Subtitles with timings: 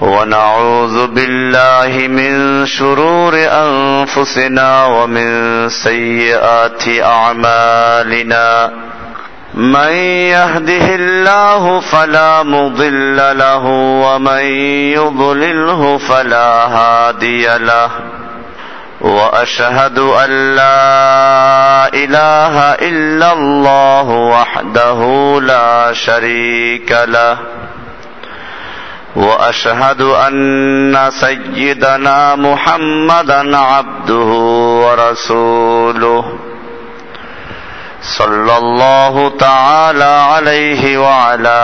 [0.00, 8.70] ونعوذ بالله من شرور أنفسنا ومن سيئات أعمالنا.
[9.54, 9.92] من
[10.32, 13.64] يهده الله فلا مضل له
[14.04, 14.44] ومن
[14.92, 17.90] يضلله فلا هادي له.
[19.00, 25.00] وأشهد أن لا إله إلا الله وحده
[25.42, 27.38] لا شريك له.
[29.16, 34.30] وأشهد أن سيدنا محمدا عبده
[34.84, 36.38] ورسوله
[38.02, 41.60] صلى الله تعالى عليه وعلى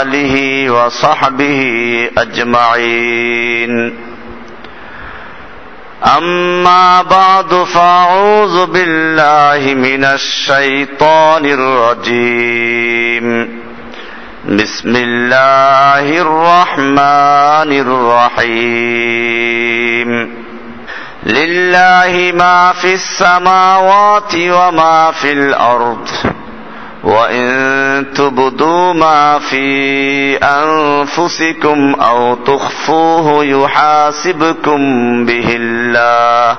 [0.00, 1.60] آله وصحبه
[2.18, 3.98] أجمعين.
[6.18, 13.26] أما بعد فأعوذ بالله من الشيطان الرجيم.
[14.46, 17.70] بسم الله الرحمن
[18.42, 20.10] الرحيم.
[21.26, 26.08] لله ما في السماوات وما في الأرض
[27.04, 34.80] وإن تبدوا ما في أنفسكم أو تخفوه يحاسبكم
[35.26, 36.58] به الله.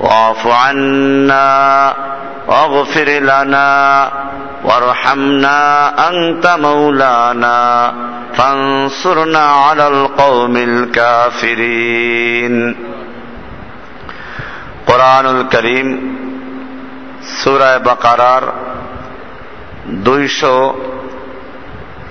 [0.00, 1.50] واعف عنا
[2.48, 4.10] واغفر لنا
[4.64, 5.58] وارحمنا
[6.08, 7.60] انت مولانا
[8.34, 12.56] فانصرنا على القوم الكافرين
[14.88, 15.88] কোরআনুল করিম
[17.38, 18.44] সুরায় বাকারার
[20.06, 20.56] দুইশো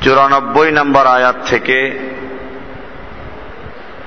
[0.04, 1.80] চুরানব্বই নম্বর আয়াত থেকে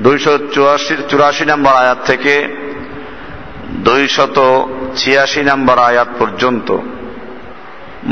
[0.04, 2.34] দুইশো চুরাশি চুরাশি নম্বর আয়াত থেকে
[3.87, 4.37] দুইশত
[4.95, 6.69] ছিয়াশি নম্বর আয়াত পর্যন্ত।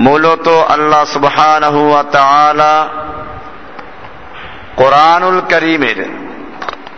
[0.05, 1.81] মূলত আল্লাহ সুবহানাহু
[2.11, 2.73] তাআলা
[4.75, 5.99] কোরআনুল করিমের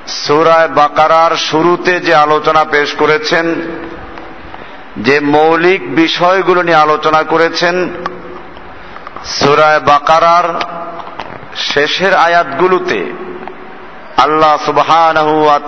[0.08, 3.46] সুরায় বাকারার শুরুতে যে আলোচনা পেশ করেছেন,
[4.98, 7.76] যে মৌলিক বিষয়গুলো নিয়ে আলোচনা করেছেন,
[9.38, 10.48] সুরায় বাকারার
[11.72, 13.00] শেষের আয়াতগুলোতে
[14.18, 15.60] আল্লাহ সুবহানাহু ওয়া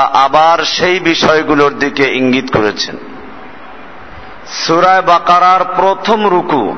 [0.00, 2.96] আবার সেই বিষয়গুলোর দিকে ইঙ্গিত করেছেন।
[4.48, 6.76] সুরায় বাকারার প্রথম রুকু,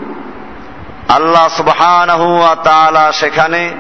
[1.09, 3.71] আল্লাহ সুবহানাহু ওয়া সেখানে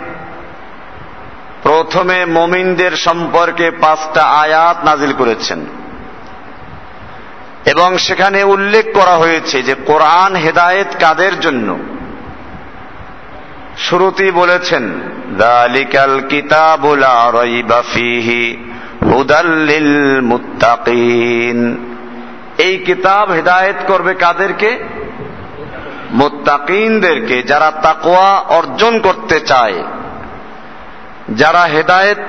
[1.62, 5.66] প্রথমে মমিনদের সম্পর্কে পাঁচটা আয়াত নাজিল করেছেন।
[7.66, 11.78] এবং সেখানে উল্লেখ করা হয়েছে যে কোরআন হেদায়েত কাদের জন্য?
[13.78, 14.92] শুরুতেই বলেছেন
[15.38, 18.56] দালিকাল কিতাবুল রাইবা ফিহি
[19.02, 21.90] হুদাল্লিল মুত্তাকিন
[22.58, 24.84] এই কিতাব হেদায়েত করবে কাদেরকে?
[26.10, 29.84] মুত্তাকিনদেরকে, যারা তাকোয়া অর্জন করতে চায়।
[31.28, 32.22] যারা হেদায়েত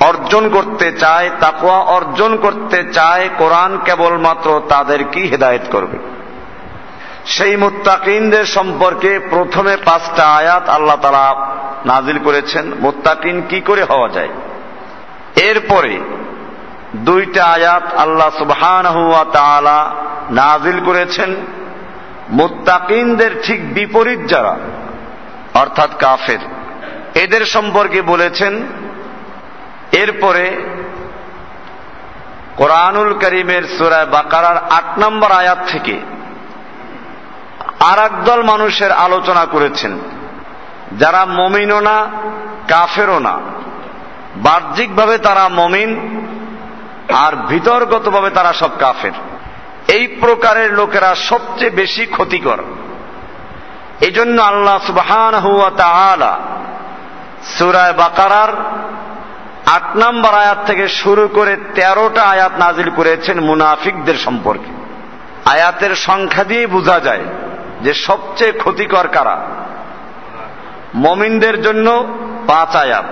[0.00, 5.98] অর্জন করতে চায় তাকোয়া অর্জন করতে চায়, কোরআন কেবলমাত্র তাদেরকেই হেদায়েত করবে।
[7.26, 11.34] সেই মুত্তাকিনদের সম্পর্কে প্রথমে পাঁচটা আয়াত আল্লাহ তালা
[11.86, 14.28] নাজিল করেছেন, মোত্তাকিন কি করে হওয়া যায়?
[15.36, 16.00] এরপরে
[16.94, 18.86] দুইটা আয়াত আল্লাহ সুবহান
[20.30, 21.36] নাজিল করেছেন,
[22.28, 24.56] মোত্তাকিনদের ঠিক বিপরীত যারা,
[25.54, 26.38] অর্থাৎ কাফের,
[27.14, 28.66] এদের সম্পর্কে বলেছেন,
[29.92, 30.56] এরপরে
[32.56, 36.00] কোরআনুল করিমের সুরায় বাকারার আট নম্বর আয়াত থেকে
[37.80, 39.98] আর দল মানুষের আলোচনা করেছেন।
[40.98, 42.06] যারা মমিনও না,
[42.68, 43.38] কাফেরও না।
[44.36, 46.20] বাহ্যিকভাবে তারা মমিন,
[47.14, 49.12] আর ভিতরগতভাবে তারা সব কাফের।
[49.88, 52.58] এই প্রকারের লোকেরা সবচেয়ে বেশি ক্ষতিকর।
[54.00, 56.38] এই জন্য আল্লাহ সুবহান হুয়া তাআলা
[57.58, 58.48] সুরায় বাকারার
[59.66, 64.70] আট নম্বর আয়াত থেকে শুরু করে তেরোটা আয়াত নাজিল করেছেন মুনাফিকদের সম্পর্কে।
[65.50, 67.24] আয়াতের সংখ্যা দিয়ে বোঝা যায়
[67.80, 69.46] যে সবচেয়ে ক্ষতিকর কারা।
[70.94, 72.06] মমিনদের জন্য
[72.46, 73.04] পাঁচ আয়াত।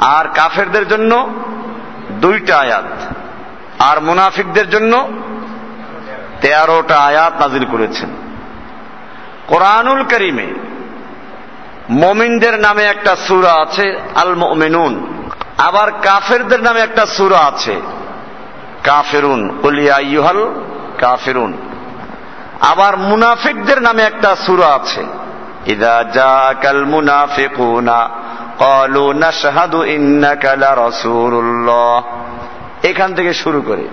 [0.00, 1.34] আর কাফেরদের জন্য
[2.10, 2.84] দুইটা আয়াত।
[3.78, 5.08] আর মুনাফিকদের জন্য
[6.40, 8.08] তেরোটা আয়াত নাজিল করেছেন।
[9.46, 10.46] কোরআনুল করিমে
[11.90, 15.14] মমিনদের নামে একটা সুরা আছে আল মমিনুন
[15.58, 17.80] আবার কাফেরদের নামে একটা সুরা আছে,
[18.84, 20.54] কাফেরুন। কলিয়া ইউহাল
[20.98, 21.58] কাফেরুন।
[22.60, 25.04] আবার মুনাফিকদের নামে একটা সুরা আছে
[25.67, 27.99] ইদা জাকাল মুনাফিকুনা
[28.59, 31.97] قالوا نشهد إنك لرسول الله
[32.83, 33.85] এখান থেকে শুরু করে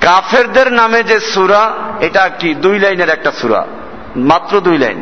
[0.00, 1.62] কাফেরদের নামে যে সুরা
[2.00, 3.60] এটা কি দুই লাইনের একটা সুরা
[4.22, 5.00] মাত্র দুই লাইন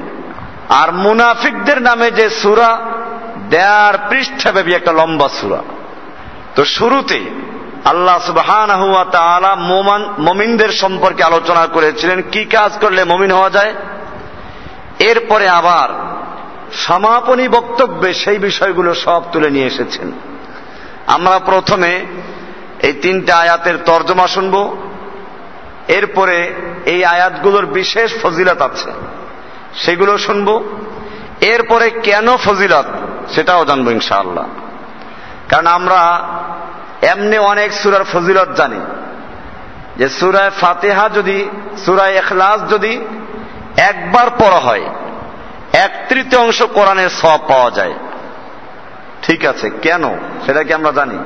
[0.73, 2.71] আর মুনাফিকদের নামে যে সুরা
[3.51, 5.61] দেয়ার পৃষ্ঠাব্যাপী একটা লম্বা সুরা
[6.55, 7.21] তো শুরুতে
[7.85, 8.71] আল্লাহ সুবহান
[10.19, 13.73] মমিনদের সম্পর্কে আলোচনা করেছিলেন কি কাজ করলে মমিন হওয়া যায়
[15.00, 15.90] এরপরে আবার
[16.74, 20.12] সমাপনী বক্তব্যে সেই বিষয়গুলো সব তুলে নিয়ে এসেছেন।
[21.08, 22.06] আমরা প্রথমে
[22.84, 24.78] এই তিনটা আয়াতের তর্জমা শুনব।
[25.88, 26.54] এরপরে
[26.86, 28.92] এই আয়াতগুলোর বিশেষ ফজিলত আছে,
[29.76, 30.64] সেগুলো শুনব।
[31.42, 32.86] এরপরে কেন ফজিলত
[33.30, 34.48] সেটাও জানব ইনশাআল্লাহ।
[35.50, 36.28] কারণ আমরা
[37.02, 38.80] এমনি অনেক সুরার ফজিলত জানি।
[39.98, 41.50] যে সুরায় ফাতেহা যদি,
[41.86, 43.00] সুরায় এখলাস যদি
[43.78, 44.86] একবার পড়া হয়,
[45.74, 47.94] এক তৃতীয় অংশ কোরআনের সব পাওয়া যায়।
[49.22, 50.18] ঠিক আছে, কেন?
[50.46, 51.18] সেটা কি আমরা জানি?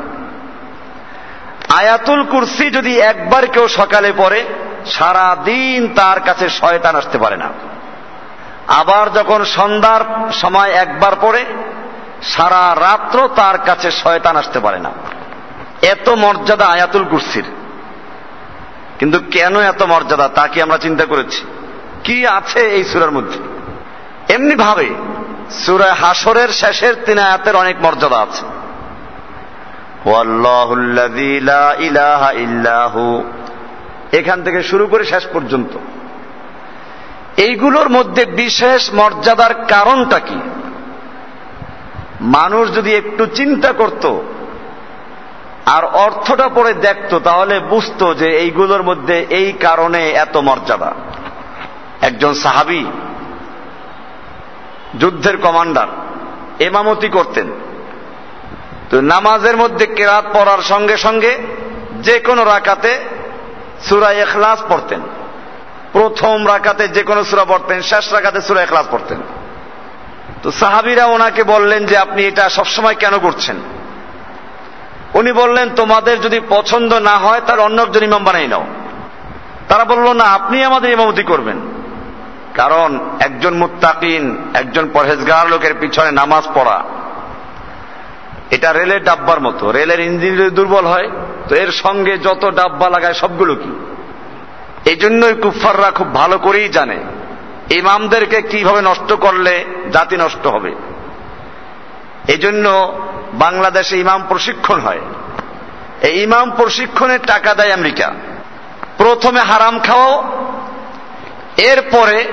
[1.69, 4.43] আয়াতুল কুরসি যদি একবার কেউ সকালে পড়ে
[4.85, 7.49] সারা দিন তার কাছে শয়তান আসতে পারে না।
[8.67, 11.45] আবার যখন সন্ধ্যার সময় একবার পড়ে,
[12.23, 14.91] সারা রাত্র তার কাছে শয়তান আসতে পারে না।
[15.81, 17.43] এত মর্যাদা আয়াতুল কুরসির।
[18.99, 21.45] কিন্তু কেন এত মর্যাদা, তা কি আমরা চিন্তা করেছি?
[22.03, 23.39] কি আছে এই সুরার মধ্যে?
[24.33, 24.89] এমনি ভাবে
[25.49, 28.45] সুরায় হাসরের শেষের তিন আয়াতের অনেক মর্যাদা আছে।
[34.17, 35.77] এখান থেকে শুরু করে শেষ পর্যন্ত।
[37.37, 40.39] এইগুলোর মধ্যে বিশেষ মর্যাদার কারণটা কি?
[42.21, 44.19] মানুষ যদি একটু চিন্তা করত
[45.65, 50.93] আর অর্থটা পড়ে দেখত, তাহলে বুঝতো যে এইগুলোর মধ্যে এই কারণে এত মর্যাদা।
[52.01, 52.85] একজন সাহাবি,
[54.99, 55.87] যুদ্ধের কমান্ডার,
[56.59, 57.51] এমামতি করতেন।
[58.89, 61.37] তো নামাজের মধ্যে কেরাত পড়ার সঙ্গে সঙ্গে
[61.95, 62.99] যে কোনো রাকাতে
[63.83, 65.01] সুরা এখলাস পড়তেন।
[65.91, 69.17] প্রথম রাকাতে যে কোনো সুরা পড়তেন, শেষ রাকাতে সুরা এখলাস পড়তেন।
[70.43, 73.55] তো সাহাবিরা ওনাকে বললেন যে, আপনি এটা সবসময় কেন করছেন?
[75.13, 78.65] উনি বললেন, তোমাদের যদি পছন্দ না হয় তার অন্য একজন ইমাম বানাই নাও।
[79.67, 81.70] তারা বলল, না, আপনি আমাদের ইমামতি করবেন।
[82.55, 82.89] কারণ
[83.19, 86.77] একজন মুত্তাকিন, একজন পরহেজগার লোকের পিছনে নামাজ পড়া,
[88.51, 91.07] এটা রেলের ডাব্বার মতো। রেলের ইঞ্জিন যদি দুর্বল হয়,
[91.47, 93.73] তো এর সঙ্গে যত ডাব্বা লাগায় সবগুলো কি?
[94.89, 96.97] এই জন্যই কুফাররা খুব ভালো করেই জানে,
[97.69, 99.53] ইমামদেরকে কীভাবে নষ্ট করলে
[99.91, 100.71] জাতি নষ্ট হবে।
[102.27, 102.65] এই জন্য
[103.33, 105.03] বাংলাদেশে ইমাম প্রশিক্ষণ হয়।
[106.01, 108.07] এই ইমাম প্রশিক্ষণের টাকা দেয় আমেরিকা।
[108.97, 110.15] প্রথমে হারাম খাওয়াও
[111.57, 112.27] এরপরে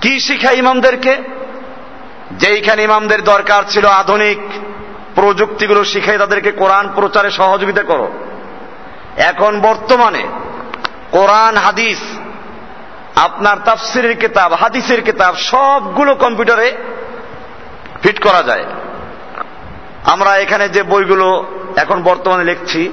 [0.00, 1.16] কি শিখায় ইমামদেরকে?
[2.32, 4.38] যেইখানে ইমামদের দরকার ছিল আধুনিক
[5.14, 8.12] প্রযুক্তিগুলো শিখাই তাদেরকে কোরআন প্রচারে সহযোগিতা করো।
[9.16, 10.22] এখন বর্তমানে
[11.10, 11.98] কোরআন, হাদিস,
[13.16, 16.72] আপনার তাফসিরের কিতাব, হাদিসের কিতাব সবগুলো কম্পিউটারে
[18.02, 18.64] ফিট করা যায়।
[20.04, 21.44] আমরা এখানে যে বইগুলো
[21.76, 22.92] এখন বর্তমানে লিখছি,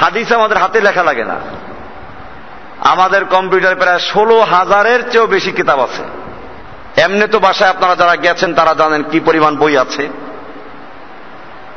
[0.00, 1.40] হাদিস আমাদের হাতে লেখা লাগে না।
[2.80, 6.02] আমাদের কম্পিউটার প্রায় ষোলো হাজারের চেয়েও বেশি কিতাব আছে।
[7.00, 10.08] এমনি তো বাসায় আপনারা যারা গেছেন, তারা জানেন কি পরিমাণ বই আছে।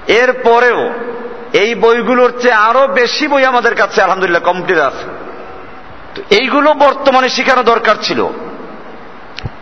[0.07, 0.93] এরপরেও
[1.53, 5.03] এই বইগুলোর চেয়ে আরও বেশি বই আমাদের কাছে, আলহামদুলিল্লাহ, কম্পিউটার আছে।
[6.15, 8.27] তো এইগুলো বর্তমানে শেখানো দরকার ছিল।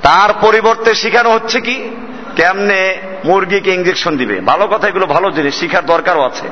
[0.01, 1.89] তার পরিবর্তে শেখানো হচ্ছে কি,
[2.35, 6.47] কেমনে মুরগিকে ইঞ্জেকশন দিবে। ভালো কথা, এগুলো ভালো জিনিস, শিখার দরকারও আছে।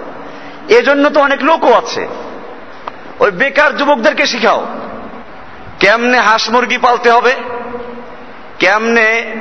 [0.74, 2.08] এজন্য তো অনেক লোকও আছে।
[3.20, 4.66] ওই বেকার যুবকদেরকে শিখাও।
[5.80, 7.36] কেমনে হাঁস মুরগি পালতে হবে?
[8.60, 9.36] কেমনে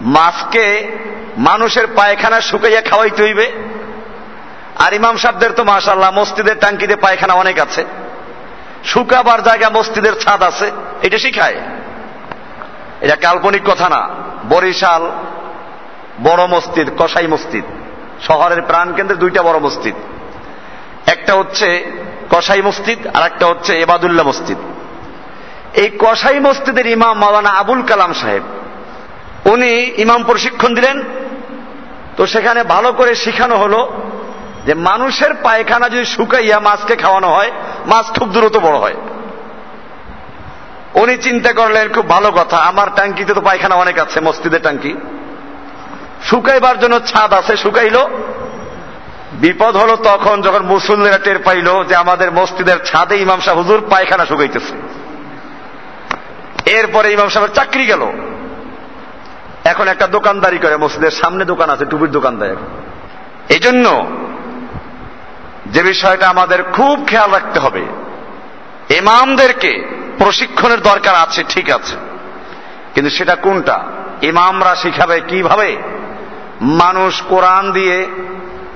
[0.00, 0.88] মাছকে
[1.36, 3.52] মানুষের পায়খানা শুকাইয়া খাওয়াইতে হইবে?
[4.78, 7.84] আর ইমাম সাহেবদের তো মাশাল্লাহ মসজিদের টাঙ্কিতে পায়খানা অনেক আছে।
[8.84, 10.70] শুকাবার জায়গা মসজিদের ছাদ আছে,
[11.02, 11.54] এটা শিখায়।
[13.00, 14.08] এটা কাল্পনিক কথা না।
[14.48, 15.10] বরিশাল
[16.22, 17.64] বড় মসজিদ, কসাই মসজিদ।
[18.26, 19.94] শহরের প্রাণ কেন্দ্রে দুইটা বড় মসজিদ।
[21.06, 21.92] একটা হচ্ছে
[22.30, 24.58] কসাই মসজিদ আর একটা হচ্ছে এবাদুল্লাহ মসজিদ।
[25.74, 28.42] এই কসাই মসজিদের ইমাম মাওলানা আবুল কালাম সাহেব,
[29.52, 30.96] উনি ইমাম প্রশিক্ষণ দিলেন।
[32.16, 33.80] তো সেখানে ভালো করে শিখানো হলো
[34.66, 37.50] যে মানুষের পায়খানা যদি শুকাইয়া মাছকে খাওয়ানো হয়,
[37.86, 38.96] মাছ খুব দ্রুত বড় হয়।
[40.94, 44.92] উনি চিন্তা করলেন, খুব ভালো কথা, আমার ট্যাঙ্কিতে তো পায়খানা অনেক আছে, মসজিদের ট্যাঙ্কি।
[46.22, 48.02] শুকাইবার জন্য ছাদ আছে, শুকাইলো।
[49.40, 54.26] বিপদ হলো তখন যখন মুসল্লিরা টের পাইল যে আমাদের মসজিদের ছাদে ইমাম সাহেব হুজুর পায়খানা
[54.26, 54.74] শুকাইতেছে।
[56.70, 58.12] এরপরে ইমাম সাহেবের চাকরি গেল।
[59.64, 62.56] এখন একটা দোকানদারি করে, মসজিদের সামনে দোকান আছে, টুপির দোকানদার।
[63.48, 64.06] এই জন্য
[65.66, 67.82] যে বিষয়টা আমাদের খুব খেয়াল রাখতে হবে,
[68.90, 71.96] ইমামদেরকে প্রশিক্ষণের দরকার আছে, ঠিক আছে।
[72.94, 73.84] কিন্তু সেটা কোনটা?
[74.22, 75.76] ইমামরা শিখাবে কীভাবে?
[76.60, 78.06] মানুষ কোরআন দিয়ে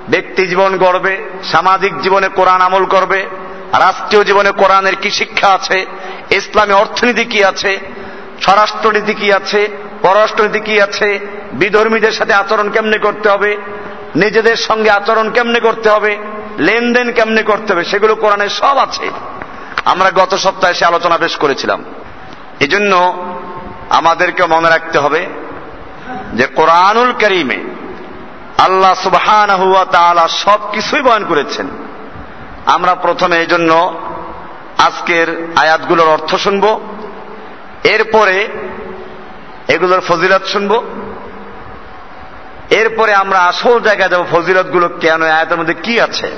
[0.08, 3.26] ব্যক্তি জীবন গড়বে, সামাজিক জীবনে কোরআন আমল করবে,
[3.73, 5.87] রাষ্ট্রীয় জীবনে কোরআনের কি শিক্ষা আছে,
[6.30, 7.78] ইসলামী অর্থনীতি কি আছে,
[8.40, 9.68] স্বরাষ্ট্রনীতি কি আছে,
[10.02, 11.18] পররাষ্ট্রনীতি কি আছে,
[11.52, 13.56] বিধর্মীদের সাথে আচরণ কেমনে করতে হবে,
[14.16, 16.18] নিজেদের সঙ্গে আচরণ কেমনে করতে হবে,
[16.58, 19.11] লেনদেন কেমনে করতে হবে, সেগুলো কোরআনের সব আছে।
[19.84, 21.84] আমরা গত সপ্তাহে সে আলোচনা পেশ করেছিলাম।
[22.61, 23.23] এজন্য
[23.90, 25.26] আমাদেরকে মনে রাখতে হবে
[26.34, 27.74] যে কোরআনুল করিমে
[28.58, 29.50] আল্লাহ সুবহান
[30.28, 31.68] সব কিছুই বয়ন করেছেন।
[32.66, 34.00] আমরা প্রথমে এই জন্য
[34.78, 36.80] আজকের আয়াতগুলোর অর্থ শুনব,
[37.84, 38.49] এরপরে
[39.68, 40.84] এগুলোর ফজিলত শুনব,
[42.70, 46.37] এরপরে আমরা আসল জায়গায় যাব ফজিলতগুলো কেন আয়াতের মধ্যে কি আছে।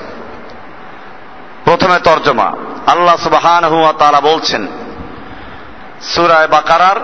[1.65, 2.51] প্রথমে তর্জমা।
[2.87, 4.67] আল্লাহ সুবহান হুয়া তাআলা বলছেন
[6.01, 6.95] সুরায় বাকারার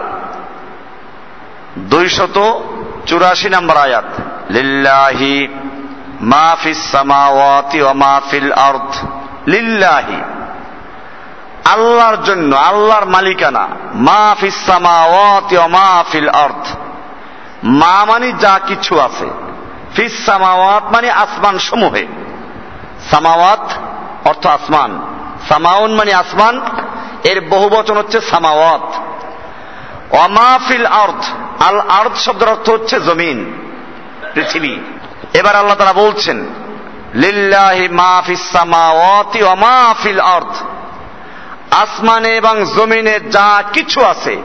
[1.77, 2.59] দুইশত
[3.05, 4.05] চুরাশি নম্বর আয়াত।
[4.49, 5.47] লিল্লাহি
[6.21, 8.51] মা ফিস সামাওয়াতি ওয়া মা ফিল
[9.47, 10.21] লিল্লাহি।
[11.65, 16.29] আল্লাহর জন্য, আল্লাহর মালিকানা, মা ফিস সামাওয়াতি ওয়া মা ফিল
[17.63, 19.29] মা মানে যা কিছু আছে।
[19.95, 22.07] ফিস সামাওয়াত মানে আসমান সমূহে।
[23.11, 23.73] সামাওয়াত
[24.25, 25.01] অর্থ আসমান।
[25.49, 26.61] সামাউন মানে আসমান।
[27.23, 28.93] এর বহু বচন হচ্ছে সামাওয়াত।
[30.15, 31.25] অমাফিল আর্থ
[31.63, 33.62] আল আর্থ শব্দের অর্থ হচ্ছে জমিন।
[34.33, 34.77] পৃথিবী।
[35.33, 36.45] এবার আল্লাহ তারা বলছেন,
[37.13, 37.87] লিল্লাহি
[41.71, 44.41] আসমানে এবং জমিনে যা কিছু আছে,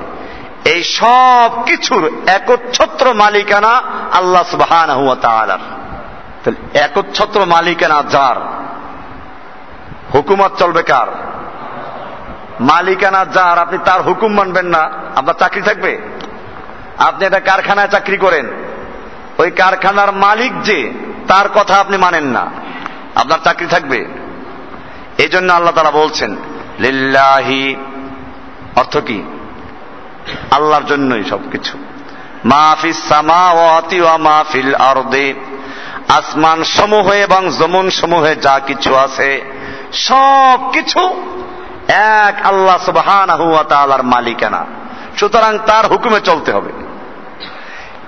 [0.65, 8.37] এই সব কিছুর একচ্ছত্র মালিকানা আল্লাহ তাহলে একচ্ছত্র মালিকানা যার?
[10.15, 11.07] হুকুমত চলবে কার?
[12.61, 15.99] মালিকানা যার, আপনি তার হুকুম মানবেন না। আপনার চাকরি থাকবে?
[16.99, 18.68] আপনি একটা কারখানায় চাকরি করেন
[19.39, 20.93] ওই কারখানার মালিক যে,
[21.29, 22.51] তার কথা আপনি মানেন না।
[23.15, 24.07] আপনার চাকরি থাকবে।
[25.19, 26.37] এই জন্য আল্লাহ তারা বলছেন,
[26.79, 27.77] লিল্লাহি
[28.77, 29.23] অর্থ কি?
[30.51, 31.79] আল্লাহর জন্যই সবকিছু।
[32.45, 34.75] মাহফিস ওয়া মাহফিল
[36.09, 39.41] আসমান সমূহে এবং জমন সমূহে যা কিছু আছে
[39.93, 41.23] সব কিছু
[41.89, 43.31] এক আল্লাহ সুবহান
[44.03, 44.65] মালিকানা।
[45.17, 46.73] সুতরাং তার হুকুমে চলতে হবে।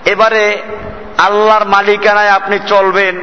[0.05, 0.63] এবারে
[1.27, 3.15] আল্লাহর মালিকানায় আপনি চলবেন।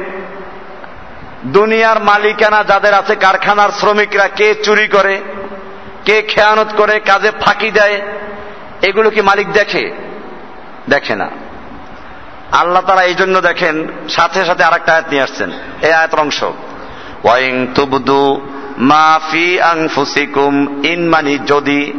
[1.44, 5.20] দুনিয়ার মালিকানা যাদের আছে, কারখানার শ্রমিকরা কে চুরি করে,
[6.04, 8.00] কে খেয়ানত করে, কাজে ফাঁকি দেয়,
[8.82, 9.92] এগুলো কি মালিক দেখে?
[10.88, 11.30] দেখে না।
[12.52, 15.50] আল্লাহ তারা এই জন্য দেখেন, সাথে সাথে আরেকটা আয়াত নিয়ে আসছেন।
[15.82, 16.44] এই আয়াতের অংশ
[17.24, 20.52] ওয়াইং তুবদু মাফি আংফুসিকুম
[20.84, 21.92] ইন মানি যদি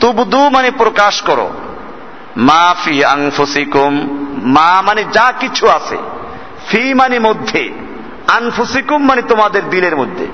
[0.00, 1.50] তুবদু মানে প্রকাশ করো
[2.36, 3.92] মাফি আংফুসিকুম
[4.36, 5.96] মা মানে যা কিছু আছে,
[6.68, 7.70] ফি মানে মধ্যে,
[8.28, 10.26] আনফুসিকুম মানে তোমাদের দিলের মধ্যে।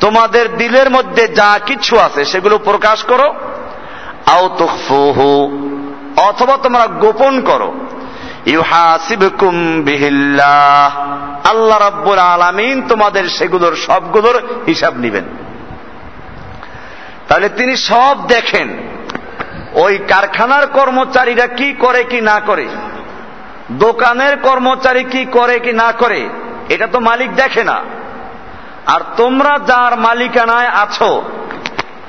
[0.00, 3.34] তোমাদের দিলের মধ্যে যা কিছু আছে, সেগুলো প্রকাশ করো,
[4.26, 5.58] আও তুখফুহু,
[6.16, 7.74] অথবা তোমরা গোপন করো।
[9.84, 11.00] বিহিল্লাহ,
[11.48, 15.24] আল্লাহ রাব্বুল আলামিন তোমাদের সেগুলোর সবগুলোর হিসাব নিবেন।
[17.28, 18.76] তাহলে তিনি সব দেখেন,
[19.72, 22.68] ওই কারখানার কর্মচারীরা কি করে কি না করে।
[23.78, 26.28] দোকানের কর্মচারী কি করে কি না করে,
[26.68, 27.78] এটা তো মালিক দেখে না।
[28.86, 31.22] আর তোমরা যার মালিকানায় আছো,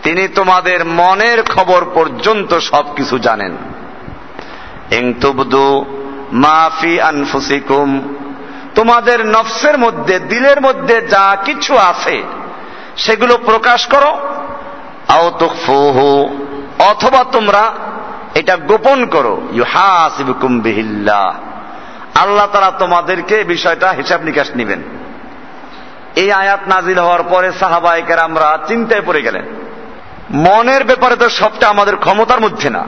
[0.04, 3.58] তিনি তোমাদের মনের খবর পর্যন্ত সবকিছু জানেন।
[6.32, 8.16] মাফি আনফুসিকুম,
[8.76, 12.24] তোমাদের নফসের মধ্যে, দিলের মধ্যে যা কিছু আছে,
[12.98, 14.12] সেগুলো প্রকাশ করো।
[16.80, 17.74] অথবা তোমরা
[18.36, 21.36] এটা গোপন করো। ইউ ইউহাসিবুকুম বিহিল্লাহ।
[22.16, 24.82] আল্লাহ তারা তোমাদেরকে বিষয়টা হিসাব নিকাশ নিবেন।
[26.16, 29.46] এই আয়াত নাজিল হওয়ার পরে সাহাবাহিকের আমরা চিন্তায় পড়ে গেলেন।
[30.32, 32.88] মনের ব্যাপারে তো সবটা আমাদের ক্ষমতার মধ্যে না।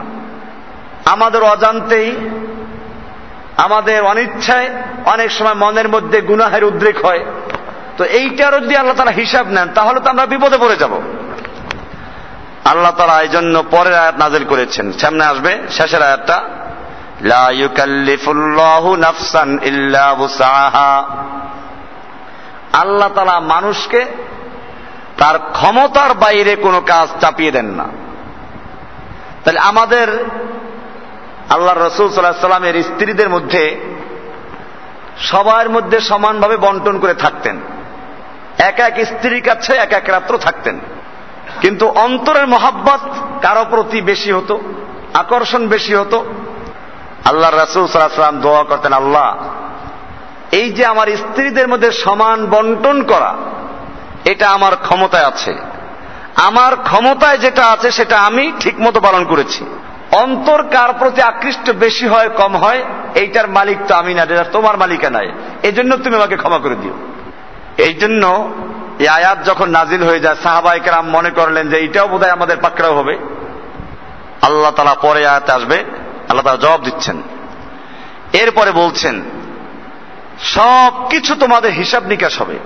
[1.04, 2.16] আমাদের অজান্তেই,
[3.56, 4.70] আমাদের অনিচ্ছায়
[5.04, 7.24] অনেক সময় মনের মধ্যে গুনাহের উদ্রেক হয়।
[7.96, 11.00] তো এইটারও যদি আল্লাহ তারা হিসাব নেন, তাহলে তো আমরা বিপদে পড়ে যাব।
[12.64, 16.48] আল্লাহ তারা এই জন্য পরের আয়াত নাজিল করেছেন। সামনে আসবে, শেষের আয়াতটা।
[17.20, 21.04] লা ইউকাল্লিফুল্লাহু নাফসান ইল্লা বুসাহা
[22.72, 24.04] আল্লাহ তালা মানুষকে
[25.18, 27.86] তার ক্ষমতার বাইরে কোনো কাজ চাপিয়ে দেন না।
[29.44, 30.24] তাহলে আমাদের
[31.50, 33.80] আল্লাহ রসুল সাল্লাহ সাল্লামের স্ত্রীদের মধ্যে
[35.18, 37.60] সবার মধ্যে সমানভাবে বন্টন করে থাকতেন।
[38.58, 40.80] এক এক স্ত্রীর কাছে এক এক রাত্র থাকতেন।
[41.60, 43.00] কিন্তু অন্তরের মহাব্বত
[43.42, 44.60] কারও প্রতি বেশি হতো,
[45.14, 46.26] আকর্ষণ বেশি হতো
[47.28, 49.36] আল্লাহ রসুল সাল্লাম দোয়া করতেন, আল্লাহ,
[50.52, 53.34] এই যে আমার স্ত্রীদের মধ্যে সমান বন্টন করা,
[54.24, 55.54] এটা আমার ক্ষমতায় আছে।
[56.36, 59.66] আমার ক্ষমতায় যেটা আছে সেটা আমি ঠিকমতো পালন করেছি।
[60.12, 64.76] অন্তর কার প্রতি আকৃষ্ট বেশি হয়, কম হয়, এইটার মালিক তো আমি না যেটা তোমার
[64.76, 66.92] মালিকা নাই। এই জন্য তুমি আমাকে ক্ষমা করে দিও।
[67.78, 68.52] এই জন্য
[68.98, 73.18] এই আয়াত যখন নাজিল হয়ে যায় সাহাবাইকেরাম মনে করলেন যে এইটাও বোধহয় আমাদের পাকড়াও হবে।
[74.42, 75.84] আল্লাহ তালা পরে আয়াতে আসবে
[76.28, 77.22] আল্লাহ তালা জবাব দিচ্ছেন।
[78.32, 79.22] এরপরে বলছেন
[80.42, 82.58] সব কিছু তোমাদের হিসাব নিকাশ হবে।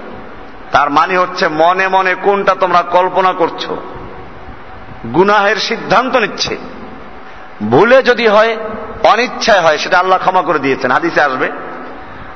[0.72, 3.68] তার মানে হচ্ছে মনে মনে কোনটা তোমরা কল্পনা করছ,
[5.14, 6.58] গুনাহের সিদ্ধান্ত নিচ্ছে।
[7.70, 8.56] ভুলে যদি হয়,
[9.02, 11.50] অনিচ্ছায় হয়, সেটা আল্লাহ ক্ষমা করে দিয়েছেন। হাদিসে আসবে,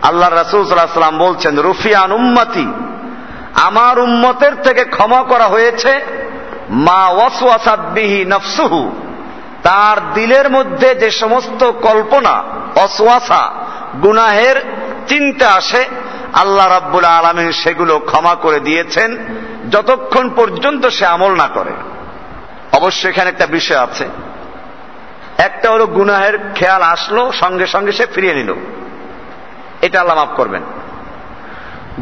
[0.02, 2.66] আল্লাহ রাসুল সাল্লাহ সাল্লাম বলছেন, রুফিয়ান উম্মতি,
[3.62, 6.00] আমার উম্মতের থেকে ক্ষমা করা হয়েছে
[6.70, 9.03] মা ওয়াসওয়াসাবিহি নফসুহু।
[9.64, 12.42] তার দিলের মধ্যে যে সমস্ত কল্পনা
[12.76, 13.52] অসওয়াসা
[14.02, 14.56] গুনাহের
[15.08, 15.84] চিন্তা আসে,
[16.32, 19.18] আল্লাহ রাব্বুল আলমিন সেগুলো ক্ষমা করে দিয়েছেন,
[19.70, 21.70] যতক্ষণ পর্যন্ত সে আমল না করে।
[22.72, 24.08] অবশ্য এখানে একটা বিষয় আছে।
[25.38, 28.54] একটা হলো গুনাহের খেয়াল আসলো, সঙ্গে সঙ্গে সে ফিরিয়ে নিল।
[29.82, 30.62] এটা আল্লাহ মাফ করবেন।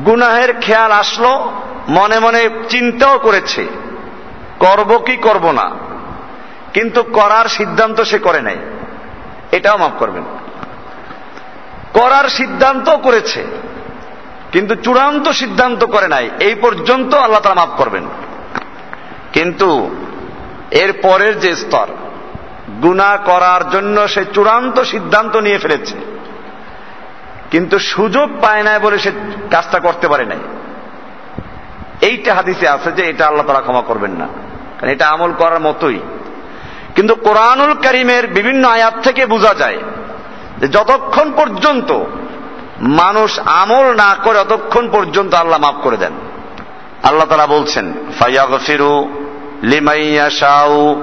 [0.07, 1.53] গুনাহের খেয়াল আসলো,
[1.88, 3.66] মনে মনে চিন্তাও করেছে,
[4.59, 5.70] করব কি করব না।
[6.72, 8.56] কিন্তু করার সিদ্ধান্ত সে করে নাই।
[9.52, 10.24] এটাও মাফ করবেন।
[11.92, 13.44] করার সিদ্ধান্ত করেছে,
[14.52, 18.02] কিন্তু চূড়ান্ত সিদ্ধান্ত করে নাই। এই পর্যন্ত আল্লাহ তারা মাফ করবেন।
[19.32, 19.90] কিন্তু
[20.70, 21.87] এর পরের যে স্তর
[22.82, 25.96] গুণা করার জন্য সে চূড়ান্ত সিদ্ধান্ত নিয়ে ফেলেছে।
[27.50, 29.12] কিন্তু সুযোগ পায় নাই বলে সে
[29.50, 30.38] কাজটা করতে পারে নাই।
[32.00, 34.28] এইটা হাদিসে আছে যে এটা আল্লাহ তারা ক্ষমা করবেন না।
[34.80, 36.00] কারণ এটা আমল করার মতোই।
[36.94, 39.78] কিন্তু কোরআনুল করিমের বিভিন্ন আয়াত থেকে বোঝা যায়
[40.59, 42.00] যে যতক্ষণ পর্যন্ত
[42.81, 46.12] মানুষ আমল না করে, ততক্ষণ পর্যন্ত আল্লাহ মাফ করে দেন।
[47.02, 49.09] আল্লাহ তারা বলছেন ফাইয়াগফিরু
[49.62, 51.02] লিমাইয়া শাউ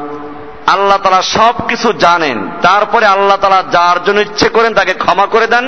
[0.67, 5.47] আল্লাহ তারা সব কিছু জানেন, তারপরে আল্লাহ তারা যার জন্য ইচ্ছে করেন তাকে ক্ষমা করে
[5.47, 5.65] দেন।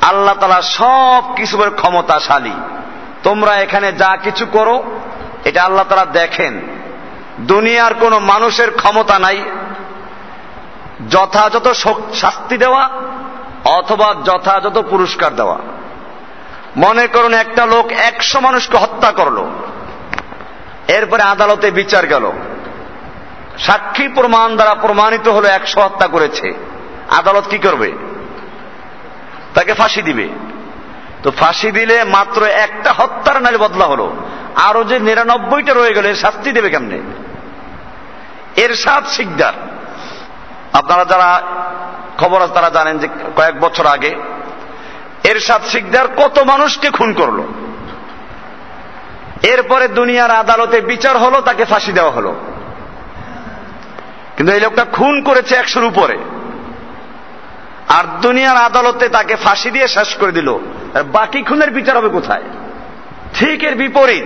[0.01, 2.51] আল্লাহ তালা সব কিছুর ক্ষমতাশালী।
[3.23, 4.83] তোমরা এখানে যা কিছু করো,
[5.45, 6.61] এটা আল্লাহ তালা দেখেন।
[7.39, 9.43] দুনিয়ার কোনো মানুষের ক্ষমতা নাই।
[11.09, 11.67] যথাযথ
[12.13, 12.89] শাস্তি দেওয়া
[13.65, 15.57] অথবা যথাযথ পুরস্কার দেওয়া।
[16.77, 19.45] মনে করুন একটা লোক একশো মানুষকে হত্যা করল।
[20.87, 22.31] এরপরে আদালতে বিচার গেল।
[23.59, 26.53] সাক্ষী প্রমাণ দ্বারা প্রমাণিত হলো একশো হত্যা করেছে।
[27.09, 27.91] আদালত কি করবে?
[29.53, 30.29] তাকে ফাঁসি দিবে।
[31.23, 34.15] তো ফাঁসি দিলে মাত্র একটা হত্যার নারী বদলা হলো।
[34.55, 37.01] আরও যে নিরানব্বইটা রয়ে গেলে শাস্তি দেবে কেমনে?
[38.61, 39.53] এরশাদ শিকদার।
[40.73, 41.41] আপনারা যারা
[42.17, 44.15] খবর আছে তারা জানেন যে কয়েক বছর আগে
[45.23, 47.43] এরশাদ শিকদার কত মানুষকে খুন করল।
[49.43, 52.35] এরপরে দুনিয়ার আদালতে বিচার হলো, তাকে ফাঁসি দেওয়া হলো।
[54.37, 56.17] কিন্তু এই লোকটা খুন করেছে একশোর উপরে।
[57.89, 60.55] আর দুনিয়ার আদালতে তাকে ফাঁসি দিয়ে শেষ করে দিল।
[60.95, 62.43] আর বাকি খুনের বিচার হবে কোথায়?
[63.33, 64.23] ঠিক এর বিপরীত।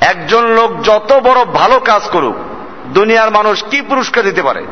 [0.00, 2.36] একজন লোক যত বড় ভালো কাজ করুক,
[2.86, 4.66] দুনিয়ার মানুষ কি পুরস্কার দিতে পারে?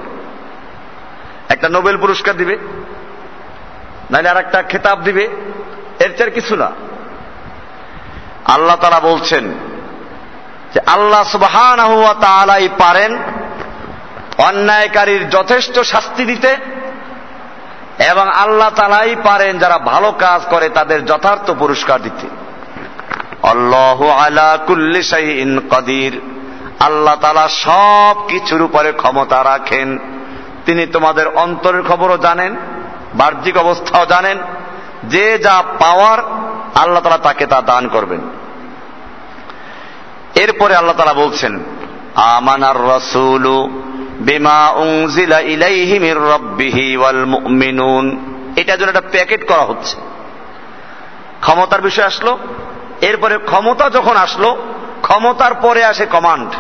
[1.49, 2.59] একটা নোবেল পুরস্কার দিবে,
[4.11, 5.29] নাহলে আর একটা খেতাব দিবে,
[6.01, 6.71] এর চেয়ে কিছু না।
[8.45, 9.45] আল্লাহ তারা বলছেন
[10.75, 11.81] যে আল্লাহ সুবহান
[12.79, 13.19] পারেন
[14.39, 16.57] অন্যায়কারীর যথেষ্ট শাস্তি দিতে
[18.09, 22.27] এবং আল্লাহ তালাই পারেন যারা ভালো কাজ করে তাদের যথার্থ পুরস্কার দিতে।
[23.43, 26.21] আল্লাহ আলা কুল্লি শাহিন কদির।
[26.81, 29.99] আল্লাহ তালা সব কিছুর উপরে ক্ষমতা রাখেন।
[30.67, 32.57] তিনি তোমাদের অন্তরের খবরও জানেন,
[33.15, 34.39] বাহ্যিক অবস্থাও জানেন।
[35.05, 36.19] যে যা পাওয়ার
[36.75, 38.21] আল্লাহ তালা তাকে তা দান করবেন।
[40.35, 41.61] এরপরে আল্লাহ তালা বলছেন,
[42.15, 43.83] আমানার রসুলু
[44.21, 49.97] বিমা উংজিলা ইলাইহি রাব্বিহি ওয়াল মুমিনুন। এটা জন্য একটা প্যাকেট করা হচ্ছে।
[51.41, 52.39] ক্ষমতার বিষয় আসলো,
[53.01, 54.67] এরপরে ক্ষমতা যখন আসলো,
[55.03, 56.51] ক্ষমতার পরে আসে কমান্ড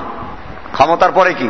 [0.72, 1.48] ক্ষমতার পরে কি?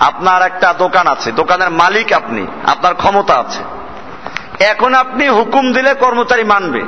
[0.00, 3.62] আপনার একটা দোকান আছে, দোকানের মালিক আপনি, আপনার ক্ষমতা আছে।
[4.64, 6.82] এখন আপনি হুকুম দিলে কর্মচারী মানবে।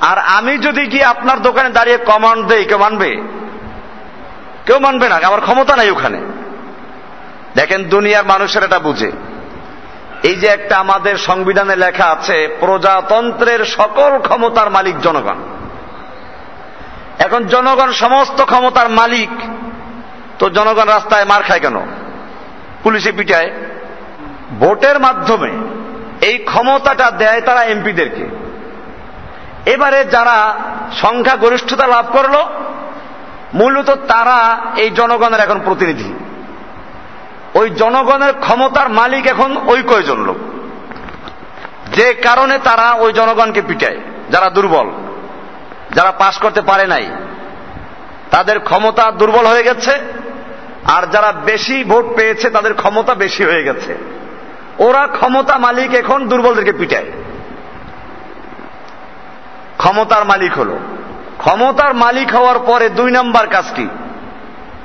[0.00, 3.22] আর আমি যদি গিয়ে আপনার দোকানে দাঁড়িয়ে কমান্ড দেই, কেউ মানবে?
[4.66, 6.20] কেউ মানবে না আমার ক্ষমতা নাই ওখানে।
[7.56, 9.12] দেখেন দুনিয়ার মানুষের এটা বুঝে।
[10.22, 15.36] এই যে একটা আমাদের সংবিধানে লেখা আছে, প্রজাতন্ত্রের সকল ক্ষমতার মালিক জনগণ।
[17.18, 19.30] এখন জনগণ সমস্ত ক্ষমতার মালিক,
[20.38, 21.80] তো জনগণ রাস্তায় মার খায় কেন?
[22.82, 23.50] পুলিশে পিটায়।
[24.60, 25.52] ভোটের মাধ্যমে
[26.26, 28.28] এই ক্ষমতাটা দেয় তারা এমপিদেরকে।
[29.70, 30.54] এবারে যারা
[30.92, 32.34] সংখ্যা গরিষ্ঠতা লাভ করল,
[33.54, 36.23] মূলত তারা এই জনগণের এখন প্রতিনিধি।
[37.54, 40.36] ওই জনগণের ক্ষমতার মালিক এখন ওই কয়জন লোক?
[41.94, 43.96] যে কারণে তারা ওই জনগণকে পিটায়,
[44.30, 44.90] যারা দুর্বল,
[45.94, 47.10] যারা পাশ করতে পারে নাই।
[48.30, 49.90] তাদের ক্ষমতা দুর্বল হয়ে গেছে,
[50.84, 53.98] আর যারা বেশি ভোট পেয়েছে, তাদের ক্ষমতা বেশি হয়ে গেছে।
[54.78, 57.06] ওরা ক্ষমতা মালিক এখন দুর্বলদেরকে পিটায়।
[59.76, 60.78] ক্ষমতার মালিক হলো।
[61.38, 63.88] ক্ষমতার মালিক হওয়ার পরে দুই নম্বর কাজ কি?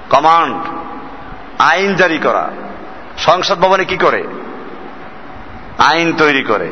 [0.10, 0.79] কমান্ড।
[1.60, 2.50] আইন জারি করা।
[3.18, 4.24] সংসদ ভবনে কি করে?
[5.78, 6.70] আইন তৈরি করে।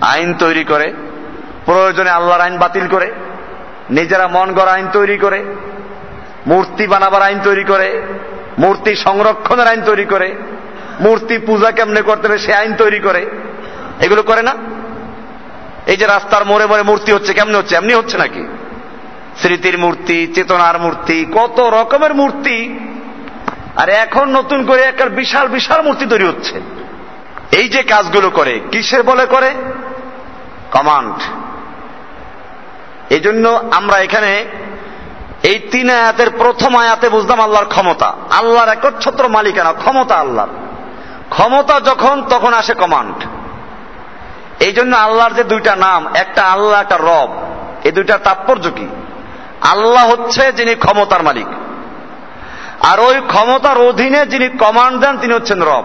[0.00, 0.92] আইন তৈরি করে,
[1.64, 3.12] প্রয়োজনে আল্লাহর আইন বাতিল করে,
[3.90, 5.44] নিজেরা মন গড়া আইন তৈরি করে,
[6.46, 8.02] মূর্তি বানাবার আইন তৈরি করে,
[8.58, 10.34] মূর্তি সংরক্ষণের আইন তৈরি করে,
[11.00, 13.26] মূর্তি পূজা কেমনে করতে হবে সে আইন তৈরি করে।
[14.00, 14.54] এগুলো করে না?
[15.86, 17.76] এই যে রাস্তার মোড়ে মোড়ে মূর্তি হচ্ছে, কেমনে হচ্ছে?
[17.76, 18.46] এমনি হচ্ছে নাকি?
[19.36, 22.78] স্মৃতির মূর্তি, চেতনার মূর্তি, কত রকমের মূর্তি
[23.76, 26.60] আর এখন নতুন করে একটা বিশাল বিশাল মূর্তি তৈরি হচ্ছে।
[27.52, 29.54] এই যে কাজগুলো করে, কিসের বলে করে?
[30.70, 31.14] কমান্ড।
[33.12, 34.44] এই জন্য আমরা এখানে
[35.42, 40.48] এই তিন আয়াতের প্রথম আয়াতে বুঝলাম আল্লাহর ক্ষমতা। আল্লাহর একচ্ছত্র মালিকানা, ক্ষমতা আল্লাহর।
[41.28, 43.24] ক্ষমতা যখন, তখন আসে কমান্ড।
[44.62, 47.36] এই জন্য আল্লাহর যে দুইটা নাম, একটা আল্লাহ, একটা রব
[47.84, 48.88] এই দুইটার তাৎপর্য কি?
[49.60, 51.46] আল্লাহ হচ্ছে যিনি ক্ষমতার মালিক।
[52.90, 55.84] আর ওই ক্ষমতার অধীনে যিনি কমান্ড দেন, তিনি হচ্ছেন রব।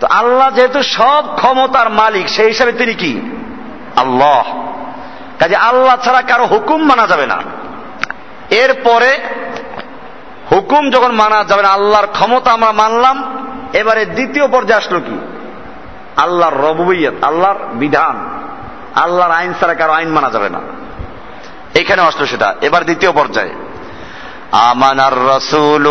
[0.00, 3.20] তো আল্লাহ যেহেতু সব ক্ষমতার মালিক, সেই হিসাবে তিনি কি?
[3.96, 4.68] আল্লাহ।
[5.38, 7.38] কাজে আল্লাহ ছাড়া কারও হুকুম মানা যাবে না।
[8.50, 9.18] এরপরে
[10.52, 15.18] হুকুম যখন মানা যাবে না, আল্লাহর ক্ষমতা আমরা মানলাম, এবারে দ্বিতীয় পর্যায়ে আসলো কি?
[16.16, 18.28] আল্লাহর রবুইয়ত আল্লাহর বিধান,
[18.94, 20.60] আল্লাহর আইন ছাড়া কারও আইন মানা যাবে না।
[21.74, 23.67] এখানে আসলো সেটা। এবার দ্বিতীয় পর্যায়ে।
[24.52, 25.86] আমানার রসুল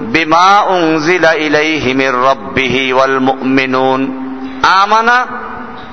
[0.00, 4.26] বিমা উংজিলা ইলাইহি মির রাব্বিহি ওয়াল মুমিনুন।
[4.62, 5.26] আমানা,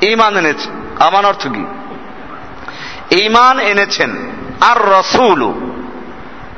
[0.01, 1.65] ঈমান এনেছে। আমান অর্থ কি?
[3.25, 5.53] ঈমান এনেছেন। আর রসুল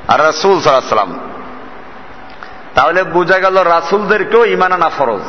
[0.08, 1.20] আর রসুল সাল্লাম
[2.76, 5.22] তাহলে বোঝা গেল রাসুলদেরকেও ইমান আনা ফরজ।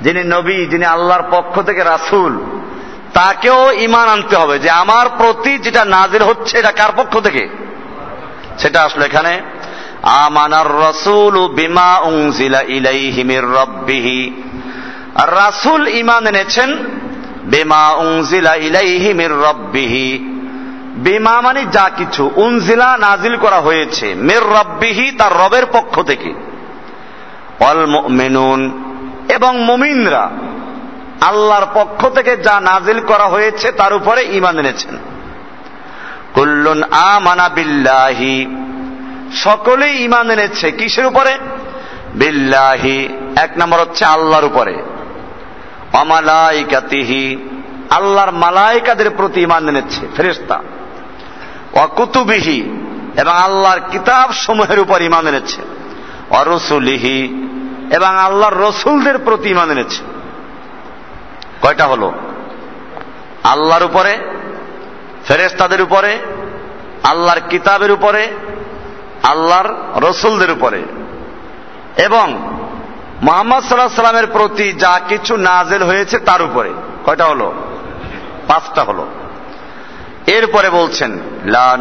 [0.00, 2.40] যিনি নবী, যিনি আল্লাহর পক্ষ থেকে রাসুল,
[3.14, 7.71] তাকেও ইমান আনতে হবে যে আমার প্রতি যেটা নাজির হচ্ছে এটা কার পক্ষ থেকে?
[8.58, 9.40] সেটা আসলো এখানে,
[10.02, 14.42] আমানার রসুল বিমা উংজিলা ইলাইহি মির রাব্বিহি।
[15.16, 16.76] রাসুল ইমান এনেছেন,
[17.44, 20.18] বিমা উংজিলা ইলাইহি মির রাব্বিহি।
[20.94, 26.34] বিমা মানে যা কিছু, উনজিলা নাজিল করা হয়েছে মের রব্বিহি তার রবের পক্ষ থেকে।
[27.60, 28.82] অল মেনুন
[29.28, 30.30] এবং মুমিনরা
[31.20, 35.11] আল্লাহর পক্ষ থেকে যা নাজিল করা হয়েছে তার উপরে ইমান এনেছেন।
[36.34, 38.46] কুল্লুন আমানা বিল্লাহি।
[39.32, 41.38] সকলেই ইমান এনেছে কিসের উপরে?
[42.14, 44.82] বিল্লাহি, এক নম্বর হচ্ছে আল্লাহর উপরে।
[45.92, 47.36] অমালাইকাতিহি,
[47.90, 50.62] আল্লাহর মালাইকাদের প্রতি ইমান এনেছে ফেরেস্তা
[51.72, 52.60] অকুতুবিহি
[53.20, 55.62] এবং আল্লাহর কিতাব সমূহের উপর ইমান এনেছে।
[56.30, 57.48] অরসুলিহি
[57.90, 60.02] এবং আল্লাহর রসুলদের প্রতি ইমান এনেছে।
[61.62, 62.12] কয়টা হলো?
[63.44, 64.18] আল্লাহর উপরে
[65.24, 66.18] ফেরেস্তাদের উপরে,
[67.02, 68.28] আল্লাহর কিতাবের উপরে,
[69.22, 70.82] আল্লাহর রসুলদের উপরে।
[71.96, 72.58] এবং
[73.22, 76.70] মোহাম্মদ সাল্লাহ সাল্লামের প্রতি যা কিছু নাজেল হয়েছে তার উপরে।
[77.04, 77.54] কয়টা হলো?
[78.46, 79.06] পাঁচটা হলো।
[80.26, 81.78] এরপরে বলছেন, লা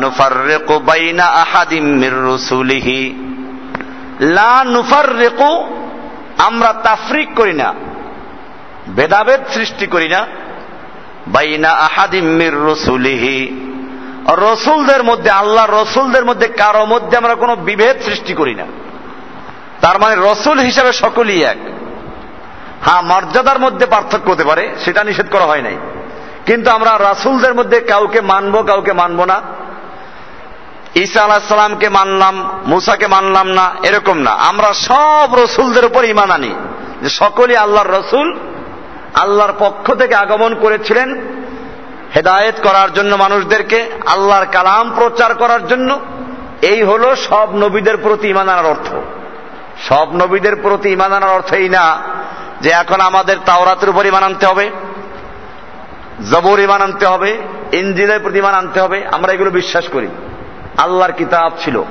[1.24, 2.14] আহাদিম মির
[4.20, 4.64] লা
[6.38, 7.74] আমরা তাফরিক করি না,
[8.96, 10.28] ভেদাভেদ সৃষ্টি করি না।
[11.32, 13.72] বাইনা আহাদিম মির রসুলিহি।
[14.28, 18.66] রসুলদের মধ্যে, আল্লাহ রসুলদের মধ্যে কারও মধ্যে আমরা কোনো বিভেদ সৃষ্টি করি না।
[19.82, 21.58] তার মানে রসুল হিসাবে সকলেই এক।
[22.82, 25.78] হ্যাঁ মর্যাদার মধ্যে পার্থক্য হতে পারে, সেটা নিষেধ করা হয় নাই।
[26.46, 29.42] কিন্তু আমরা রাসুলদের মধ্যে কাউকে মানবো, কাউকে মানব না।
[30.96, 36.54] ঈসা আলাহিসাল্লামকে মানলাম, মুসাকে মানলাম না, এরকম না। আমরা সব রসুলদের উপর ইমান আনি।
[37.02, 38.40] যে সকলেই আল্লাহর রসুল
[39.16, 41.22] আল্লাহর পক্ষ থেকে আগমন করেছিলেন
[42.16, 46.00] হেদায়েত করার জন্য মানুষদেরকে, আল্লাহর কালাম প্রচার করার জন্য।
[46.62, 48.94] এই হলো সব নবীদের প্রতি ইমান আনার অর্থ।
[49.90, 52.02] সব নবীদের প্রতি ইমান আনার অর্থ এই না
[52.62, 54.70] যে এখন আমাদের তাওরাতের উপর ইমান আনতে হবে,
[56.32, 57.38] জবর ইমান আনতে হবে
[57.72, 60.08] ইঞ্জিনের প্রতি ইমান আনতে হবে। আমরা এগুলো বিশ্বাস করি।
[60.78, 61.84] আল্লাহর কিতাব ছিল।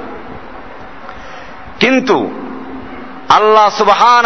[1.81, 2.31] কিন্তু
[3.29, 4.25] আল্লাহ সুবহান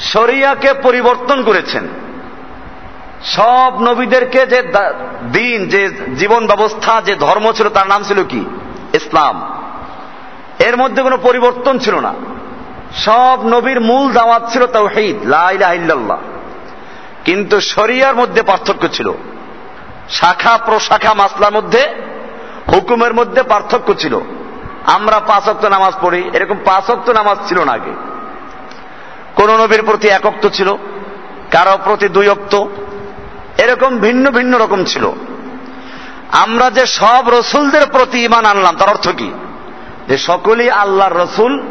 [0.00, 1.88] শরিয়াকে পরিবর্তন করেছেন।
[3.24, 4.62] সব নবীদেরকে যে
[5.32, 8.44] দিন, যে জীবন ব্যবস্থা, যে ধর্ম ছিল, তার নাম ছিল কি?
[8.94, 9.64] ইসলাম।
[10.58, 12.14] এর মধ্যে কোনো পরিবর্তন ছিল না।
[12.96, 16.18] সব নবীর মূল দাওয়াত ছিল তাওহীদ, লা ইলাহা ইল্লাল্লাহ।
[17.24, 19.12] কিন্তু শরিয়ার মধ্যে পার্থক্য ছিল।
[20.10, 21.88] শাখা প্রশাখা মাসলার মধ্যে,
[22.72, 24.18] হুকুমের মধ্যে পার্থক্য ছিল।
[24.86, 28.09] আমরা পাঁচক্ত নামাজ পড়ি, এরকম পাঁচক্ত নামাজ ছিল না আগে।
[29.34, 30.72] কোন নবীর প্রতি একক্ত ছিল?
[31.50, 32.64] কারও প্রতি দুই অক্ত
[33.58, 35.10] এরকম ভিন্ন ভিন্ন রকম ছিল।
[36.32, 39.32] আমরা যে সব রসুলদের প্রতি ইমান আনলাম, তার অর্থ কি?
[40.08, 41.62] যে সকলেই আল্লাহর রসুল,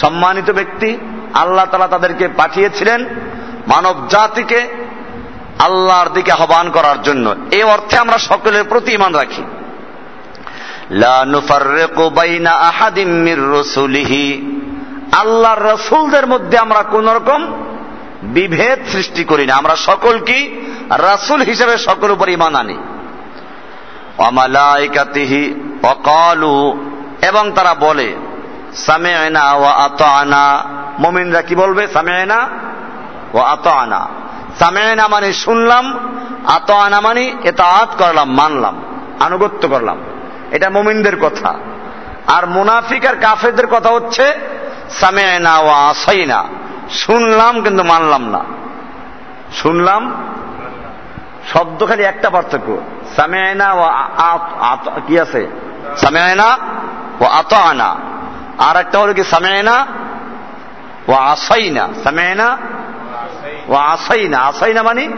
[0.00, 0.98] সম্মানিত ব্যক্তি,
[1.34, 3.04] আল্লাহ তালা তাদেরকে পাঠিয়েছিলেন
[3.66, 4.68] মানব জাতিকে
[5.58, 9.42] আল্লাহর দিকে আহ্বান করার জন্য। এই অর্থে আমরা সকলের প্রতি ইমান রাখি।
[15.12, 17.52] আল্লাহর রসুলদের মধ্যে আমরা কোন রকম
[18.22, 20.60] বিভেদ সৃষ্টি করি না। আমরা সকল কি?
[20.90, 22.78] রাসুল হিসেবে সকল উপর ইমান আনি।
[24.18, 26.84] অমালাইকাতিহি অকালু
[27.22, 28.14] এবং তারা বলে
[28.74, 30.64] সামেনা ও আত আনা
[30.98, 31.86] মমিনরা কি বলবে?
[31.86, 32.48] সামেনা
[33.34, 34.08] ও আত আনা
[34.58, 35.98] সামেনা মানে শুনলাম
[36.46, 38.82] আত আনা মানে এটা আত করলাম, মানলাম,
[39.20, 39.98] আনুগত্য করলাম।
[40.50, 41.54] এটা মোমিনদের কথা।
[42.26, 44.38] আর মুনাফিক আর কাফেরদের কথা হচ্ছে
[44.90, 45.94] সামেনা ও
[46.90, 48.44] শুনলাম কিন্তু মানলাম না।
[49.52, 50.24] শুনলাম,
[51.52, 52.80] শব্দ খালি একটা পার্থক্য।
[53.16, 53.82] সামেনা ও
[55.06, 55.46] কি আছে?
[55.96, 56.58] সামেনা
[57.20, 57.96] ও আত আনা
[58.58, 59.86] আর একটা হলো কি সামেনা
[61.08, 62.58] ও আসাই আসাইনা। সামেনা
[63.68, 65.08] ও আসাইনা। আসাইনা মানি?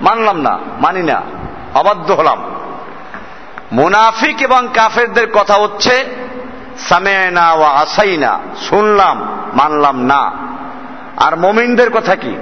[0.00, 1.22] মানলাম না, মানি না।
[1.74, 2.42] অবাধ্য হলাম।
[3.72, 6.04] মুনাফিক এবং কাফেরদের কথা হচ্ছে
[6.88, 10.32] সামেনা ও আসাইনা, শুনলাম, মানলাম না।
[11.16, 12.36] আর মোমিনদের কথা কি?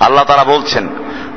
[0.00, 0.88] আল্লাহ তারা বলছেন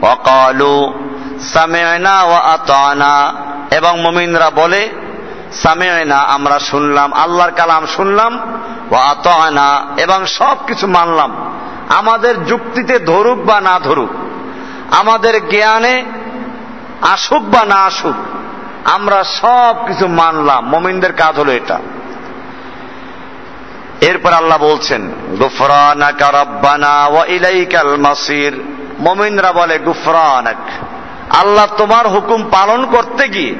[0.01, 0.93] অকালু
[1.41, 3.33] সামেনা ও আতানা।
[3.71, 4.89] এবং মোমিনরা বলে,
[5.53, 11.51] সামেনা, আমরা শুনলাম, আল্লাহর কালাম শুনলাম ও আতানা, এবং সব কিছু মানলাম।
[11.89, 14.09] আমাদের যুক্তিতে ধরুক বা না ধরুক,
[14.95, 16.03] আমাদের জ্ঞানে
[17.01, 18.15] আসুক বা না আসুক
[18.85, 21.79] আমরা সব কিছু মানলাম। মমিনদের কাজ হলো এটা।
[24.01, 28.61] এরপর আল্লাহ বলছেন, গুফরানাকা রব্বানা ওয়া ইলাইকাল মাসির।
[28.99, 30.55] মুমিনরা বলে, গুফরানাক।
[31.35, 33.55] আল্লাহ তোমার হুকুম পালন করতে গিয়ে,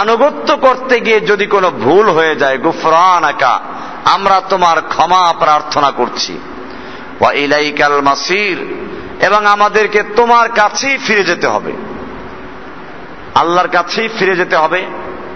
[0.00, 3.60] আনুগত্য করতে গিয়ে যদি কোনো ভুল হয়ে যায়, গুফরানাকা,
[4.04, 6.38] আমরা তোমার ক্ষমা প্রার্থনা করছি।
[7.20, 8.58] ওয়া ইলাইকাল মাসির,
[9.20, 11.91] এবং আমাদেরকে তোমার কাছেই ফিরে যেতে হবে।
[13.34, 14.86] আল্লাহর কাছেই ফিরে যেতে হবে,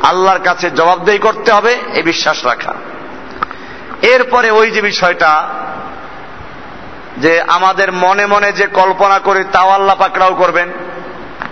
[0.02, 2.74] আল্লাহর কাছে জবাবদেহি করতে হবে, এ বিশ্বাস রাখা।
[4.02, 5.48] এরপরে ওই যে বিষয়টা,
[7.18, 10.72] যে আমাদের মনে মনে যে কল্পনা করি তাও আল্লাহ পাকড়াও করবেন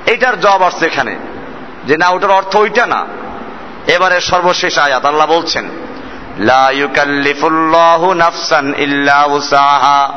[0.07, 1.17] এইটার জবাব আসছে এখানে।
[1.85, 3.07] যে না, ওটার অর্থ ওইটা না।
[3.87, 5.69] এবারে সর্বশেষ আয়াত, আল্লাহ বলছেন,
[6.39, 6.71] লা
[8.15, 10.13] নাফসান ইল্লা উসাহা।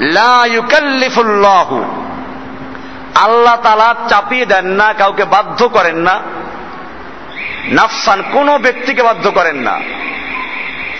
[0.00, 1.84] লা ইউকাল্লিফুল্লাহু
[3.18, 6.20] আল্লাহ তালা চাপিয়ে দেন না, কাউকে বাধ্য করেন না।
[7.68, 9.80] নাফসান কোনো ব্যক্তিকে বাধ্য করেন না।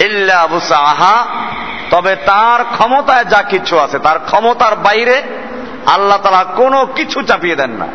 [0.04, 1.26] ইল্লা উসাহা
[1.90, 5.22] তবে তার ক্ষমতায় যা কিছু আছে, তার ক্ষমতার বাইরে
[5.86, 7.86] আল্লাহ তালা কোনো কিছু চাপিয়ে দেন না।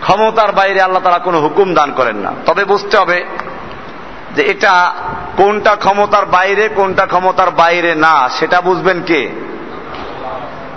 [0.00, 3.24] ক্ষমতার বাইরে আল্লাহ তালা কোনো হুকুম দান করেন না। তবে বুঝতে হবে
[4.36, 4.94] যে এটা
[5.36, 9.53] কোনটা ক্ষমতার বাইরে, কোনটা ক্ষমতার বাইরে না, সেটা বুঝবেন কে?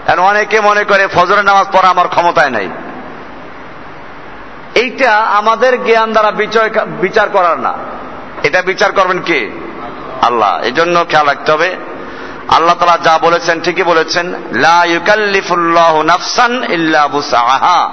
[0.07, 2.69] কারণ অনেকে মনে করে ফজরের নামাজ পড়া আমার ক্ষমতায় নাই।
[4.75, 6.31] এইটা আমাদের জ্ঞান দ্বারা
[6.85, 7.73] বিচার করার না।
[8.43, 9.51] এটা বিচার করবেন কে?
[10.21, 11.75] আল্লাহ। এই জন্য খেয়াল রাখতে হবে।
[12.47, 17.89] আল্লাহ তালা যা বলেছেন ঠিকই বলেছেন, লা ইউকাল্লিফুল্লাহ নাফসান ইল্লা বুসাহা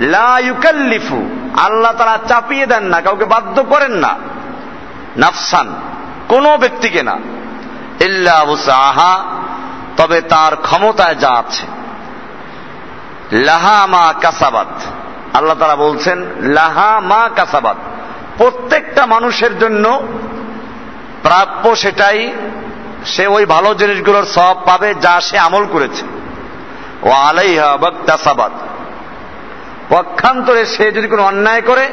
[0.00, 4.16] লা ইউকাল্লিফু। আল্লাহ তারা চাপিয়ে দেন না, কাউকে বাধ্য করেন না।
[5.16, 5.74] নাফসান,
[6.28, 7.18] কোনো ব্যক্তিকে না।
[8.00, 9.24] ইল্লা বুসাহা
[9.96, 11.66] তবে তার ক্ষমতায় যা আছে।
[13.32, 14.68] লাহা মা কাসাবাত।
[15.36, 17.28] আল্লাহ তারা বলছেন, লাহা মা
[18.38, 20.02] প্রত্যেকটা মানুষের জন্য
[21.22, 22.32] প্রাপ্য সেটাই
[23.06, 26.04] সে ওই ভালো জিনিসগুলোর সব পাবে যা সে আমল করেছে।
[27.02, 28.52] ও আলাইহা বক্তাসাবাদ
[29.88, 31.88] পক্ষান্তরে সে যদি কোনো অন্যায় করে,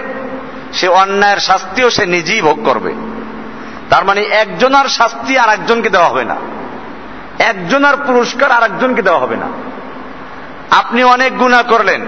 [0.74, 2.94] সে অন্যায়ের শাস্তিও সে নিজেই ভোগ করবে।
[3.90, 6.36] তার মানে একজনার শাস্তি আর একজনকে দেওয়া হবে না।
[7.40, 9.48] একজনার পুরস্কার আর একজনকে দেওয়া হবে না।
[10.72, 12.02] আপনি অনেক গুণা করলেন।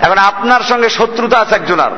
[0.00, 1.90] এখন আপনার সঙ্গে শত্রুতা আছে একজনার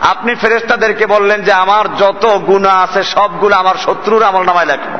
[0.00, 4.98] আপনি ফেরেস্তাদেরকে বললেন যে, আমার যত গুণা আছে, সবগুলো আমার শত্রুর আমল নামায় লেখো।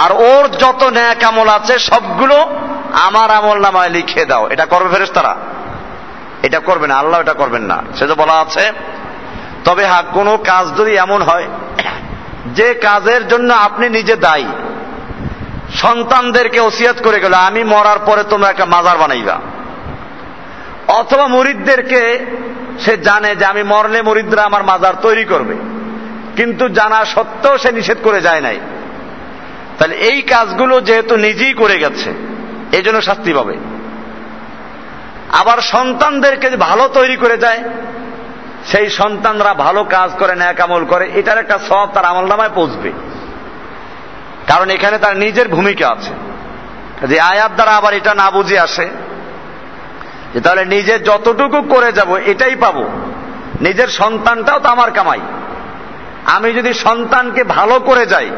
[0.00, 2.60] আর ওর যত ন্যাক আমল আছে, সবগুলো
[2.92, 5.36] আমার আমল নামায় লিখে দাও। এটা করবে ফেরেস্তারা
[6.42, 8.72] এটা করবে না। আল্লাহ এটা করবেন না। সে তো বলা আছে,
[9.64, 11.48] তবে হ্যাঁ কোনো কাজ যদি এমন হয়,
[12.46, 14.46] যে কাজের জন্য আপনি নিজে দায়ী
[15.74, 19.36] সন্তানদেরকে ওসিয়াত করে গেল, আমি মরার পরে তোমরা একটা মাজার বানাইবা।
[20.88, 22.26] অথবা মুরিদদেরকে,
[22.80, 25.54] সে জানে যে আমি মরলে মুরিদরা আমার মাজার তৈরি করবে,
[26.36, 28.60] কিন্তু জানা সত্ত্বেও সে নিষেধ করে যায় নাই।
[29.78, 32.10] তাহলে এই কাজগুলো যেহেতু নিজেই করে গেছে
[32.72, 33.56] এই জন্য শাস্তি পাবে।
[35.32, 37.60] আবার সন্তানদেরকে ভালো তৈরি করে যায়,
[38.66, 42.92] সেই সন্তানরা ভালো কাজ করে, ন্যাক আমল করে, এটার একটা সব তার আমল নামায় পৌঁছবে।
[44.46, 46.12] কারণ এখানে তার নিজের ভূমিকা আছে।
[47.06, 48.86] যে আয়াত দ্বারা আবার এটা না বুঝে আসে,
[50.34, 52.84] যে তাহলে নিজে যতটুকু করে যাব এটাই পাবো।
[53.60, 55.20] নিজের সন্তানটাও তো আমার কামাই।
[56.24, 58.30] আমি যদি সন্তানকে ভালো করে যাই,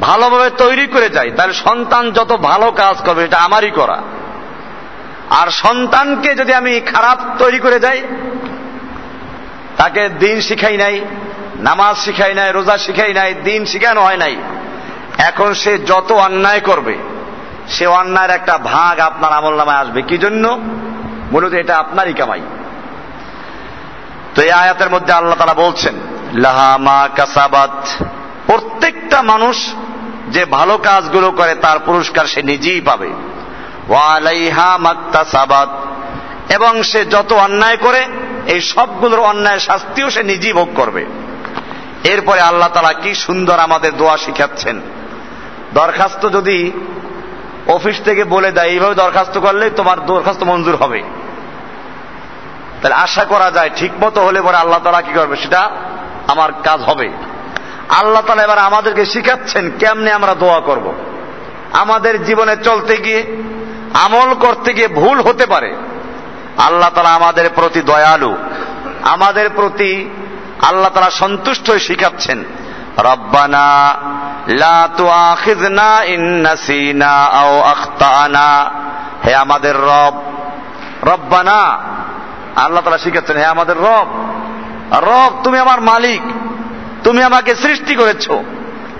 [0.00, 3.98] ভালোভাবে তৈরি করে যাই, তাহলে সন্তান যত ভালো কাজ করবে এটা আমারই করা।
[5.30, 8.02] আর সন্তানকে যদি আমি খারাপ তৈরি করে যাই,
[9.76, 10.96] তাকে দিন শিখাই নাই,
[11.58, 14.36] নামাজ শিখাই নাই, রোজা শিখাই নাই, দিন শিখানো হয় নাই
[15.18, 16.98] এখন সে যত অন্যায় করবে,
[17.68, 20.60] সে অন্যায়ের একটা ভাগ আপনার আমল নামায় আসবে। কি জন্য?
[21.32, 22.40] মূলত এটা আপনারই কামাই।
[24.34, 25.94] তো এই আয়াতের মধ্যে আল্লাহ তারা বলছেন
[26.34, 27.86] লাহামা কাসাবাত।
[28.46, 29.74] প্রত্যেকটা মানুষ
[30.28, 33.10] যে ভালো কাজগুলো করে, তার পুরস্কার সে নিজেই পাবে।
[33.88, 34.78] ওয়ালাইহা
[36.48, 38.06] এবং সে যত অন্যায় করে,
[38.46, 41.06] এই সবগুলোর অন্যায় শাস্তিও সে নিজেই ভোগ করবে।
[42.04, 44.80] এরপরে আল্লাহ তালা কি সুন্দর আমাদের দোয়া শিখাচ্ছেন।
[45.74, 46.72] দরখাস্ত যদি
[47.66, 51.02] অফিস থেকে বলে দেয়, এইভাবে দরখাস্ত করলে তোমার দরখাস্ত মঞ্জুর হবে।
[52.82, 55.36] তাহলে আশা করা যায় ঠিক মতো হলে পরে আল্লাহ তালা কি করবে?
[55.36, 55.70] সেটা
[56.28, 57.10] আমার কাজ হবে।
[57.88, 60.92] আল্লাহ তালা এবার আমাদেরকে শিখাচ্ছেন কেমনে আমরা দোয়া করব।
[61.72, 63.36] আমাদের জীবনে চলতে গিয়ে,
[63.94, 65.76] আমল করতে গিয়ে ভুল হতে পারে।
[66.58, 68.36] আল্লাহ তালা আমাদের প্রতি দয়ালু।
[69.02, 70.10] আমাদের প্রতি
[70.62, 72.44] আল্লাহ তালা সন্তুষ্ট হয়ে শিখাচ্ছেন,
[72.98, 73.94] রব্বানা
[74.46, 78.70] লা তুআখিযনা ইন নাসিনা আও আখতানা
[79.26, 80.14] হে আমাদের রব,
[81.02, 81.78] রব্বানা,
[82.56, 84.08] আল্লাহ তালা শিখাচ্ছেন হে আমাদের রব
[84.92, 86.22] রব, তুমি আমার মালিক,
[87.04, 88.30] তুমি আমাকে সৃষ্টি করেছ,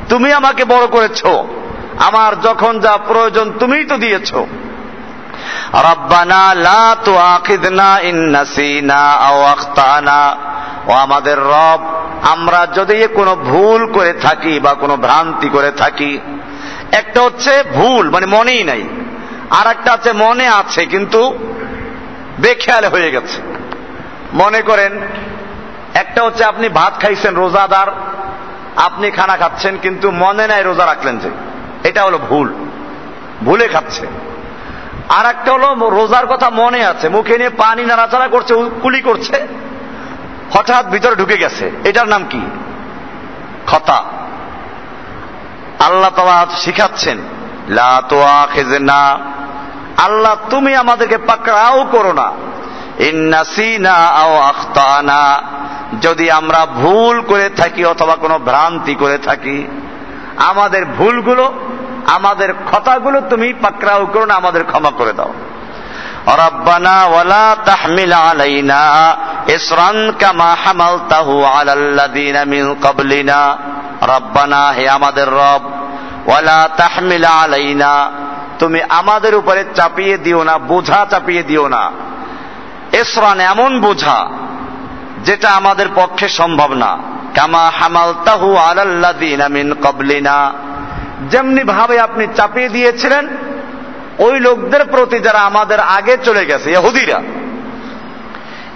[0.08, 1.26] তুমি আমাকে বড় করেছ,
[1.98, 4.34] আমার যখন যা প্রয়োজন তুমিই তো দিয়েছ।
[5.72, 10.36] রব্বানা লা তুআখিযনা ইন নাসিনা আও আখতানা
[10.86, 11.91] ও আমাদের রব
[12.30, 16.18] আমরা যদি কোনো ভুল করে থাকি বা কোনো ভ্রান্তি করে থাকি,
[16.92, 18.82] একটা হচ্ছে ভুল মানে মনেই নাই।
[19.50, 21.38] আর একটা আছে মনে আছে, কিন্তু
[22.38, 23.42] বেখেয়ালে হয়ে গেছে।
[24.32, 25.00] মনে করেন,
[25.94, 27.86] একটা হচ্ছে আপনি ভাত খাইছেন রোজাদার,
[28.76, 31.30] আপনি খানা খাচ্ছেন, কিন্তু মনে নাই রোজা রাখলেন যে,
[31.88, 32.54] এটা হলো ভুল।
[33.44, 34.06] ভুলে খাচ্ছে।
[35.08, 39.46] আর একটা হলো রোজার কথা মনে আছে, মুখে নিয়ে পানি নাড়াচাড়া করছে কুলি করছে।
[40.54, 42.40] হঠাৎ ভিতরে ঢুকে গেছে। এটার নাম কি?
[43.66, 44.04] খতা।
[45.86, 47.18] আল্লাহ তালা শিখাচ্ছেন,
[47.68, 49.18] লা তোয়া খেজে না
[50.02, 52.32] আল্লাহ তুমি আমাদেরকে পাকড়াও করো না।
[56.00, 59.66] যদি আমরা ভুল করে থাকি অথবা কোনো ভ্রান্তি করে থাকি,
[60.36, 61.52] আমাদের ভুলগুলো,
[62.06, 65.32] আমাদের কথাগুলো তুমি পাকড়াও করো না, আমাদের ক্ষমা করে দাও।
[66.27, 68.81] ربنا ولا تحمل علينا
[69.49, 73.41] إسرا كما حملته على الذين من قبلنا
[74.03, 75.63] ربنا হে আমাদের রব
[76.27, 77.93] ওয়ালা তাহমিল আলাইনা
[78.59, 81.83] তুমি আমাদের উপরে চাপিয়ে দিও না বোঝা চাপিয়ে দিও না
[82.91, 84.19] এসরান এমন বোঝা
[85.23, 86.91] যেটা আমাদের পক্ষে সম্ভব না
[87.33, 90.37] কামা হামালতাহু আলাল্লাদিনা মিন কবলিনা
[91.29, 93.23] যেমনি ভাবে আপনি চাপিয়ে দিয়েছিলেন
[94.18, 97.22] ওই লোকদের প্রতি যারা আমাদের আগে চলে গেছে এহুদিরা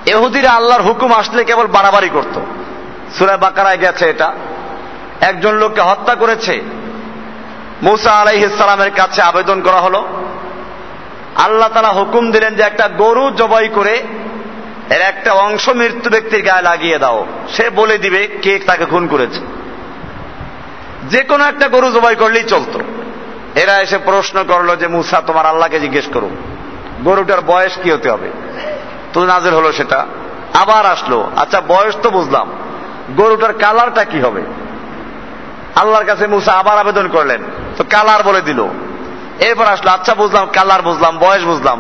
[0.06, 2.40] এহুদিরা আল্লাহর হুকুম আসলে কেবল বাড়াবাড়ি করত।
[3.18, 4.32] সুরায় বাকারায় গেছে এটা।
[5.20, 6.62] একজন লোককে হত্যা করেছে।
[7.82, 10.08] মুসা আলাইহিসালামের কাছে আবেদন করা হলো।
[11.36, 14.02] আল্লাহ তারা হুকুম দিলেন যে একটা গরু জবাই করে
[14.90, 19.40] এর একটা অংশ মৃত্যু ব্যক্তির গায়ে লাগিয়ে দাও। সে বলে দিবে কে তাকে খুন করেছে।
[21.10, 22.80] যে কোনো একটা গরু জবাই করলেই চলতো।
[23.62, 26.28] এরা এসে প্রশ্ন করল যে, মুসা, তোমার আল্লাহকে জিজ্ঞেস করো,
[27.04, 28.28] গরুটার বয়স কি হতে হবে?
[29.12, 30.00] তো নাজের হলো সেটা।
[30.54, 32.46] আবার আসলো আচ্ছা বয়স তো বুঝলাম,
[33.16, 34.42] গরুটার কালারটা কি হবে?
[35.76, 37.40] আল্লাহর কাছে মুসা আবার আবেদন করলেন,
[37.76, 38.60] তো কালার বলে দিল।
[39.40, 41.78] এরপর আসলো আচ্ছা বুঝলাম, কালার বুঝলাম, বয়স বুঝলাম।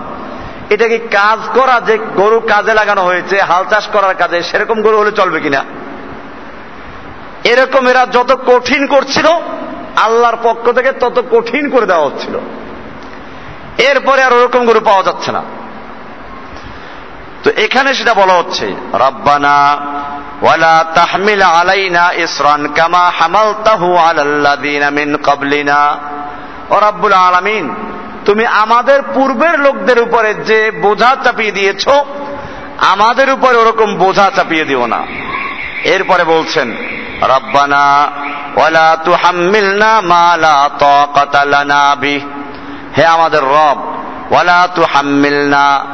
[0.70, 4.96] এটা কি কাজ করা যে গরু কাজে লাগানো হয়েছে, হাল চাষ করার কাজে, সেরকম গরু
[4.98, 5.60] হলে চলবে কিনা?
[7.44, 9.26] এরকম এরা যত কঠিন করছিল
[9.96, 12.38] আল্লাহর পক্ষ থেকে তত কঠিন করে দেওয়া হচ্ছিল।
[13.78, 15.42] এরপরে আর ওরকম গরু পাওয়া যাচ্ছে না।
[17.42, 19.76] তো এখানে সেটা বলা হচ্ছে, রব্বানা
[20.42, 25.96] ওয়ালা তাহমিল আলাইনা ইসরান কামা হামালতাহু আলাল্লাযিনা মিন ক্বাবলিনা।
[26.70, 27.74] ও রাব্বুল আলামিন,
[28.24, 31.88] তুমি আমাদের পূর্বের লোকদের উপরে যে বোঝা চাপিয়ে দিয়েছ,
[32.78, 35.06] আমাদের উপরে ওরকম বোঝা চাপিয়ে দিও না।
[35.84, 36.76] এরপরে বলছেন,
[37.22, 38.12] রব্বানা
[38.56, 42.24] ওয়ালা তুহাম্মিলনা মা লা তাকাতা লানা বিহ
[42.98, 43.78] হে আমাদের রব,
[44.30, 45.84] ওয়ালা তুহাম্মিলনা,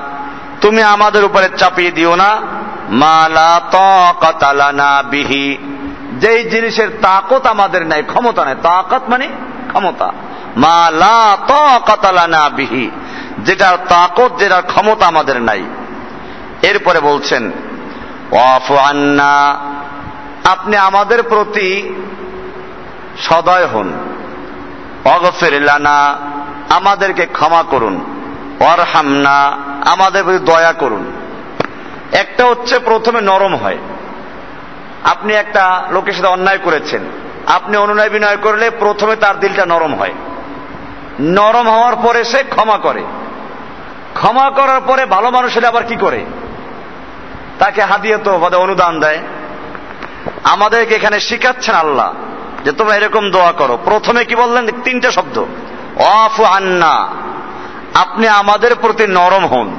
[0.61, 2.41] তুমি আমাদের উপরে চাপিয়ে দিও না,
[2.89, 5.59] মা লা বিহি।
[6.13, 9.29] যেই জিনিসের তাকত আমাদের নাই, ক্ষমতা নাই। তাকত মানে
[9.69, 10.13] ক্ষমতা।
[10.57, 12.91] মা লা বিহি,
[13.39, 15.63] যেটার তাকত, যেটার ক্ষমতা আমাদের নাই।
[16.63, 17.53] এরপরে বলছেন,
[18.33, 19.59] ওয়াফু আন্না,
[20.45, 21.95] আপনি আমাদের প্রতি
[23.19, 23.93] সদয় হন।
[25.05, 26.19] অগফের লানা,
[26.71, 28.05] আমাদেরকে ক্ষমা করুন।
[28.61, 29.59] অরহামনা,
[29.91, 31.13] আমাদের প্রতি দয়া করুন।
[32.13, 33.79] একটা হচ্ছে প্রথমে নরম হয়।
[35.05, 37.03] আপনি একটা লোকের সাথে অন্যায় করেছেন।
[37.47, 40.13] আপনি অনুনয় বিনয় করলে প্রথমে তার দিলটা নরম হয়।
[41.21, 43.05] নরম হওয়ার পরে সে ক্ষমা করে।
[44.15, 46.25] ক্ষমা করার পরে ভালো মানুষের আবার কি করে?
[47.59, 49.19] তাকে হাদিয়ে তো অনুদান দেয়।
[50.45, 52.15] আমাদেরকে এখানে শিখাচ্ছেন আল্লাহ।
[52.65, 54.67] যে তোমরা এরকম দোয়া করো। প্রথমে কি বললেন?
[54.85, 55.45] তিনটে শব্দ।
[55.97, 57.09] অফ আন্না।
[57.95, 59.75] আপনি আমাদের প্রতি নরম হন।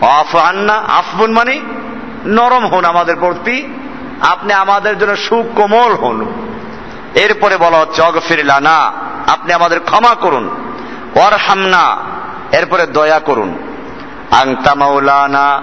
[0.00, 1.60] অফ আন্না, আফবুন মানে
[2.26, 3.68] নরম হন আমাদের প্রতি।
[4.20, 6.26] আপনি আমাদের জন্য সুকোমল হন।
[7.14, 8.92] এরপরে বলা হচ্ছে অগফিরিলা না
[9.26, 10.50] আপনি আমাদের ক্ষমা করুন।
[11.14, 11.96] ওর হামনা
[12.52, 13.58] এরপরে দয়া করুন।
[14.30, 15.60] আংতা মাওলানা।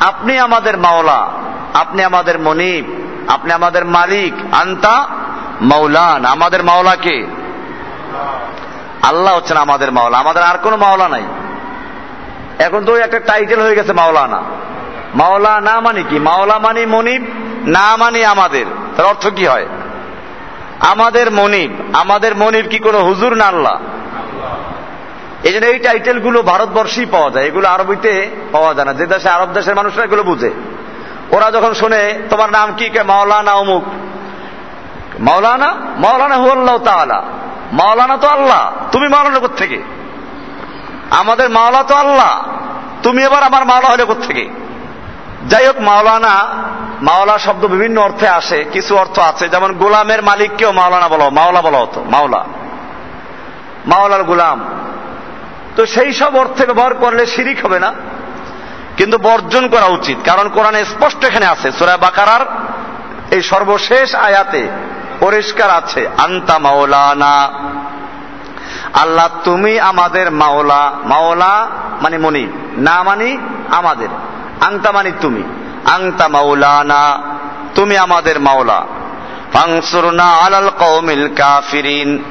[0.00, 1.28] আপনি আমাদের মাওলা।
[1.74, 5.06] আপনি আমাদের মনিব। আপনি আমাদের মালিক, আন্তা
[5.60, 7.26] মৌলান আমাদের মাওলাকে
[9.02, 11.22] আল্লাহ হচ্ছেন আমাদের মাওলা। আমাদের আর কোনো মাওলা নাই।
[12.58, 14.42] এখন তো একটা টাইটেল হয়ে গেছে মাওলানা।
[15.14, 16.18] মাওলা না মানে কি?
[16.18, 17.24] মাওলা মানে মনিব,
[17.66, 18.66] না মানে আমাদের।
[18.96, 19.66] তার অর্থ কি হয়?
[20.80, 23.80] আমাদের মনিব। আমাদের মনিব কি কোনো হুজুর না আল্লাহ?
[25.44, 29.52] এই জন্য এই টাইটেলগুলো ভারতবর্ষেই পাওয়া যায়। এগুলো আরবিতে পাওয়া যায় না। যে দেশে আরব
[29.52, 30.50] দেশের মানুষরা এগুলো বুঝে।
[31.30, 33.02] ওরা যখন শুনে, তোমার নাম কি কে?
[33.02, 33.84] মাওলানা অমুক।
[35.20, 35.74] মাওলানা?
[35.98, 37.22] মাওলানা হুয়াল্লাহ তাআলা।
[37.72, 39.82] মাওলানা তো আল্লাহ। তুমি মাওলানা থেকে
[41.10, 42.42] আমাদের মাওলা তো আল্লাহ।
[43.02, 44.50] তুমি এবার আমার মাওলা হলে থেকে
[45.48, 46.62] যাই হোক, মাওলানা,
[47.02, 51.78] মাওলা শব্দ বিভিন্ন অর্থে আসে, কিছু অর্থ আছে। যেমন, গোলামের মালিককেও মাওলানা বলো, মাওলা বলা
[51.78, 52.44] হতো, মাওলা।
[53.86, 54.64] মাওলার গোলাম।
[55.76, 57.92] তো সেই সব অর্থে ব্যবহার করলে শিরিক হবে না।
[58.96, 62.46] কিন্তু বর্জন করা উচিত। কারণ কোরআনে স্পষ্ট এখানে আছে, সুরা বাকারার
[63.30, 64.68] এই সর্বশেষ আয়াতে
[65.20, 67.48] পরিষ্কার আছে, আন্তা মাওলানা,
[68.94, 71.68] আল্লাহ তুমি আমাদের মাওলা মাওলা
[72.02, 73.38] মানে মনি, না মানি
[73.70, 74.08] আমাদের
[74.66, 75.42] আংতা মানি তুমি
[75.92, 77.18] আংতা মাওলানা,
[77.74, 78.86] তুমি আমাদের মাওলা।
[79.52, 82.24] ফাংসুর ফাংসুরনা আলাল কৌমিল কাফিরিন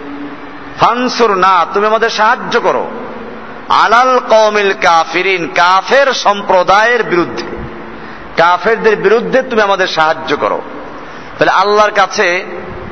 [0.79, 2.91] ফাংসুরনা তুমি আমাদের সাহায্য করো।
[3.69, 7.43] আলাল কৌমিল কাফিরিন, কাফের সম্প্রদায়ের বিরুদ্ধে।
[8.37, 10.61] কাফেরদের বিরুদ্ধে তুমি আমাদের সাহায্য করো।
[11.39, 12.45] তাহলে আল্লাহর কাছে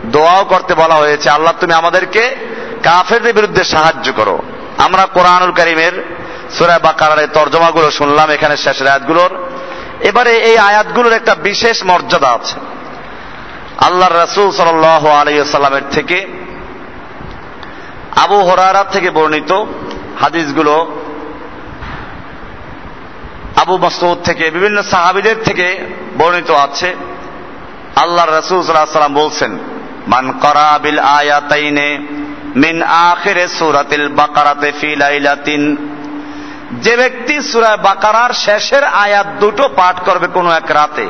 [0.06, 2.36] দোয়াও করতে বলা হয়েছে, আল্লাহ তুমি আমাদেরকে
[2.84, 4.42] কাফেরদের বিরুদ্ধে সাহায্য করো।
[4.78, 6.18] আমরা কোরআনুল করিমের
[6.58, 9.48] সুরা বাকারের তর্জমাগুলো শুনলাম, এখানে শেষের আয়াতগুলোর।
[10.02, 12.60] এবারে এই আয়াতগুলোর একটা বিশেষ মর্যাদা আছে।
[13.86, 16.28] আল্লাহর রসুল সাল আলাইসাল্লামের থেকে
[18.24, 19.66] আবু হরারা থেকে বর্ণিত
[20.22, 20.96] হাদিসগুলো
[23.62, 25.86] আবু মসউদ থেকে, বিভিন্ন সাহাবিদের থেকে
[26.18, 26.96] বর্ণিত আছে।
[27.96, 29.60] আল্লাহ রসুল সাল্লাম বলছেন,
[30.08, 31.98] মান করাবিল আয়াতাইনে
[32.56, 35.76] মিন আখিরে সুরাতিল বাকারাতে ফি লাইলাতিন
[36.74, 41.10] যে ব্যক্তি সুরা বাকারার শেষের আয়াত দুটো পাঠ করবে কোনো এক রাতে,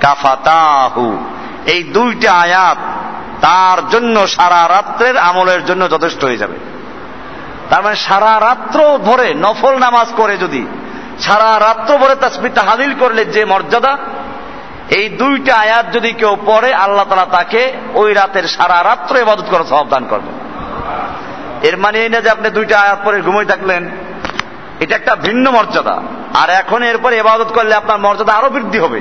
[0.00, 1.06] কাফাতাহু।
[1.66, 2.78] এই দুইটা আয়াত
[3.40, 6.71] তার জন্য সারা রাত্রের আমলের জন্য যথেষ্ট হয়ে যাবে।
[7.72, 10.66] তার মানে সারা রাত্র ধরে নফল নামাজ করে যদি,
[11.20, 13.98] সারা রাত্র ভরে তাসবিরটা হাজিল করলে যে মর্যাদা,
[14.90, 19.64] এই দুইটা আয়াত যদি কেউ পড়ে, আল্লাহ তালা তাকে ওই রাতের সারা রাত্র ইবাদত করে
[19.64, 20.34] সাবধান করবেন।
[21.62, 23.90] এর মানে এই না যে আপনি দুইটা আয়াত পরে ঘুমিয়ে থাকলেন,
[24.80, 26.02] এটা একটা ভিন্ন মর্যাদা।
[26.34, 29.00] আর এখন এরপরে এবাদত করলে আপনার মর্যাদা আরও বৃদ্ধি হবে।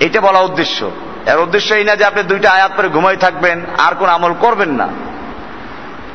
[0.00, 0.90] এটা বলা উদ্দেশ্য।
[1.26, 4.70] এর উদ্দেশ্য এই না যে আপনি দুইটা আয়াত পরে ঘুমাই থাকবেন, আর কোন আমল করবেন
[4.70, 4.88] না।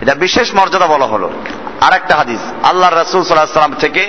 [0.00, 1.28] এটা বিশেষ মর্যাদা বলা হলো
[1.80, 4.02] আর একটা হাদিস আল্লাহ রসুল সাল্লাহ সাল্লাম থেকে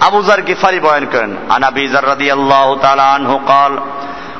[0.00, 3.72] আবুজার গিফারি বয়ান করেন আনাবি রাদিয়াল্লাহু তাআলা আনহু قال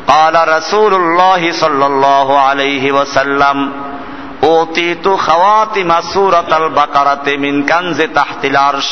[0.08, 3.56] قال رسول الله صلى الله عليه وسلم
[4.42, 8.90] اوتيت خواتم سورة البقرة من كنز تحت العرش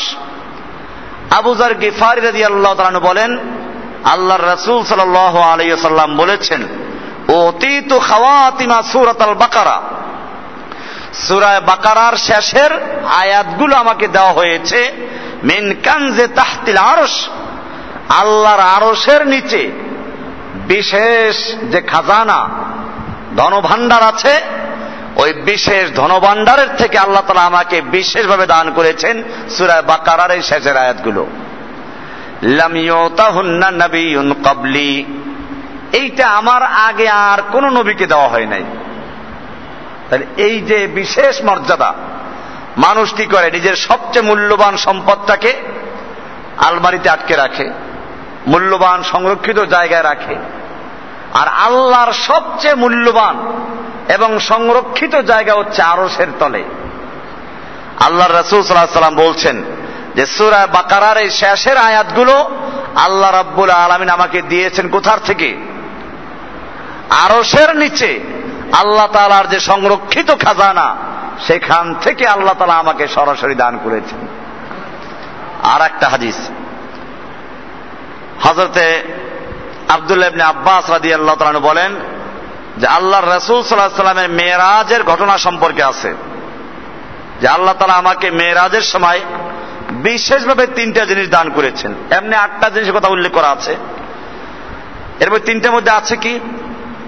[1.39, 3.31] আবুজার গিফারি রাদিয়াল্লাহু তাআলা বলেন
[4.05, 6.61] আল্লাহর রাসূল সাল্লাল্লাহু আলাইহি ওয়াসাল্লাম বলেছেন
[7.39, 9.77] ওতিতু খাওয়াতিমা সূরাতাল বাকারা
[11.26, 12.70] সূরা বাকারার শেষের
[13.06, 14.92] আয়াতগুলো আমাকে দেওয়া হয়েছে,
[15.44, 17.28] মিন কানজে তাহতিল আরশ,
[18.08, 19.70] আল্লাহর আরশের নিচে,
[20.66, 22.48] বিশেষ যে খাজানা,
[23.36, 24.40] ধনভাণ্ডার আছে,
[25.16, 31.26] ওই বিশেষ ধনভাণ্ডারের থেকে আল্লাহ তালা আমাকে বিশেষভাবে দান করেছেন সুরায় বাকারার এই শেষের আয়াতগুলো।
[35.92, 38.64] এইটা আমার আগে আর কোন নবীকে দেওয়া হয় নাই।
[40.10, 41.94] তাহলে এই যে বিশেষ মর্যাদা,
[42.76, 43.50] মানুষ কি করে?
[43.50, 45.52] নিজের সবচেয়ে মূল্যবান সম্পদটাকে
[46.58, 47.70] আলমারিতে আটকে রাখে,
[48.46, 50.36] মূল্যবান সংরক্ষিত জায়গায় রাখে।
[51.34, 53.36] আর আল্লাহর সবচেয়ে মূল্যবান
[54.08, 56.64] এবং সংরক্ষিত জায়গা হচ্ছে আরসের তলে।
[58.00, 59.64] আল্লাহ রসুল সাল্লাহ সাল্লাম বলছেন
[60.14, 62.50] যে, সুরা বাকারার এই শেষের আয়াতগুলো
[62.96, 65.56] আল্লাহ রাব্বুল আলমিন আমাকে দিয়েছেন কোথার থেকে?
[67.10, 68.20] আরসের নিচে।
[68.72, 70.96] আল্লাহ তালার যে সংরক্ষিত খাজানা,
[71.46, 74.26] সেখান থেকে আল্লাহ তালা আমাকে সরাসরি দান করেছেন।
[75.62, 76.50] আর একটা হাদিস।
[78.42, 79.02] হজরতে
[79.88, 81.94] আবদুল্লাহ আব্বাস রাদি আল্লাহ তালু বলেন
[82.78, 86.14] যে আল্লাহর রসুল সাল্লাহ সাল্লামের মেয়েরাজের ঘটনা সম্পর্কে আছে।
[87.40, 89.20] যে আল্লাহ তালা আমাকে মেয়েরাজের সময়
[89.90, 93.76] বিশেষভাবে তিনটা জিনিস দান করেছেন। এমনি আটটা জিনিসের কথা উল্লেখ করা আছে।
[95.20, 96.40] এরপর তিনটার মধ্যে আছে কি?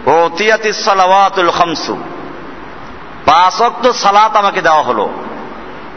[0.07, 1.96] ও তিয়াতি সালাওয়াতুল খামসু।
[3.26, 5.11] পাঁচ অক্ত সালাত আমাকে দেওয়া হলো।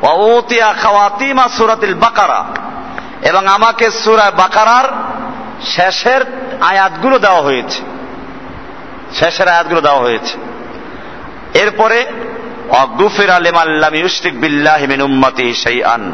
[0.04, 2.46] ওতিয়া খাওয়াতিমা সুরাতিল বাকারা।
[3.22, 4.84] এবং আমাকে সুরায় বাকারার
[5.64, 6.22] শেষের
[6.62, 7.82] আয়াতগুলো দেওয়া হয়েছে।
[9.14, 10.38] শেষের আয়াতগুলো দেওয়া হয়েছে।
[11.60, 12.06] এরপরে
[12.70, 16.12] অগুফির আলিমাল্লাম ইউসরিক বিল্লাহ মিন উম্মতি সেই আন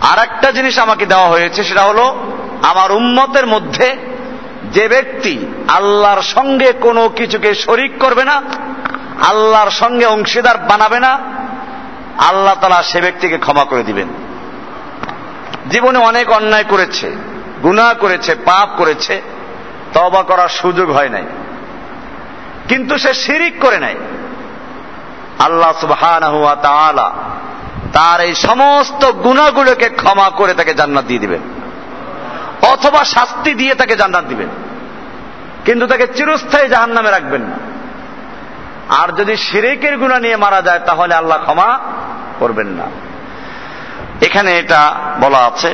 [0.00, 2.16] আর একটা জিনিস আমাকে দেওয়া হয়েছে, সেটা হলো,
[2.62, 4.13] আমার উম্মতের মধ্যে
[4.74, 8.42] যে ব্যক্তি আল্লাহর সঙ্গে কোনো কিছুকে শরিক করবে না,
[9.28, 11.18] আল্লাহর সঙ্গে অংশীদার বানাবে না,
[12.18, 14.08] আল্লাহ তালা সে ব্যক্তিকে ক্ষমা করে দিবেন।
[15.70, 17.12] জীবনে অনেক অন্যায় করেছে,
[17.62, 19.22] গুনাহ করেছে, পাপ করেছে
[19.92, 21.22] তবা করার সুযোগ হয় নাই।
[22.68, 23.94] কিন্তু সে শিরিক করে নাই।
[25.38, 27.12] আল্লাহ তাআলা
[27.92, 31.40] তার এই সমস্ত গুণাগুলোকে ক্ষমা করে তাকে জান্নাত দিয়ে দিবেন।
[32.72, 34.63] অথবা শাস্তি দিয়ে তাকে জান্নাত দিবেন।
[35.65, 37.57] কিন্তু তাকে চিরস্থায়ী জাহান নামে রাখবেন না
[39.01, 41.69] আর যদি শিরেকের গুণা নিয়ে মারা যায় তাহলে আল্লাহ ক্ষমা
[42.39, 42.85] করবেন না
[44.21, 44.81] এখানে এটা
[45.19, 45.71] বলা আছে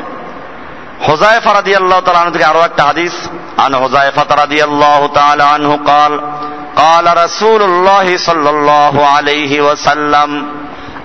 [1.07, 3.13] হোজাইফা রাদিয়াল্লাহু তাআলা আনহু থেকে আরো একটা হাদিস
[3.57, 6.13] আন হোজাইফা রাদিয়াল্লাহু তাআলা আনহু قال
[6.76, 10.32] قال رسول الله صلى الله عليه وسلم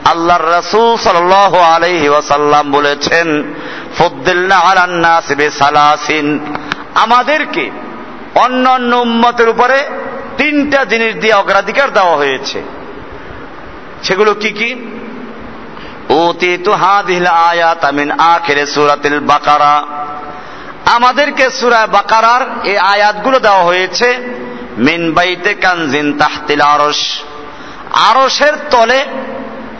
[0.05, 3.29] আল্লাহর রাসূল সাল্লাল্লাহু আলাইহি ওয়াসাল্লাম বলেছেন
[3.99, 6.27] ফুদ্দিলনা আলান নাস বিসালাসিন
[6.95, 7.65] আমাদেরকে
[8.36, 9.90] অন্য অন্য উম্মতের উপরে
[10.38, 12.64] তিনটা জিনিস দিয়ে অগ্রাধিকার দেওয়া হয়েছে।
[14.04, 14.76] সেগুলো কি কি?
[16.10, 17.86] ওতিতু হাদিল আয়াত
[18.20, 19.84] আখিরে সূরাতিল বাকারা।
[20.86, 24.18] আমাদেরকে সূরা বাকারার এই আয়াতগুলো দেওয়া হয়েছে,
[24.78, 27.20] মিন বাইতে কানজিন তাহতিল আরশ।
[27.94, 29.06] আরশের তলে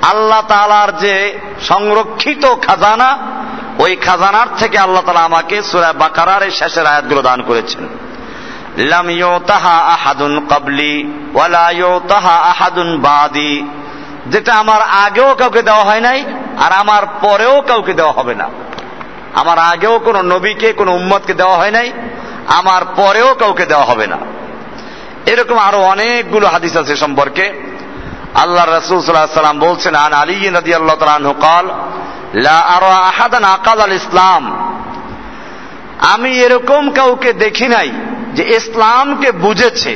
[0.02, 3.18] আল্লাহ তাআলার যে সংরক্ষিত খাজানা,
[3.80, 7.95] ওই খাজানার থেকে আল্লাহ তাআলা আমাকে সূরা বাকারার এই শেষের আয়াতগুলো দান করেছেন।
[8.78, 13.68] লাম ইউতাহা আহাদুন কাবলি ওয়ালা ইউতাহা আহাদুন বাদি।
[14.28, 16.26] যেটা আমার আগেও কাউকে দেওয়া হয় নাই,
[16.60, 18.50] আর আমার পরেও কাউকে দেওয়া হবে না।
[19.34, 21.92] আমার আগেও কোনো নবীকে, কোনো উম্মতকে দেওয়া হয় নাই,
[22.48, 24.18] আমার পরেও কাউকে দেওয়া হবে না।
[25.26, 27.54] এরকম আরও অনেকগুলো হাদিস আছে সম্পর্কে।
[28.36, 31.66] আল্লাহ রসুল সাল্লাহ বলছেন, আন আলী নদী আল্লাহ তালু কাল
[33.08, 34.72] আহাদান আকাল আল ইসলাম
[36.14, 37.92] আমি এরকম কাউকে দেখি নাই
[38.36, 39.94] যে ইসলামকে বুঝেছে,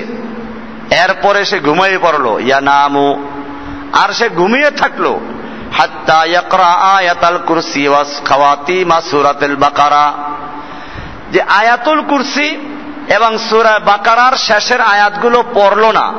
[0.91, 3.09] এরপরে সে ঘুমিয়ে পড়ল, ইয়া নামু।
[3.93, 5.19] আর সে ঘুমিয়ে থাকল,
[5.77, 10.13] হাত্তা ইয়াকরা আয়াতাল কুরসি ওয়াস খাওয়াতিমা সূরাতুল বাকারা।
[11.31, 12.57] যে আয়াতুল কুরসি
[13.09, 16.13] এবং সূরা বাকারার শেষের আয়াতগুলো পড়ল না,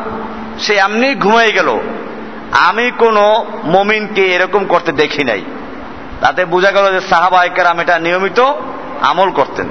[0.60, 1.78] সে এমনি ঘুমিয়ে গেল।
[2.52, 5.42] আমি কোনো মমিনকে এরকম করতে দেখি নাই।
[6.20, 8.40] তাতে বোঝা গেল যে সাহাবাহিকেরাম এটা নিয়মিত
[9.00, 9.68] আমল করতেন।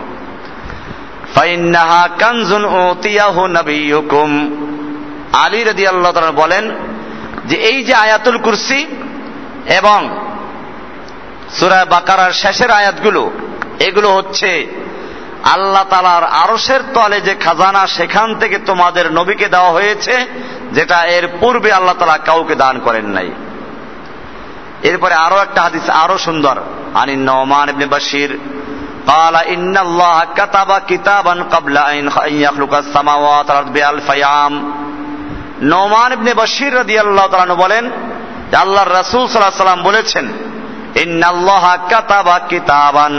[1.35, 4.29] ফাইন্নাহা কানজুন উতিয়াহু নবিয়ুকুম।
[5.33, 6.75] আলী রাদিয়াল্লাহু তাআলা বলেন
[7.45, 8.87] যে এই যে আয়াতুল কুরসি
[9.77, 10.25] এবং
[11.59, 13.31] সুরা বাকারার শেষের আয়াতগুলো,
[13.79, 14.67] এগুলো হচ্ছে
[15.43, 20.25] আল্লাহ তালার আরসের তলে যে খাজানা সেখান থেকে তোমাদের নবীকে দেওয়া হয়েছে,
[20.71, 23.31] যেটা এর পূর্বে আল্লাহ তালা কাউকে দান করেন নাই।
[24.83, 26.55] এরপরে আরও একটা হাদিস আরও সুন্দর।
[26.93, 28.39] আনিন নওমান ইবনে বাশির
[29.08, 34.54] قال إن الله كتب كتابا قبل أن يخلق السماوات والأرض بألف أيام
[35.72, 37.84] নোমান ইবনে বশির রাদিয়াল্লাহু তাআলা বলেন
[38.50, 40.24] যে আল্লাহর রাসূল সাল্লাল্লাহু সাল্লাম বলেছেন
[41.04, 43.14] ইন্নাল্লাহা কাতাবা কিতাবান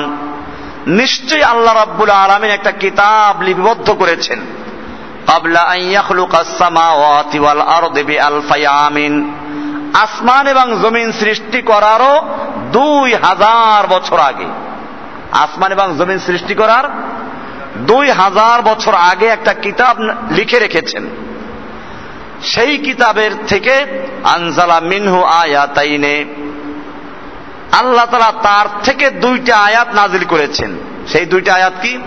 [1.00, 4.40] নিশ্চয়ই আল্লাহ রাব্বুল আলামিন একটা কিতাব লিপিবদ্ধ করেছেন
[5.26, 9.14] ক্বাবলা আন ইয়াখলুকাস সামাওয়াতি ওয়াল আরদি বিআলফি আমিন
[10.04, 12.14] আসমান এবং জমিন সৃষ্টি করারও
[12.72, 14.48] দুই হাজার বছর আগে
[15.33, 16.85] আসমান এবং জমিন সৃষ্টি করার
[17.77, 20.01] দুই হাজার বছর আগে একটা কিতাব
[20.31, 21.07] লিখে রেখেছেন।
[22.43, 23.87] সেই কিতাবের থেকে
[24.25, 26.25] আনজালা মিনহু আয়াতাইনে
[27.73, 30.77] আল্লাহ তালা তার থেকে দুইটা আয়াত নাজিল করেছেন।
[31.09, 31.99] সেই দুইটা আয়াত কি?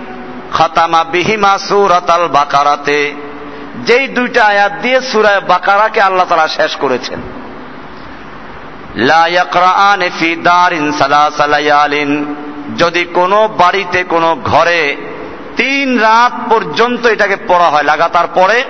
[0.53, 3.13] খতামা বিহিমা সুরাত আল বাকারাতে।
[3.85, 7.21] যেই দুইটা আয়াত দিয়ে সুরায় বাকারাকে আল্লাহ তালা শেষ করেছেন।
[8.95, 12.35] লা ইয়াকরাআন ফি দারিন সালাসালায়ালিন।
[12.77, 14.81] যদি কোনো বাড়িতে, কোনো ঘরে
[15.57, 18.63] তিন রাত পর্যন্ত এটাকে পড়া হয় লাগাতার পরে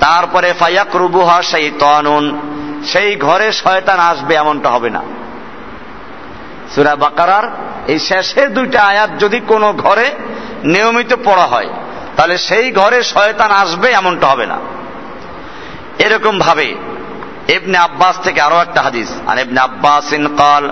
[0.00, 2.24] তারপরে ফাইয়াক রুবুহা সেই তনুন
[2.86, 5.02] সেই ঘরে শয়তান আসবে এমনটা হবে না।
[6.74, 7.46] সুরা বাকারার
[7.86, 10.06] এই শেষের দুইটা আয়াত যদি কোনো ঘরে
[10.64, 11.68] নিয়মিত পড়া হয়,
[12.16, 14.58] তাহলে সেই ঘরে শয়তান আসবে এমনটা হবে না।
[15.98, 16.74] এরকম ভাবে
[17.56, 20.64] ইবনে আব্বাস থেকে আরও একটা হাদিস আর ইবনে আব্বাস ইন কাল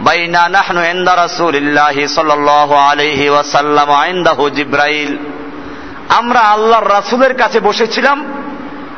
[0.00, 5.16] বাইনা নাহনু ইনদা রাসূলিল্লাহি সাল্লাল্লাহু আলাইহি ওয়াসাল্লাম ইনদাহু জিব্রাইল।
[6.08, 8.32] আমরা আল্লাহর রাসূলের কাছে বসেছিলাম,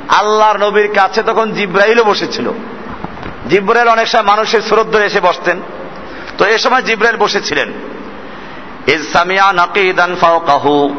[0.08, 2.50] আল্লাহর নবীর কাছে তখন জিব্রাইলও বসেছিল।
[3.50, 5.62] জিব্রাইল অনেক সময় মানুষের ধরে এসে বসতেন।
[6.38, 7.72] তো এ সময় জিব্রাইল বসেছিলেন।
[8.86, 10.94] ইজ সামিয়া নাকিদান ফাওকাহু।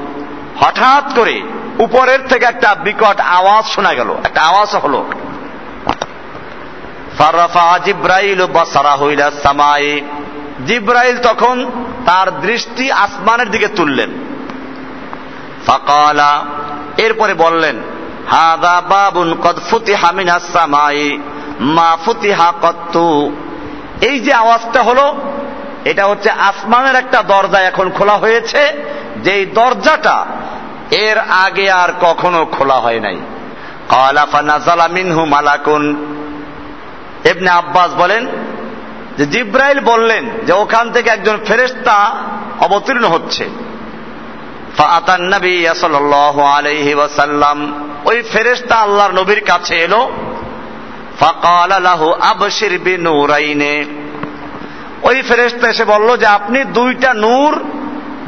[0.60, 1.42] হঠাৎ করে
[1.80, 5.06] উপরের থেকে একটা বিকট আওয়াজ শোনা গেল। একটা আওয়াজ হলো
[10.66, 11.72] জিব্রাইল তখন
[12.06, 14.10] তার দৃষ্টি আসমানের দিকে তুললেন।
[15.68, 16.46] ফাকালা,
[16.98, 17.78] এরপরে বললেন,
[18.28, 21.18] হাদা বাবুন কদ ফুতিহা মিনাস সামাই,
[21.60, 23.32] মা ফুতিহা কত্তু।
[24.02, 25.16] এই যে আওয়াজটা হলো,
[25.86, 28.72] এটা হচ্ছে আসমানের একটা দরজা এখন খোলা হয়েছে,
[29.18, 30.26] যেই দরজাটা
[30.92, 33.18] এর আগে আর কখনো খোলা হয় নাই।
[33.90, 36.16] কালাফা নাজালা মিনহু মালাকুন
[37.24, 38.28] এবনে আব্বাস বলেন
[39.18, 42.16] যে জিব্রাইল বললেন যে ওখান থেকে একজন ফেরেস্তা
[42.60, 43.50] অবতীর্ণ হচ্ছে।
[48.06, 50.12] ওই ফেরেশতা আল্লাহর নবীর কাছে এলো।
[52.22, 53.86] আবশির বিনুরাইনে।
[55.04, 57.64] ওই ফেরেস্তা এসে বলল যে আপনি দুইটা নূর,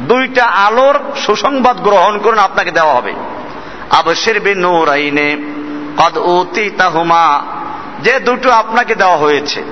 [0.00, 3.12] দুইটা আলোর সুসংবাদ গ্রহণ করুন, আপনাকে দেওয়া হবে।
[3.90, 5.36] আবশির বি নূর আইনে
[5.96, 7.42] কদ উতি তাহুমা
[8.02, 9.62] যে দুটো আপনাকে দেওয়া হয়েছে।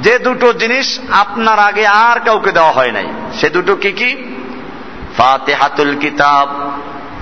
[0.00, 3.06] যে দুটো জিনিস আপনার আগে আর কাউকে দেওয়া হয় নাই।
[3.40, 4.16] সে দুটো কি কি?
[5.16, 6.72] ফাতেহাতুল কিতাব।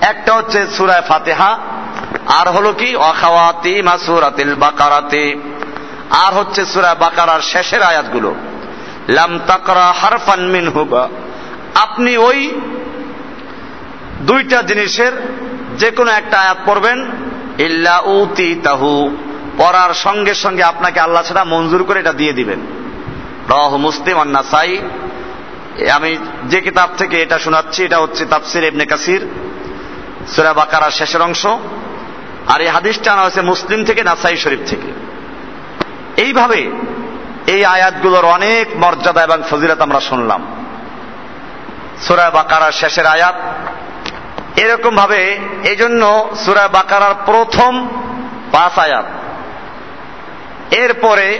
[0.01, 1.59] একটা হচ্ছে সুরায় ফাতেহা,
[2.27, 2.95] আর হলো কি?
[2.95, 5.35] অখাওয়াতি মাসুরাতিল বাকারাতে।
[6.09, 8.35] আর হচ্ছে সুরায় বাকারার শেষের আয়াতগুলো।
[9.09, 11.09] লাম তাকরা হারফান মিন হুবা
[11.75, 12.61] আপনি ওই
[14.21, 15.11] দুইটা জিনিসের
[15.77, 17.11] যে কোনো একটা আয়াত পড়বেন,
[17.57, 19.17] ইল্লা উতি তাহু
[19.57, 22.59] পড়ার সঙ্গে সঙ্গে আপনাকে আল্লাহ সেটা মঞ্জুর করে এটা দিয়ে দিবেন।
[23.49, 24.81] রহ মুসলিম আন্না সাই
[25.91, 29.27] আমি যে কিতাব থেকে এটা শোনাচ্ছি, এটা হচ্ছে তাফসির ইবনে কাসির,
[30.35, 31.45] সুরা বাকারার শেষের অংশ।
[32.47, 34.89] আর এই হাদিসটা আনা হয়েছে মুসলিম থেকে, নাসাই শরীফ থেকে।
[36.21, 36.71] এইভাবে
[37.47, 40.41] এই আয়াতগুলোর অনেক মর্যাদা এবং ফজিলত আমরা শুনলাম।
[42.07, 43.35] সুরা বাকারার শেষের আয়াত
[44.55, 47.87] এরকম ভাবে এই জন্য সুরা বাকারার প্রথম
[48.51, 49.05] পাঁচ আয়াত।
[50.73, 51.39] এরপরে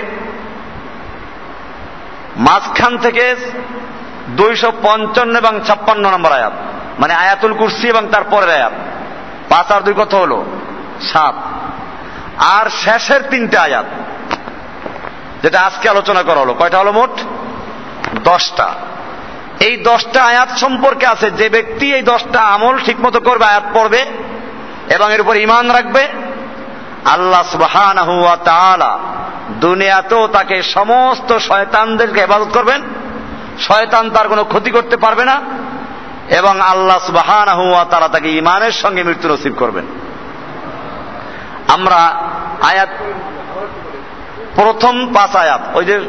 [2.38, 3.36] মাঝখান থেকে
[4.30, 6.54] দুইশো পঞ্চান্ন এবং ছাপ্পান্ন নম্বর আয়াত
[7.00, 8.74] মানে আয়াতুল কুরসি এবং তারপরের আয়াত।
[9.50, 10.46] পাঁচ আর দুই কত হলো?
[11.02, 11.36] সাত।
[12.38, 13.86] আর শেষের তিনটা আয়াত,
[15.44, 17.10] যেটা আজকে আলোচনা করা হলো। কয়টা হলো মোট?
[18.24, 18.74] দশটা।
[19.60, 24.06] এই দশটা আয়াত সম্পর্কে আছে। যে ব্যক্তি এই দশটা আমল ঠিকমতো করবে, আয়াত পড়বে
[24.90, 26.08] এবং এর উপর ইমান রাখবে,
[27.06, 27.98] আল্লাহ সুবহান
[29.52, 32.82] দুনিয়াতেও তাকে সমস্ত শয়তানদেরকে হেফাজত করবেন।
[33.60, 35.42] শয়তান তার কোনো ক্ষতি করতে পারবে না
[36.30, 39.86] এবং আল্লাহ সুবাহান হুয়া তারা তাকে ইমানের সঙ্গে মৃত্যু নসিব করবেন।
[41.68, 41.96] আমরা
[42.62, 42.90] আয়াত,
[44.56, 46.00] প্রথম পাঁচ আয়াত, ওই যে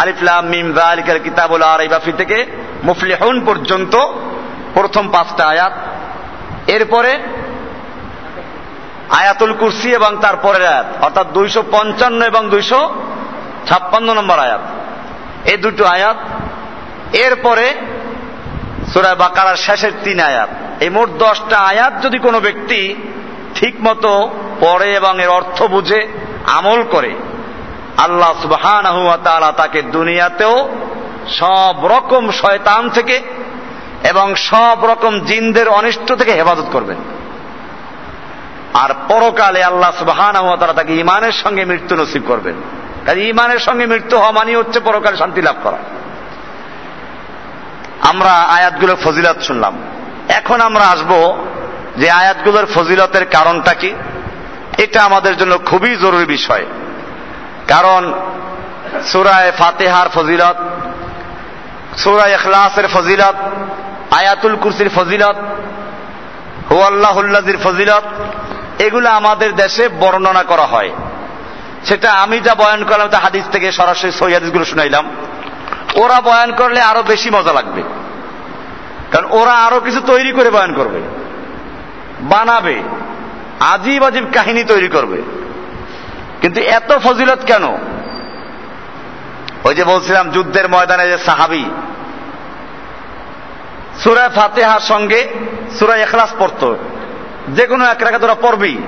[0.00, 2.46] আলিফলাম মিম জালিকাল কিতাবুল আর ইবাফি থেকে
[2.82, 3.94] মুফলিহুন পর্যন্ত
[4.74, 5.72] প্রথম পাঁচটা আয়াত।
[6.66, 7.12] এরপরে
[9.10, 12.80] আয়াতুল কুরসি এবং তারপরের আয়াত, অর্থাৎ দুইশো পঞ্চান্ন এবং দুইশো
[13.66, 14.60] ছাপ্পান্ন নম্বর আয়াত।
[15.50, 16.16] এই দুটো আয়াত।
[17.16, 17.74] এরপরে
[18.92, 22.80] সুরায় বাকারার শেষের তিন আয়াত। এই মোট দশটা আয়াত যদি কোনো ব্যক্তি
[23.54, 24.30] ঠিক মতো
[24.60, 26.00] পড়ে এবং এর অর্থ বুঝে,
[26.46, 27.10] আমল করে
[27.98, 28.84] আল্লাহ সুবহান
[29.56, 30.68] তাকে দুনিয়াতেও
[31.28, 33.20] সব রকম শয়তান থেকে
[34.08, 36.96] এবং সব রকম জিনদের অনিষ্ট থেকে হেফাজত করবেন।
[38.74, 42.54] আর পরকালে আল্লাহ সুবহান তারা তাকে ইমানের সঙ্গে মৃত্যু নসিব করবেন।
[43.06, 45.78] কাজে ইমানের সঙ্গে মৃত্যু হওয়া মানে হচ্ছে পরকালে শান্তি লাভ করা।
[48.08, 49.78] আমরা আয়াতগুলোর ফজিলত শুনলাম।
[50.28, 51.44] এখন আমরা আসব
[51.96, 53.94] যে আয়াতগুলোর ফজিলতের কারণটা কি?
[54.78, 56.66] এটা আমাদের জন্য খুবই জরুরি বিষয়।
[57.68, 58.14] কারণ
[59.06, 60.56] সুরায় ফাতেহার ফজিলত,
[61.96, 63.34] সুরায় এখলাসের ফজিলত,
[64.10, 65.36] আয়াতুল কুরসির ফজিলত
[66.70, 68.02] হুয়াল্লাহুল্লাজির ফজিলত,
[68.78, 70.90] এগুলো আমাদের দেশে বর্ণনা করা হয়।
[71.84, 75.10] সেটা আমি যা বয়ান করলাম তা হাদিস থেকে সরাসরি সৈয়াদিসগুলো শুনাইলাম।
[75.94, 77.82] ওরা বয়ান করলে আরও বেশি মজা লাগবে।
[79.10, 81.00] কারণ ওরা আরও কিছু তৈরি করে বয়ান করবে।
[82.20, 82.82] বানাবে।
[83.60, 85.22] আজীব আজীব কাহিনী তৈরি করবে।
[86.40, 87.64] কিন্তু এত ফজিলত কেন?
[89.64, 91.64] ওই যে বলছিলাম, যুদ্ধের ময়দানে যে সাহাবি
[94.04, 95.28] সুরায় ফাতেহার সঙ্গে
[95.78, 96.76] সুরায় এখলাস পড়ত।
[97.48, 98.78] যে কোনো এক রেখা তোরা পড়বি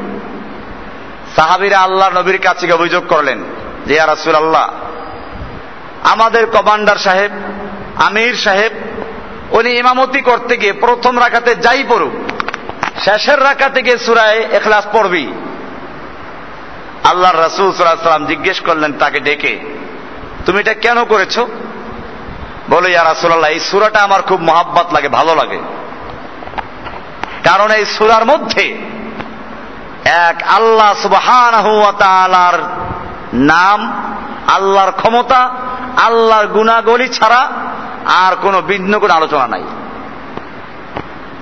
[1.36, 3.38] সাহাবিরা আল্লাহ নবীর কাছে অভিযোগ করলেন,
[3.86, 4.66] যে রাসুল আল্লাহ
[6.10, 7.32] আমাদের কমান্ডার সাহেব,
[7.96, 8.72] আমির সাহেব,
[9.50, 12.12] উনি ইমামতি করতে গিয়ে প্রথম রাখাতে যাই পড়ুক,
[13.04, 15.32] শেষের রাখাতে গিয়ে সুরায় এখলাস পড়বি
[17.04, 19.60] আল্লাহ রাসুল সাল্লাম জিজ্ঞেস করলেন, তাকে ডেকে,
[20.46, 21.38] তুমি এটা কেন করেছ?
[22.68, 25.58] বলে, ইয়া রাসুল্লাহ এই সুরাটা আমার খুব মহাব্বত লাগে, ভালো লাগে।
[27.44, 28.78] কারণ এই সুরার মধ্যে
[30.04, 31.54] এক আল্লাহ সুবহান
[33.32, 34.10] নাম,
[34.48, 35.50] আল্লাহর ক্ষমতা,
[35.96, 37.48] আল্লাহর গুণাগলি ছাড়া
[38.06, 39.62] আর কোন ভিন্ন কোন আলোচনা নাই।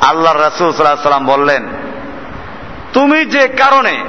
[0.01, 1.69] আল্লাহ রাসুল সাল্লাহ সাল্লাম বললেন,
[2.93, 4.05] তুমি যে কারণে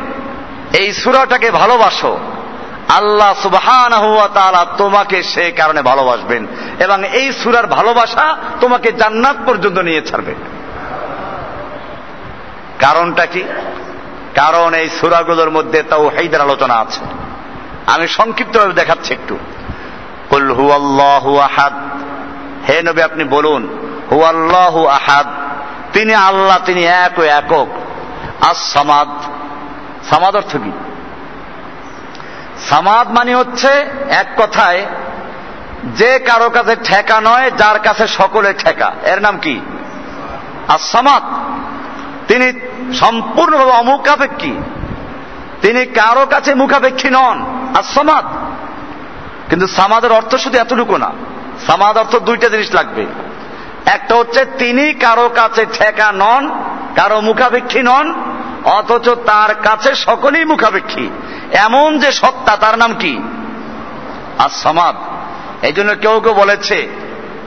[0.73, 2.19] এই সুরাটাকে ভালোবাসো।
[2.89, 3.93] আল্লাহ সুবহান
[4.77, 6.47] তোমাকে সে কারণে ভালোবাসবেন
[6.79, 10.35] এবং এই সুরার ভালোবাসা তোমাকে জান্নাত পর্যন্ত নিয়ে ছাড়বে।
[12.79, 13.43] কারণটা কি?
[14.35, 17.01] কারণ এই সুরাগুলোর মধ্যে তাও হেইদের আলোচনা আছে।
[17.87, 19.37] আমি সংক্ষিপ্তভাবে দেখাচ্ছি একটু।
[21.23, 21.73] হু আহাদ।
[22.69, 25.27] হে নবী, আপনি বলুন হু আল্লাহ আহাদ।
[25.93, 27.67] তিনি আল্লাহ, তিনি এক ও একক।
[28.41, 28.77] আস
[30.09, 30.71] সামাদ অর্থ কি?
[32.69, 33.67] সামাদ মানে হচ্ছে
[34.09, 34.85] এক কথায়
[35.83, 39.59] যে কারও কাছে ঠেকা নয়, যার কাছে সকলে ঠেকা। এর নাম কি?
[40.67, 41.23] আর সামাদ,
[42.27, 42.51] তিনি
[42.93, 44.53] সম্পূর্ণভাবে অমুখাপেক্ষী।
[45.61, 48.25] তিনি কারও কাছে মুখাপেক্ষী নন, আর সমাদ।
[49.49, 51.11] কিন্তু সামাদের অর্থ শুধু এতটুকু না।
[51.67, 53.05] সামাদ অর্থ দুইটা জিনিস লাগবে।
[53.85, 56.63] একটা হচ্ছে তিনি কারও কাছে ঠেকা নন,
[56.95, 58.28] কারও মুখাপেক্ষী নন
[58.65, 61.09] অথচ তার কাছে সকলেই মুখাপেক্ষী।
[61.53, 63.21] এমন যে সত্তা, তার নাম কি?
[64.39, 64.95] আর সমাদ
[65.65, 66.89] এই জন্য কেউ কেউ বলেছে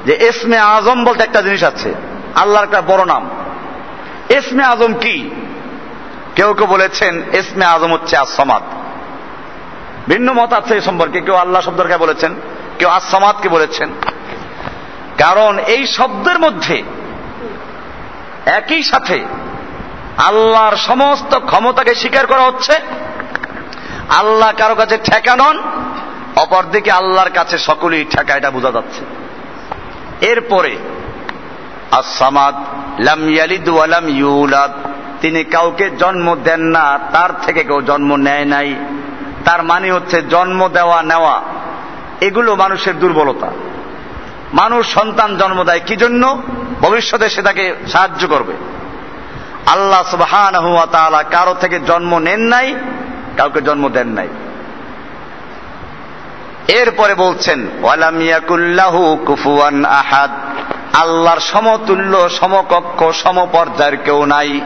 [0.06, 1.94] যে এসমে আজম বলতে একটা জিনিস আছে।
[2.34, 3.30] আল্লাহর একটা বড় নাম।
[4.28, 5.30] এসমে আজম কি?
[6.36, 8.62] কেউ কেউ বলেছেন এসমে আজম হচ্ছে আসমাদ
[10.08, 12.34] ভিন্ন মত আছে এই সম্পর্কে। কেউ আল্লাহ শব্দকে বলেছেন,
[12.78, 13.90] কেউ আসমাদকে বলেছেন।
[15.18, 16.82] কারণ এই শব্দের মধ্যে
[18.46, 19.24] একই সাথে
[20.18, 22.72] আল্লাহর সমস্ত ক্ষমতাকে স্বীকার করা হচ্ছে।
[24.08, 25.62] আল্লাহ কারও কাছে ঠেকা নন,
[26.36, 29.04] অপরদিকে আল্লাহর কাছে সকলেই ঠেকা, এটা বোঝা যাচ্ছে।
[30.26, 30.76] এরপরে
[31.90, 32.54] আসামাদ
[33.00, 33.68] লাম ইয়ালিদ
[34.08, 34.72] ইউলাদ,
[35.20, 38.76] তিনি কাউকে জন্ম দেন না, তার থেকে কেউ জন্ম নেয় নাই।
[39.44, 41.42] তার মানে হচ্ছে জন্ম দেওয়া নেওয়া,
[42.20, 43.50] এগুলো মানুষের দুর্বলতা।
[44.52, 46.42] মানুষ সন্তান জন্ম দেয় কি জন্য?
[46.80, 48.52] ভবিষ্যতে সে তাকে সাহায্য করবে।
[49.66, 50.76] আল্লাহ সুবহান
[51.30, 52.74] কারও থেকে জন্ম নেন নাই,
[53.36, 54.28] কাউকে জন্ম দেন নাই।
[56.68, 57.68] এরপরে বলছেন
[59.26, 60.30] কুফুয়ান আহাদ।
[60.96, 64.60] আল্লাহর সমতুল্য, সমকক্ষ, সমপর্যায়ের কেউ নাই।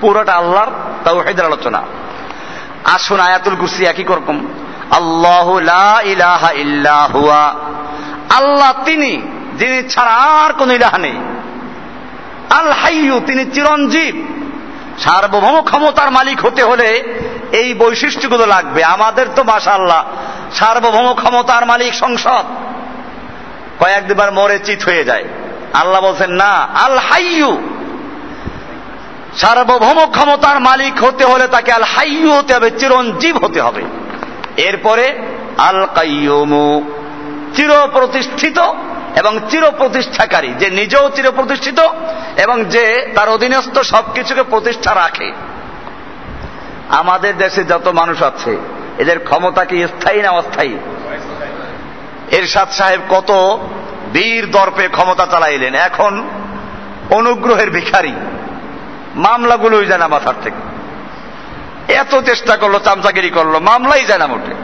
[0.00, 0.66] পুরোটা আল্লাহর
[1.04, 1.82] তাও হেদের আলোচনা।
[2.84, 4.46] আসুন আয়াতুল কুরসি একই রকম
[4.90, 5.60] আল্লাহ
[6.04, 7.54] ইলাহা ইল্লাহুয়া
[8.36, 9.22] আল্লাহ তিনি,
[9.58, 11.16] যিনি ছাড়া আর কোন ইলাহা নেই।
[12.50, 14.26] আল হাইয়ু, তিনি চিরঞ্জীব।
[14.98, 17.14] সার্বভৌম ক্ষমতার মালিক হতে হলে
[17.52, 20.04] এই বৈশিষ্ট্যগুলো লাগবে। আমাদের তো মাসা আল্লাহ
[20.54, 22.44] সার্বভৌম ক্ষমতার মালিক সংসদ।
[23.80, 25.24] কয়েক দুবার মরে চিত হয়ে যায়।
[25.74, 27.58] আল্লাহ বলছেন, না, আল হাইয়ু।
[29.36, 33.82] সার্বভৌম ক্ষমতার মালিক হতে হলে তাকে আল হাইয়ু হতে হবে, চিরঞ্জীব হতে হবে।
[34.56, 35.18] এরপরে,
[35.58, 36.82] আল কাইয়ুমু
[37.56, 38.58] চির প্রতিষ্ঠিত
[39.16, 41.80] এবং চির প্রতিষ্ঠাকারী যে নিজেও চির প্রতিষ্ঠিত
[42.36, 45.32] এবং যে তার অধীনস্থ সবকিছুকে প্রতিষ্ঠা রাখে।
[46.88, 48.56] আমাদের দেশে যত মানুষ আছে,
[48.98, 50.78] এদের ক্ষমতা কি স্থায়ী না অস্থায়ী?
[52.30, 53.58] এরশাদ সাহেব কত
[54.12, 56.28] বীর দর্পে ক্ষমতা চালাইলেন। এখন
[57.10, 58.12] অনুগ্রহের ভিখারি,
[59.14, 60.68] মামলাগুলোই যায় না মাথার থেকে।
[61.92, 64.54] এত চেষ্টা করল, চামচাগিরি করল, মামলাই যায় না মোটে।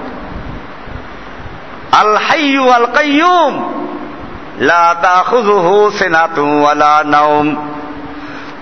[1.96, 3.83] আল হাইয়ু আল কাইয়ুম।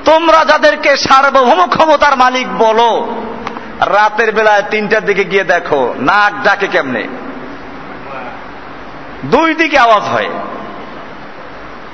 [0.05, 3.23] তোমরা যাদেরকে সার্বভৌম ক্ষমতার মালিক বলো,
[3.81, 7.09] রাতের বেলায় তিনটার দিকে গিয়ে দেখো, নাক ডাকে কেমনে?
[9.25, 10.29] দুই দিকে আওয়াজ হয়।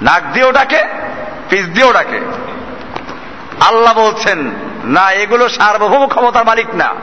[0.03, 0.85] নাক দিয়েও ডাকে
[1.49, 2.21] পিস দিয়েও ডাকে।
[3.61, 4.51] আল্লাহ বলছেন,
[4.85, 6.95] না, এগুলো সার্বভৌম ক্ষমতার মালিক না।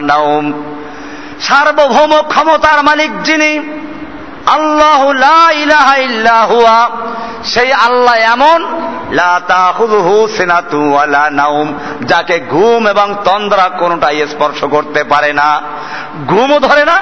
[0.00, 0.52] নাউম
[1.40, 3.80] সার্বভৌম ক্ষমতার মালিক যিনি,
[4.46, 5.50] আল্লাহ
[5.98, 6.90] ইল্লাহুয়া
[7.44, 8.80] সেই আল্লাহ এমন
[11.30, 15.62] নাউম যাকে ঘুম এবং তন্দ্রা কোনটাই স্পর্শ করতে পারে না।
[16.26, 16.96] ঘুমও ধরে না,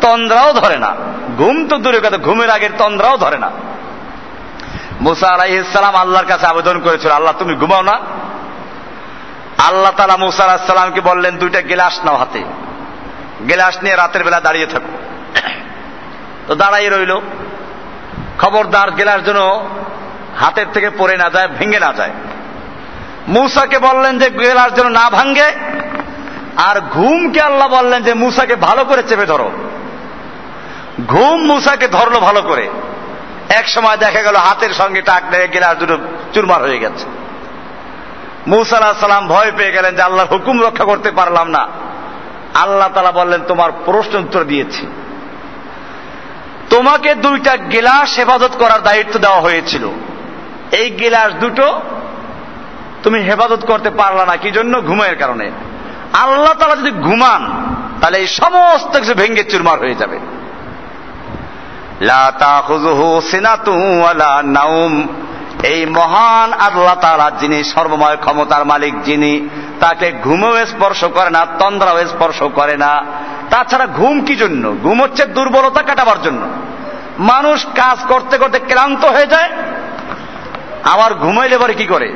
[0.00, 0.94] তন্দ্রাও ধরে না।
[1.38, 3.50] ঘুম তো দূরে কথা, ঘুমের আগের তন্দ্রাও ধরে না।
[5.00, 8.00] মুসা আলাইসালাম আল্লাহর কাছে আবেদন করেছিল, আল্লাহ, তুমি ঘুমাও না?
[9.58, 12.44] আল্লাহ তালা মুসা আলাহিসাল্লামকে বললেন, দুইটা গিলাস নাও হাতে।
[13.48, 14.98] গিলাস নিয়ে রাতের বেলা দাঁড়িয়ে থাকো।
[16.46, 17.20] তো দাঁড়াই রইল।
[18.38, 19.68] খবরদার গেলার জন্য
[20.36, 22.10] হাতের থেকে পড়ে না যায়, ভেঙে না যায়।
[23.28, 25.50] মূসাকে বললেন যে গেলার যেন না ভাঙ্গে
[26.56, 29.50] আর ঘুমকে আল্লাহ বললেন যে মূসাকে ভালো করে চেপে ধরো।
[31.06, 32.70] ঘুম মূসাকে ধরলো ভালো করে।
[33.48, 35.98] এক সময় দেখা গেল হাতের সঙ্গে টাক লেগে গেলার দুটো
[36.34, 37.04] চুরমার হয়ে গেছে।
[38.46, 41.68] মুসা সালাম ভয় পেয়ে গেলেন যে আল্লাহর হুকুম রক্ষা করতে পারলাম না।
[42.54, 44.86] আল্লাহ তালা বললেন, তোমার প্রশ্ন উত্তর দিয়েছি।
[46.70, 49.88] তোমাকে দুইটা গিলাস হেফাজত করার দায়িত্ব দেওয়া হয়েছিল।
[50.72, 51.80] এই গিলাস দুটো
[53.02, 55.50] তুমি হেফাজত করতে পারলা না কি জন্য ঘুমের কারণে।
[56.12, 57.62] আল্লাহ তালা যদি ঘুমান,
[58.00, 60.18] তাহলে এই সমস্ত কিছু ভেঙ্গে চুরমার হয়ে যাবে।
[65.62, 69.48] এই মহান আল্লাহ তালা, যিনি সর্বময় ক্ষমতার মালিক, যিনি
[69.82, 73.04] তাকে ঘুমেও স্পর্শ করে না, তন্দ্রাও স্পর্শ করে না।
[73.50, 74.76] তাছাড়া ঘুম কি জন্য?
[74.82, 76.42] ঘুম হচ্ছে দুর্বলতা কাটাবার জন্য।
[77.18, 79.50] মানুষ কাজ করতে করতে ক্লান্ত হয়ে যায়,
[80.84, 82.08] আবার ঘুমাইলে পরে কি করে?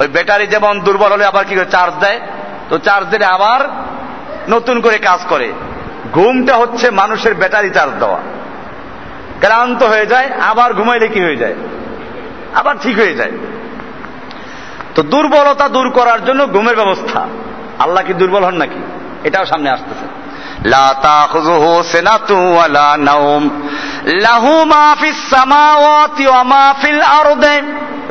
[0.00, 2.20] ওই ব্যাটারি যেমন দুর্বল হলে আবার কি করে চার্জ দেয়?
[2.68, 3.60] তো চার্জ দিলে আবার
[4.48, 5.52] নতুন করে কাজ করে।
[6.12, 8.20] ঘুমটা হচ্ছে মানুষের ব্যাটারি চার্জ দেওয়া।
[9.40, 11.54] ক্লান্ত হয়ে যায়, আবার ঘুমাইলে কি হয়ে যায়?
[12.54, 13.32] আবার ঠিক হয়ে যায়।
[14.94, 17.28] তো দুর্বলতা দূর করার জন্য ঘুমের ব্যবস্থা।
[17.78, 18.82] আল্লাহ কি দুর্বল হন নাকি?
[19.24, 20.12] এটাও সামনে আসতেছে।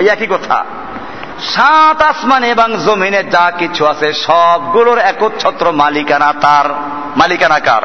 [0.10, 0.66] একই কথা।
[2.44, 6.70] এবং জমিনে যা কিছু আছে, সবগুলোর একচ্ছত্র মালিকানা তার।
[7.18, 7.82] মালিকানা কার?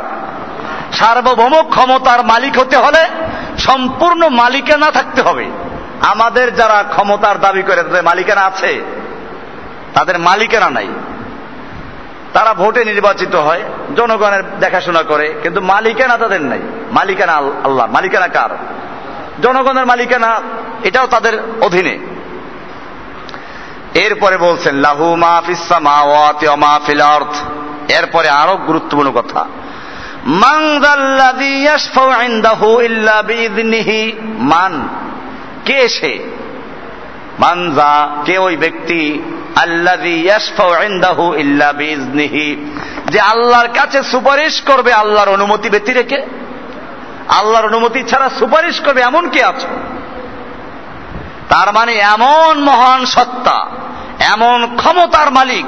[0.92, 3.06] সার্বভৌম ক্ষমতার মালিক হতে হলে
[3.58, 5.50] সম্পূর্ণ মালিকানা থাকতে হবে।
[6.00, 8.80] আমাদের যারা ক্ষমতার দাবি করে, তাদের মালিকানা আছে।
[9.94, 10.88] তাদের মালিকানা নাই।
[12.32, 13.62] তারা ভোটে নির্বাচিত হয়,
[13.96, 16.60] জনগণের দেখাশোনা করে, কিন্তু মালিকানা তাদের নাই।
[16.92, 18.58] মালিকানা আল্লাহ। মালিকানা কার?
[19.42, 20.40] জনগণের মালিকানা,
[20.84, 21.98] এটাও তাদের অধীনে।
[23.94, 25.80] এরপরে বলছেন, লাহু মাহফিসা
[27.02, 27.36] অর্থ
[27.90, 29.48] এরপরে আরও গুরুত্বপূর্ণ কথা
[34.38, 34.88] মান।
[35.66, 36.18] কে সে?
[37.38, 39.22] মানজা, কে ওই ব্যক্তি?
[43.10, 46.22] যে আল্লাহর কাছে সুপারিশ করবে আল্লাহর অনুমতি ব্যক্তি রেখে
[47.28, 49.66] আল্লাহর অনুমতি ছাড়া সুপারিশ করবে এমন কে আছে?
[51.48, 53.66] তার মানে এমন মহান সত্তা,
[54.20, 55.66] এমন ক্ষমতার মালিক,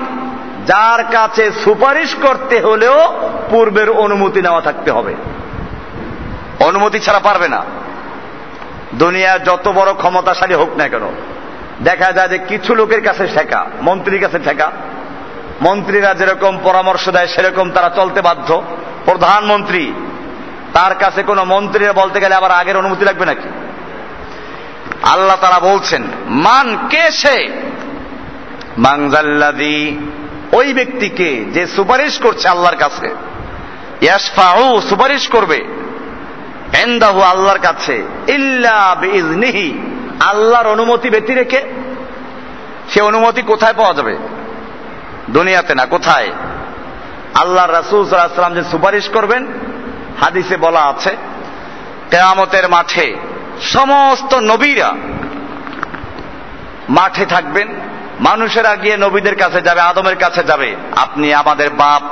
[0.66, 5.14] যার কাছে সুপারিশ করতে হলেও পূর্বের অনুমতি নেওয়া থাকতে হবে।
[6.60, 7.64] অনুমতি ছাড়া পারবে না।
[8.94, 11.02] দুনিয়ার যত বড় ক্ষমতাশালী হোক না কেন,
[11.82, 14.70] দেখা যায় যে কিছু লোকের কাছে ঠেকা, মন্ত্রীর কাছে ঠেকা।
[15.62, 18.62] মন্ত্রীরা যেরকম পরামর্শ দেয়, সেরকম তারা চলতে বাধ্য।
[19.04, 19.92] প্রধানমন্ত্রী,
[20.74, 23.48] তার কাছে কোনো মন্ত্রীরা বলতে গেলে আবার আগের অনুমতি লাগবে নাকি?
[25.02, 27.36] আল্লাহ তারা বলছেন, মান কে সে?
[28.78, 29.98] মাংজাল্লাদি
[30.52, 33.08] ওই ব্যক্তিকে যে সুপারিশ করছে আল্লাহর কাছে।
[34.88, 35.58] সুপারিশ করবে।
[36.72, 38.96] এন্দাহু আল্লাহর কাছে, ইল্লা
[40.20, 41.64] আল্লাহর অনুমতি ব্যতি রেখে
[42.88, 44.18] সে অনুমতি কোথায় পাওয়া যাবে?
[45.30, 46.32] দুনিয়াতে না, কোথায়?
[47.34, 49.46] আল্লাহ রাসুল সাল্লাম যে সুপারিশ করবেন,
[50.20, 51.16] হাদিসে বলা আছে,
[52.10, 53.16] কেয়ামতের মাঠে
[53.62, 54.94] সমস্ত নবীরা
[56.88, 57.68] মাঠে থাকবেন,
[58.20, 62.02] মানুষেরা গিয়ে নবীদের কাছে যাবে, আদমের কাছে যাবে, আপনি আমাদের বাপ।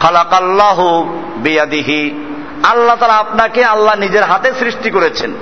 [0.00, 1.02] খালাকাল্লাহ
[1.36, 2.24] বিয়াদিহি।
[2.70, 5.34] আল্লাহ তারা আপনাকে আল্লাহ নিজের হাতে সৃষ্টি করেছেন।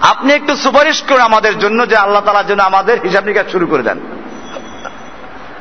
[0.00, 3.82] আপনি একটু সুপারিশ করুন আমাদের জন্য যে আল্লাহ তালার জন্য আমাদের হিসাব নিকাশ শুরু করে
[3.82, 4.00] দেন।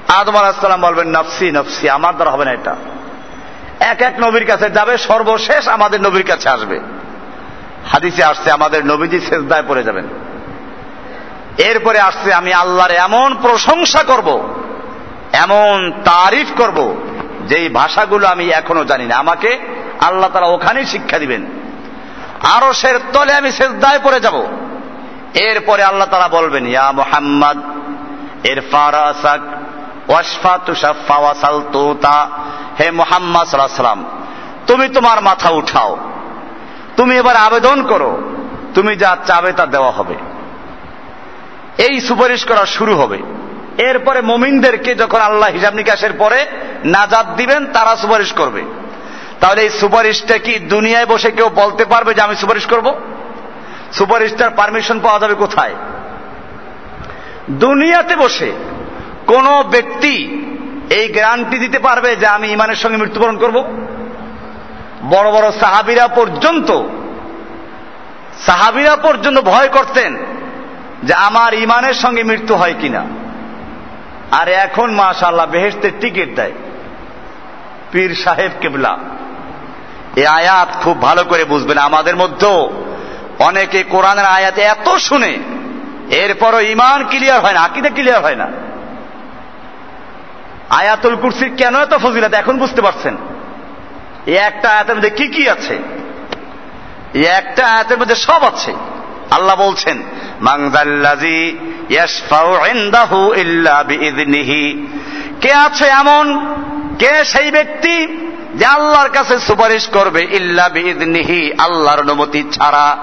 [0.07, 2.75] আদম আলাহিসাল্লাম বলবেন, নফসি নফসি, আমার দ্বারা হবে না এটা।
[3.79, 6.79] এক এক নবীর কাছে যাবে, সর্বশেষ আমাদের নবীর কাছে আসবে।
[7.91, 10.07] হাদিসে আসছে, আমাদের নবীজি শেষদায় পড়ে যাবেন।
[11.57, 14.53] এরপরে আসছে, আমি আল্লাহর এমন প্রশংসা করব,
[15.33, 16.95] এমন তারিফ করব,
[17.47, 21.45] যেই ভাষাগুলো আমি এখনও জানি না। আমাকে আল্লাহ তারা ওখানেই শিক্ষা দিবেন।
[22.43, 24.45] আরও সের তলে আমি শেষদায় পড়ে যাব।
[25.33, 27.57] এরপরে আল্লাহ তারা বলবেন, ইয়া মোহাম্মদ
[28.45, 29.39] এর ফারাসাক
[30.09, 32.27] ওয়াসফা তুষাফা ওয়াসাল তুতা।
[32.79, 34.05] হে মোহাম্মদ সাল্লাম
[34.67, 35.97] তুমি তোমার মাথা উঠাও।
[36.97, 38.21] তুমি এবার আবেদন করো,
[38.75, 40.15] তুমি যা চাবে তা দেওয়া হবে।
[41.77, 43.19] এই সুপারিশ করা শুরু হবে।
[43.77, 46.45] এরপরে মমিনদেরকে যখন আল্লাহ হিসাব নিকাশের পরে
[46.85, 48.63] নাজাদ দিবেন, তারা সুপারিশ করবে।
[49.39, 52.99] তাহলে এই সুপারিশটা কি দুনিয়ায় বসে কেউ বলতে পারবে যে আমি সুপারিশ করব?
[53.93, 55.75] সুপারিশটার পারমিশন পাওয়া যাবে কোথায়?
[57.51, 58.51] দুনিয়াতে বসে
[59.27, 60.15] কোন ব্যক্তি
[60.89, 63.55] এই গ্যারান্টি দিতে পারবে যে আমি ইমানের সঙ্গে মৃত্যুবরণ করব?
[65.09, 66.83] বড় বড় সাহাবিরা পর্যন্ত
[68.45, 70.17] সাহাবিরা পর্যন্ত ভয় করতেন
[71.03, 73.05] যে আমার ইমানের সঙ্গে মৃত্যু হয় কিনা।
[74.31, 76.51] আর এখন মাশাল্লাহ বেহেস্তের টিকিট দেয়।
[77.91, 78.97] পীর সাহেব কেবলা।
[80.19, 82.57] এই আয়াত খুব ভালো করে বুঝবেন আমাদের মধ্যেও।
[83.39, 85.33] অনেকে কোরআনের আয়াতে এত শুনে,
[86.09, 88.47] এরপরও ইমান ক্লিয়ার হয় না, আকিদে ক্লিয়ার হয় না।
[90.69, 93.17] আয়াতুল কুরসির কেন এত ফজিলত, এখন বুঝতে পারছেন?
[94.25, 95.75] এই একটা আয়াতের মধ্যে কি কি আছে?
[97.13, 98.73] এই একটা আয়াতের মধ্যে সব আছে।
[99.31, 99.97] আল্লাহ বলছেন
[105.41, 106.25] কে আছে এমন?
[106.99, 107.95] কে সেই ব্যক্তি?
[108.55, 112.97] যে আল্লাহর কাছে সুপারিশ করবে, ইল্লা বিইذনিহি আল্লাহর অনুমতি ছাড়া।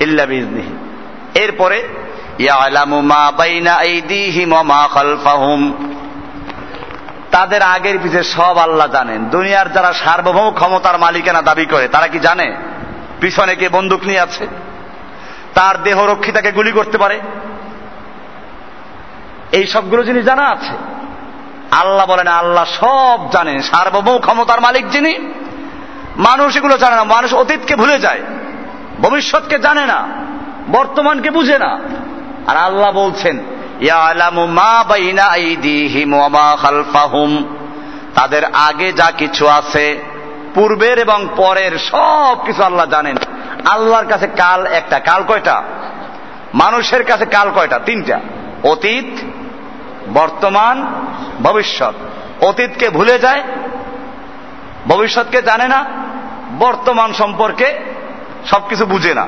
[0.00, 0.74] ইল্লা বিইذনিহি
[1.34, 1.88] এরপরে
[7.30, 12.18] তাদের আগের পিছে সব আল্লাহ জানেন। দুনিয়ার যারা সার্বভৌম ক্ষমতার মালিকানা দাবি করে, তারা কি
[12.18, 12.56] জানে?
[13.20, 14.48] পিছনে কে বন্দুক নিয়ে আছে?
[15.54, 17.20] তার দেহ রক্ষী তাকে গুলি করতে পারে?
[19.52, 20.99] এই সবগুলো জিনিস জানা আছে
[21.70, 25.14] আল্লাহ বলেন, আল্লাহ সব জানেন সার্বভৌম ক্ষমতার মালিক যিনি।
[26.16, 28.20] মানুষ এগুলো জানে না, মানুষ অতীতকে ভুলে যায়,
[29.00, 30.00] ভবিষ্যৎকে জানে না,
[30.68, 31.80] বর্তমানকে বুঝে না।
[32.46, 33.38] আর আল্লাহ বলছেন
[38.14, 39.98] তাদের আগে যা কিছু আছে,
[40.54, 43.16] পূর্বের এবং পরের সব কিছু আল্লাহ জানেন।
[43.68, 45.62] আল্লাহর কাছে কাল একটা, কাল কয়টা?
[46.54, 47.78] মানুষের কাছে কাল কয়টা?
[47.78, 48.20] তিনটা।
[48.62, 49.10] অতীত
[50.14, 50.86] বর্তমান
[51.42, 51.94] ভবিষ্যৎ।
[52.44, 53.42] অতীতকে ভুলে যায়,
[54.88, 55.84] ভবিষ্যৎকে জানে না,
[56.58, 57.78] বর্তমান সম্পর্কে
[58.46, 59.26] সবকিছু বুঝে না।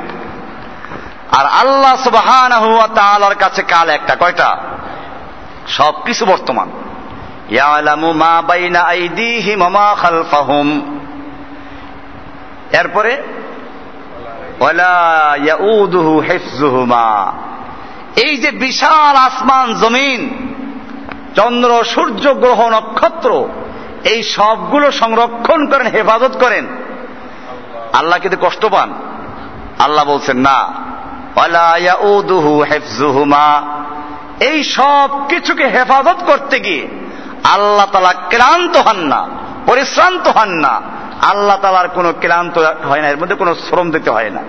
[1.33, 2.53] আর আল্লাহ সুবাহান
[2.95, 4.57] তালার কাছে কাল একটা, কয়টা?
[5.69, 6.71] সবকিছু বর্তমান।
[12.73, 13.23] এরপরে
[18.17, 20.52] এই যে বিশাল আসমান, জমিন
[21.37, 23.49] চন্দ্র, সূর্য, গ্রহ, নক্ষত্র,
[24.05, 26.67] এই সবগুলো সংরক্ষণ করেন, হেফাজত করেন।
[27.93, 28.95] আল্লাহ কিন্তু কষ্ট পান।
[29.79, 30.73] আল্লাহ বলছেন, না।
[34.41, 36.89] এই সব কিছুকে হেফাজত করতে গিয়ে
[37.45, 39.29] আল্লাহ তালা ক্লান্ত হন না,
[39.67, 40.81] পরিশ্রান্ত হন না।
[41.23, 44.43] আল্লাহ তালার কোনো ক্লান্ত হয় না, এর মধ্যে কোনো শ্রম দিতে হয় না।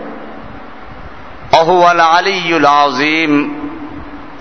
[1.58, 3.32] অহুয়াল আলিউল আজিম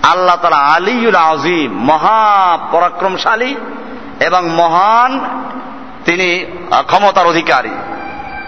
[0.03, 3.55] আল্লাহ তালা আলিউল আজিম মহা পরাক্রমশালী
[4.19, 5.11] এবং মহান
[6.05, 6.45] তিনি
[6.87, 7.75] ক্ষমতার অধিকারী।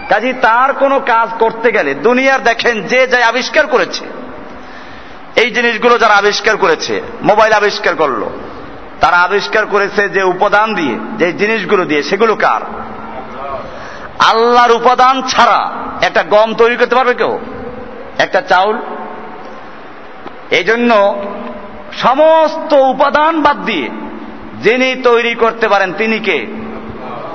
[0.08, 4.04] কাজী তার কোনো কাজ করতে গেলে দুনিয়ার দেখেন যে যাই আবিষ্কার করেছে,
[5.36, 8.22] এই জিনিসগুলো যারা আবিষ্কার করেছে, মোবাইল আবিষ্কার করল,
[9.00, 12.62] তারা আবিষ্কার করেছে যে উপাদান দিয়ে, যে জিনিসগুলো দিয়ে, সেগুলো কার?
[14.18, 15.60] আল্লাহর উপাদান ছাড়া
[16.02, 17.38] একটা গম তৈরি করতে পারবে কেউ?
[18.18, 18.76] একটা চাউল?
[20.50, 20.90] এই জন্য
[21.96, 23.90] সমস্ত উপাদান বাদ দিয়ে
[24.62, 26.46] যিনি তৈরি করতে পারেন তিনি কে?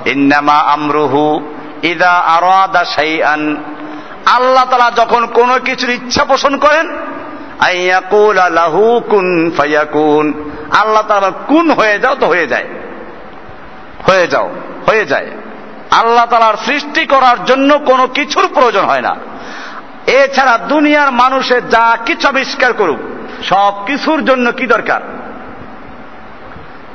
[0.05, 1.53] ইন্নামা আমরুহু
[1.84, 3.64] ইদা আরাদা শাইআন।
[4.26, 6.97] আল্লাহ তালা যখন কোনো কিছুর ইচ্ছা পোষণ করেন,
[7.59, 12.68] আইয়াকুল লাহু কুন ফায়াকুন। আল্লাহ তালা কুন হয়ে যাও তো হয়ে যায়।
[14.07, 14.49] হয়ে যাও,
[14.89, 15.28] হয়ে যায়।
[15.91, 19.16] আল্লাহ তালার সৃষ্টি করার জন্য কোনো কিছুর প্রয়োজন হয় না।
[20.07, 22.99] এছাড়া দুনিয়ার মানুষের যা কিছু আবিষ্কার করুক
[23.43, 25.01] সব কিছুর জন্য কি দরকার?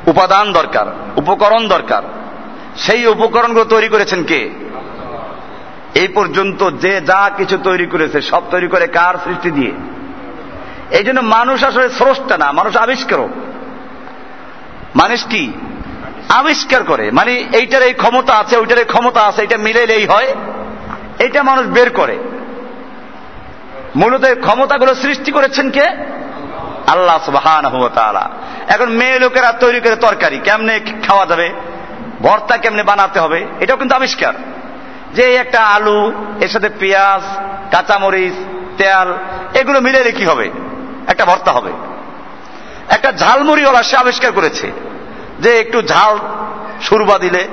[0.07, 0.86] উপাদান দরকার,
[1.16, 2.03] উপকরণ দরকার।
[2.76, 4.51] সেই উপকরণগুলো তৈরি করেছেন কে?
[5.94, 9.72] এই পর্যন্ত যে যা কিছু তৈরি করেছে, সব তৈরি করে কার সৃষ্টি দিয়ে?
[10.90, 13.28] এই জন্য মানুষ আসলে স্রষ্টা না, মানুষ আবিষ্কারক।
[14.97, 15.53] মানুষ কি?
[16.28, 20.34] আবিষ্কার করে। মানে এইটার এই ক্ষমতা আছে, ওইটার এই ক্ষমতা আছে, এটা মিলেলেই হয়।
[21.18, 22.18] এটা মানুষ বের করে।
[23.97, 25.84] মূলত ক্ষমতাগুলো সৃষ্টি করেছেন কে?
[26.87, 27.64] আল্লাহ সুবাহান
[28.68, 31.53] এখন মেয়ে লোকেরা তৈরি করে তরকারি, কেমনে খাওয়া যাবে?
[32.22, 33.47] ভর্তা কেমনে বানাতে হবে?
[33.61, 34.34] এটাও কিন্তু আবিষ্কার।
[35.14, 37.22] যে একটা আলু, এর সাথে পেঁয়াজ,
[37.74, 38.32] কাঁচামরিচ,
[38.78, 39.14] তেল,
[39.55, 40.51] এগুলো মিলে কি হবে?
[41.07, 41.72] একটা ভর্তা হবে।
[42.89, 44.72] একটা ঝালমুড়ি ঝালমুড়িওয়ালা সে আবিষ্কার করেছে
[45.41, 46.18] যে একটু ঝাল
[46.82, 47.49] সুরবা দিলে,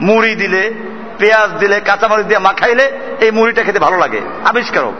[0.00, 0.74] মুড়ি দিলে,
[1.18, 4.92] পেঁয়াজ দিলে, কাঁচামরিচ দিয়ে মাখাইলে এই মুড়িটা খেতে ভালো লাগে। আবিষ্কারক।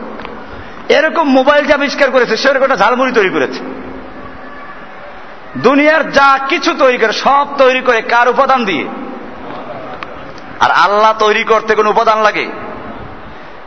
[0.88, 3.60] এরকম মোবাইল যে আবিষ্কার করেছে সেরকম একটা ঝালমুড়ি তৈরি করেছে।
[5.56, 8.86] দুনিয়ার যা কিছু তৈরি করে, সব তৈরি করে কার উপাদান দিয়ে?
[10.60, 12.46] আর আল্লাহ তৈরি করতে কোন উপাদান লাগে?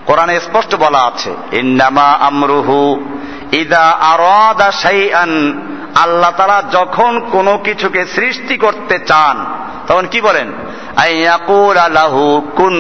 [0.06, 3.06] কোরআনে স্পষ্ট বলা আছে, ইন্নামা আমরুহু
[3.52, 5.62] ইদা আরাদা শাইআন।
[5.96, 9.46] আল্লাহ তারা যখন কোনো কিছুকে সৃষ্টি করতে চান,
[9.88, 10.48] তখন কি বলেন?
[10.98, 12.76] আইয়াকুল আলাহু কুন।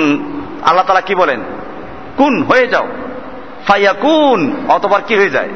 [0.66, 1.44] আল্লাহ তালা কি বলেন?
[2.18, 2.88] কুন, হয়ে যাও।
[3.68, 5.50] ফাইয়াকুন অতবার কি হয়ে যায়?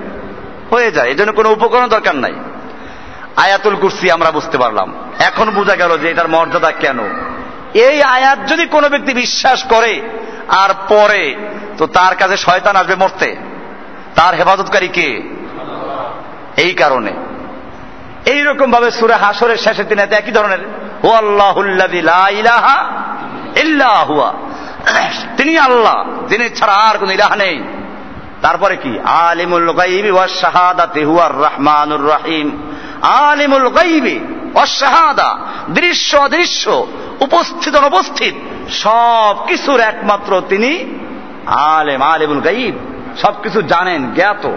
[0.72, 2.34] হয়ে যায়, এজন্য কোনো উপকরণ দরকার নাই।
[3.36, 7.00] আয়াতুল কুরসি আমরা বুঝতে পারলাম। এখন বোঝা গেল যে এটার মর্যাদা কেন?
[7.74, 10.02] এই আয়াত যদি কোনো ব্যক্তি বিশ্বাস করে
[10.48, 11.36] আর পরে
[11.78, 13.36] তো তার কাছে শয়তান আসবে মরতে।
[14.16, 15.10] তার হেফাজতকারী কে?
[16.58, 17.14] এই কারণে।
[18.26, 20.62] এইরকম ভাবে সুরে হাসরের শেষের দিনে একই ধরনের
[21.04, 21.58] হু আল্লাহ
[23.56, 24.34] ইল্লাহুয়া
[25.38, 27.64] তিনি আল্লাহ, যিনি ছাড়া আর কোন ইলাহা নেই।
[28.42, 29.00] তারপরে কি?
[29.00, 34.20] আলিমুল গাইবি ওয়া শাহাদাতি হুয়ার রহমানুর রহিম। আলিমুল গাইবি
[34.54, 35.38] ওয়া শাহাদা
[35.70, 36.88] দৃশ্য অদৃশ্য,
[37.20, 38.34] উপস্থিত অনুপস্থিত
[38.70, 41.00] সব কিছুর একমাত্র তিনি
[41.46, 42.76] আলেম, আলিমুল গাইব।
[43.22, 44.52] সবকিছু জানেন, জ্ঞাত।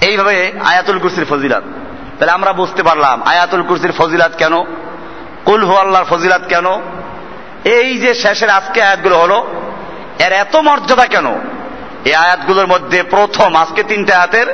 [0.00, 1.62] এইভাবে আয়াতুল কুরসির ফজিলাত।
[2.18, 4.62] তাহলে আমরা বুঝতে পারলাম, আয়াতুল কুরসির ফজিলাত কেন?
[5.44, 6.66] কুল হু আল্লাহর ফজিলাত কেন?
[7.64, 9.46] এই যে শেষের আজকে আয়াতগুলো হলো,
[10.18, 11.53] এর এত মর্যাদা কেন?
[12.04, 14.48] এই আয়াতগুলোর মধ্যে প্রথম, আজকে তিনটে আয়াতের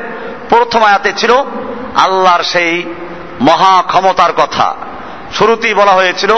[0.48, 1.32] প্রথম আয়াতে ছিল
[1.96, 2.72] আল্লাহর সেই
[3.40, 4.74] মহা ক্ষমতার কথা।
[5.38, 6.32] শুরুতেই বলা হয়েছিল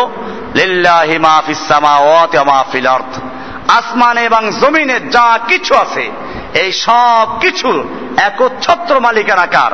[3.69, 6.11] আসমানে এবং জমিনে যা কিছু আছে,
[6.55, 7.85] এই সব কিছু
[8.17, 9.73] একচ্ছত্র মালিকানা কার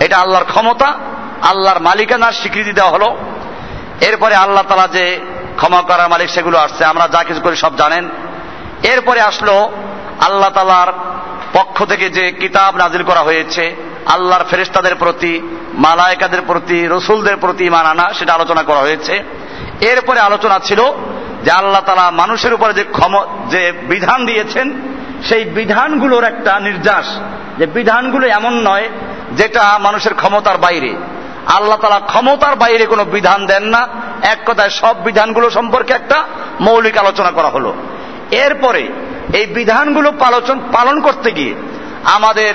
[0.00, 0.88] এটা আল্লাহর ক্ষমতা,
[1.42, 3.16] আল্লাহর মালিকানার স্বীকৃতি দেওয়া হলো।
[4.00, 5.20] এরপরে আল্লাহ তালা যে
[5.56, 8.08] ক্ষমা করার মালিক সেগুলো আসছে, আমরা যা কিছু করি সব জানেন।
[8.82, 9.56] এরপরে আসলো
[10.20, 10.92] আল্লাহ তালার
[11.52, 13.76] পক্ষ থেকে যে কিতাব নাজিল করা হয়েছে,
[14.06, 15.40] আল্লাহর ফেরেস্তাদের প্রতি,
[15.74, 19.22] মালায়কাদের প্রতি, রসুলদের প্রতি ইমান আনা, সেটা আলোচনা করা হয়েছে।
[19.80, 20.80] এরপরে আলোচনা ছিল
[21.44, 24.72] যে আল্লাহ তালা মানুষের উপরে যে ক্ষম, যে বিধান দিয়েছেন,
[25.24, 27.18] সেই বিধানগুলোর একটা নির্যাস।
[27.58, 28.88] যে বিধানগুলো এমন নয়
[29.32, 30.94] যেটা মানুষের ক্ষমতার বাইরে।
[31.46, 33.88] আল্লাহ তালা ক্ষমতার বাইরে কোনো বিধান দেন না।
[34.22, 36.24] এক কথায় সব বিধানগুলো সম্পর্কে একটা
[36.60, 37.74] মৌলিক আলোচনা করা হলো।
[38.30, 38.88] এরপরে
[39.38, 41.54] এই বিধানগুলো পালন পালন করতে গিয়ে
[42.16, 42.52] আমাদের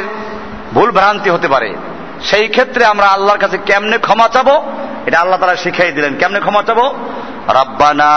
[0.74, 1.70] ভুল ভ্রান্তি হতে পারে।
[2.30, 4.56] সেই ক্ষেত্রে আমরা আল্লাহর কাছে কেমনে ক্ষমা চাবো,
[5.08, 6.86] এটা আল্লাহ তারা শিখাই দিলেন। কেমনে ক্ষমা চাবো?
[7.60, 8.14] রাব্বানা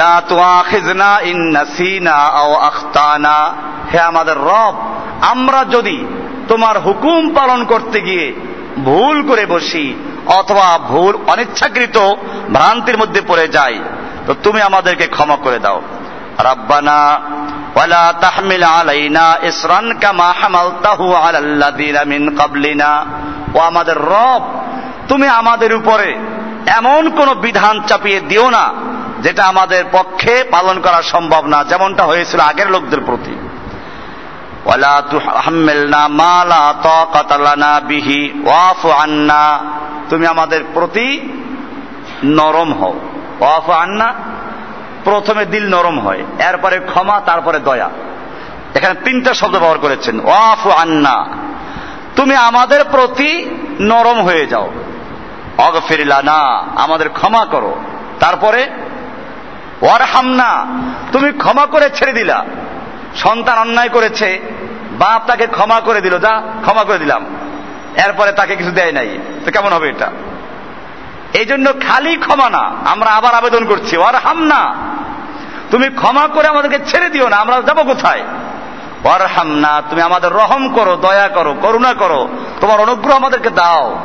[0.00, 0.14] লা
[1.32, 1.40] ইন
[3.90, 4.74] হে আমাদের রব,
[5.32, 5.98] আমরা যদি
[6.48, 8.26] তোমার হুকুম পালন করতে গিয়ে
[8.84, 9.86] ভুল করে বসি
[10.38, 11.96] অথবা ভুল অনিচ্ছাকৃত
[12.54, 13.76] ভ্রান্তির মধ্যে পড়ে যাই,
[14.26, 15.78] তো তুমি আমাদেরকে ক্ষমা করে দাও।
[16.38, 17.20] রাব্বানা
[17.76, 23.06] ওয়ালা তাহমিল আলাইনা ইসরান কামা হামালতাহু আলাল্লাযিনা মিন ক্বাবলিনা।
[23.54, 24.42] ও আমাদের রব,
[25.08, 26.18] তুমি আমাদের উপরে
[26.66, 28.72] এমন কোন বিধান চাপিয়ে দিও না
[29.20, 33.36] যেটা আমাদের পক্ষে পালন করা সম্ভব না, যেমনটা হয়েছিল আগের লোকদের প্রতি।
[34.64, 39.58] ওয়ালা তুহাম্মিলনা মা লা তাকাতা লানা বিহি, ওয়াফু আন্না,
[40.10, 41.20] তুমি আমাদের প্রতি
[42.24, 42.94] নরম হও।
[43.40, 44.14] ওয়াফু আন্না
[45.04, 47.90] প্রথমে দিল নরম হয়, এরপরে ক্ষমা, তারপরে দয়া।
[48.74, 51.26] এখানে তিনটা শব্দ ব্যবহার করেছেন। ওয়াফু আন্না।
[52.16, 53.50] তুমি আমাদের প্রতি
[53.80, 54.70] নরম হয়ে যাও।
[55.58, 56.32] অগফিরিলানা
[56.76, 57.74] আমাদের ক্ষমা করো।
[58.20, 58.70] তারপরে
[61.12, 62.44] তুমি ক্ষমা করে ছেড়ে দিলা।
[63.16, 64.40] সন্তান অন্যায় করেছে,
[64.92, 67.26] বাপ তাকে ক্ষমা করে দিল। যা, ক্ষমা করে দিলাম।
[68.06, 70.10] এরপরে তাকে কিছু দেয় নাই। তো কেমন হবে এটা?
[71.34, 74.74] এই জন্য খালি ক্ষমা না, আমরা আবার আবেদন করছি ওর হামনা
[75.70, 78.22] তুমি ক্ষমা করে আমাদেরকে ছেড়ে দিও না, আমরা যাব কোথায়?
[79.04, 82.28] ওর হামনা তুমি আমাদের রহম করো, দয়া করো, করুণা করো,
[82.60, 83.98] তোমার অনুগ্রহ আমাদেরকে দাও।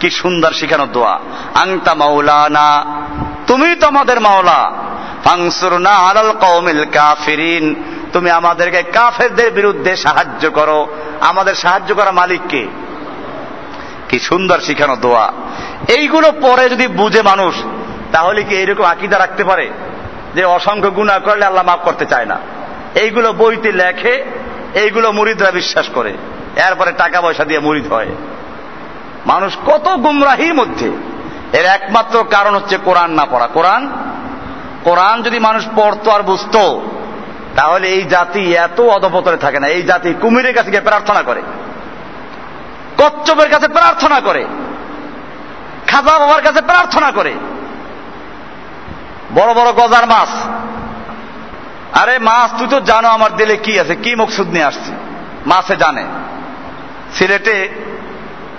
[0.00, 1.18] কি সুন্দর শিখানো দোয়া।
[1.54, 2.84] আংতা মাওলানা,
[3.46, 4.72] তুমি তো আমাদের মাওলা।
[5.24, 7.74] ফাংসুরনা আলাল কৌমিল কাফিরিন,
[8.12, 10.86] তুমি আমাদেরকে কাফেরদের বিরুদ্ধে সাহায্য করো।
[11.20, 12.66] আমাদের সাহায্য করা মালিককে।
[14.08, 15.32] কি সুন্দর শিখানো দোয়া।
[15.88, 17.54] এইগুলো পরে যদি বুঝে মানুষ,
[18.12, 19.70] তাহলে কি এইরকম আকিদা রাখতে পারে?
[20.34, 22.38] যে অসংখ্য গুণা করলে আল্লাহ মাফ করতে চায় না।
[22.94, 24.24] এইগুলো বইতে লেখে,
[24.74, 26.10] এইগুলো মুরিদরা বিশ্বাস করে।
[26.56, 28.06] এরপরে টাকা পয়সা দিয়ে মুরিদ হয়।
[29.26, 30.90] মানুষ কত গুমরাহির মধ্যে।
[31.52, 33.92] এর একমাত্র কারণ হচ্ছে কোরআন না পড়া। কোরআন
[34.84, 36.82] কোরআন যদি মানুষ পড়তো আর বুঝতো,
[37.56, 41.42] তাহলে এই জাতি এত অধপতরে থাকে না। এই জাতি কুমিরের কাছে গিয়ে প্রার্থনা করে।
[42.98, 44.44] কচ্ছপের কাছে প্রার্থনা করে।
[45.94, 47.34] খাজা বাবার কাছে প্রার্থনা করে।
[49.34, 50.28] বড় বড় গজার মাছ।
[52.02, 54.92] আরে মাছ, তুই তো জানো আমার দিলে কি আছে, কি মকসুদ নিয়ে আসছি?
[55.46, 56.04] মাছে জানে।
[57.14, 57.68] সিলেটে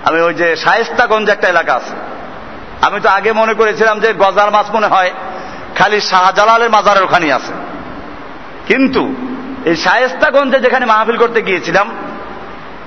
[0.05, 1.95] আমি ওই যে শায়েস্তাগঞ্জ একটা এলাকা আছে।
[2.81, 5.11] আমি তো আগে মনে করেছিলাম যে গজার মাছ মনে হয়
[5.77, 7.53] খালি শাহজালালের মাজারের ওখানে আছে।
[8.67, 9.15] কিন্তু
[9.65, 11.89] এই শায়েস্তাগঞ্জে যেখানে মাহফিল করতে গিয়েছিলাম,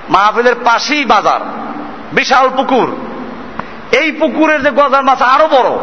[0.09, 1.41] মাহফিলের পাশেই বাজার,
[2.13, 3.08] বিশাল পুকুর।
[3.93, 5.79] এই পুকুরের যে গজার মাছ আরও বড়।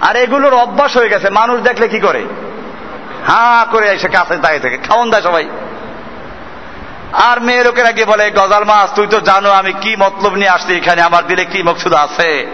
[0.00, 2.24] আর এগুলোর অভ্যাস হয়ে গেছে, মানুষ দেখলে কি করে?
[3.28, 5.48] হা করে এসে কাছে দাঁড়িয়ে থাকে, খাওয়ান দেয় সবাই।
[7.12, 10.74] আর মেয়ে লোকেরা গিয়ে বলে গজাল মাছ, তুই তো জানো আমি কি মতলব নিয়ে আসছি
[10.74, 12.46] এখানে, আমার দিলে কি মকসুদ আছে?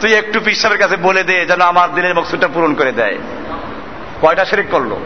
[0.00, 3.16] তুই একটু পিসাবের কাছে বলে দে, যেন আমার দিনের মকসুদটা পূরণ করে দেয়।
[4.20, 4.96] কয়টা শিরিক করল?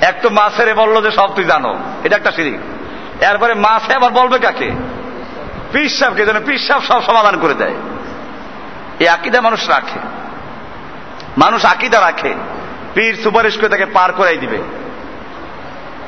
[0.00, 2.60] একটু মাছেরে বলল যে সব তুই জানো, এটা একটা শিরিক।
[3.24, 4.70] এরপরে মাছে আবার বলবে কাকে?
[5.72, 7.74] পিসাবকে যেন পিসাব সব সমাধান করে দেয়।
[8.98, 9.98] এই আকিদা মানুষ রাখে।
[11.38, 12.34] মানুষ আকিদা রাখে।
[12.94, 14.58] পীর সুপারিশ করে তাকে পার করাই দিবে।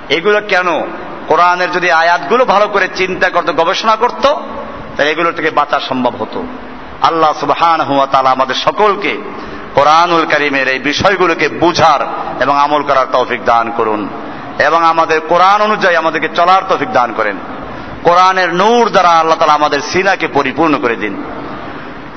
[0.09, 0.81] এগুলো কেন?
[1.27, 4.27] কোরআনের যদি আয়াতগুলো ভালো করে চিন্তা করতো, গবেষণা করত,
[4.97, 6.47] তাহলে এগুলো থেকে বাঁচা সম্ভব হতো।
[7.03, 9.16] আল্লাহ সুবহান হুয়া তালা আমাদের সকলকে
[9.74, 12.01] কোরআনুল করিমের এই বিষয়গুলোকে বুঝার
[12.43, 14.09] এবং আমল করার তৌফিক দান করুন।
[14.59, 17.37] এবং আমাদের কোরআন অনুযায়ী আমাদেরকে চলার তৌফিক দান করেন।
[18.02, 21.22] কোরআনের নূর দ্বারা আল্লাহ তালা আমাদের সিনাকে পরিপূর্ণ করে দিন।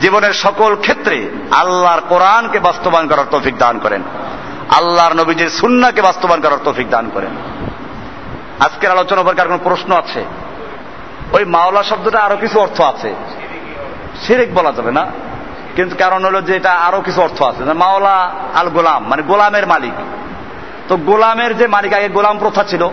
[0.02, 4.04] জীবনের সকল ক্ষেত্রে আল্লাহর কোরআনকে বাস্তবায়ন করার তৌফিক দান করেন।
[4.70, 7.30] আল্লাহর নবীজির সুন্নাকে বাস্তবায়ন করার তৌফিক দান করেন।
[8.60, 10.26] আজকের আলোচনা উপর কার কোনো প্রশ্ন আছে?
[11.32, 13.16] ওই মাওলা শব্দটা আরও কিছু অর্থ আছে।
[14.22, 15.08] শিরিক বলা যাবে না।
[15.76, 19.94] কিন্তু কারণ হলো যে এটা আরও কিছু অর্থ আছে। মাওলা আল গোলাম মানে গোলামের মালিক।
[20.88, 22.90] তো গোলামের যে মালিক, আগে গোলাম প্রথা ছিল।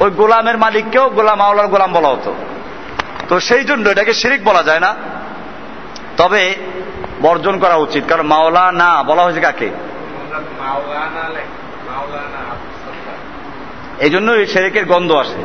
[0.00, 2.34] ওই গোলামের মালিককেও গোলাম মাওলার গোলাম বলা হতো।
[3.28, 4.94] তো সেই জন্য এটাকে শিরিক বলা যায় না।
[6.16, 6.42] তবে
[7.22, 9.70] বর্জন করা উচিত, কারণ মাওলা না বলা হয়েছে কাকে?
[13.98, 15.40] এই জন্য সেরেকের গন্ধ আসে।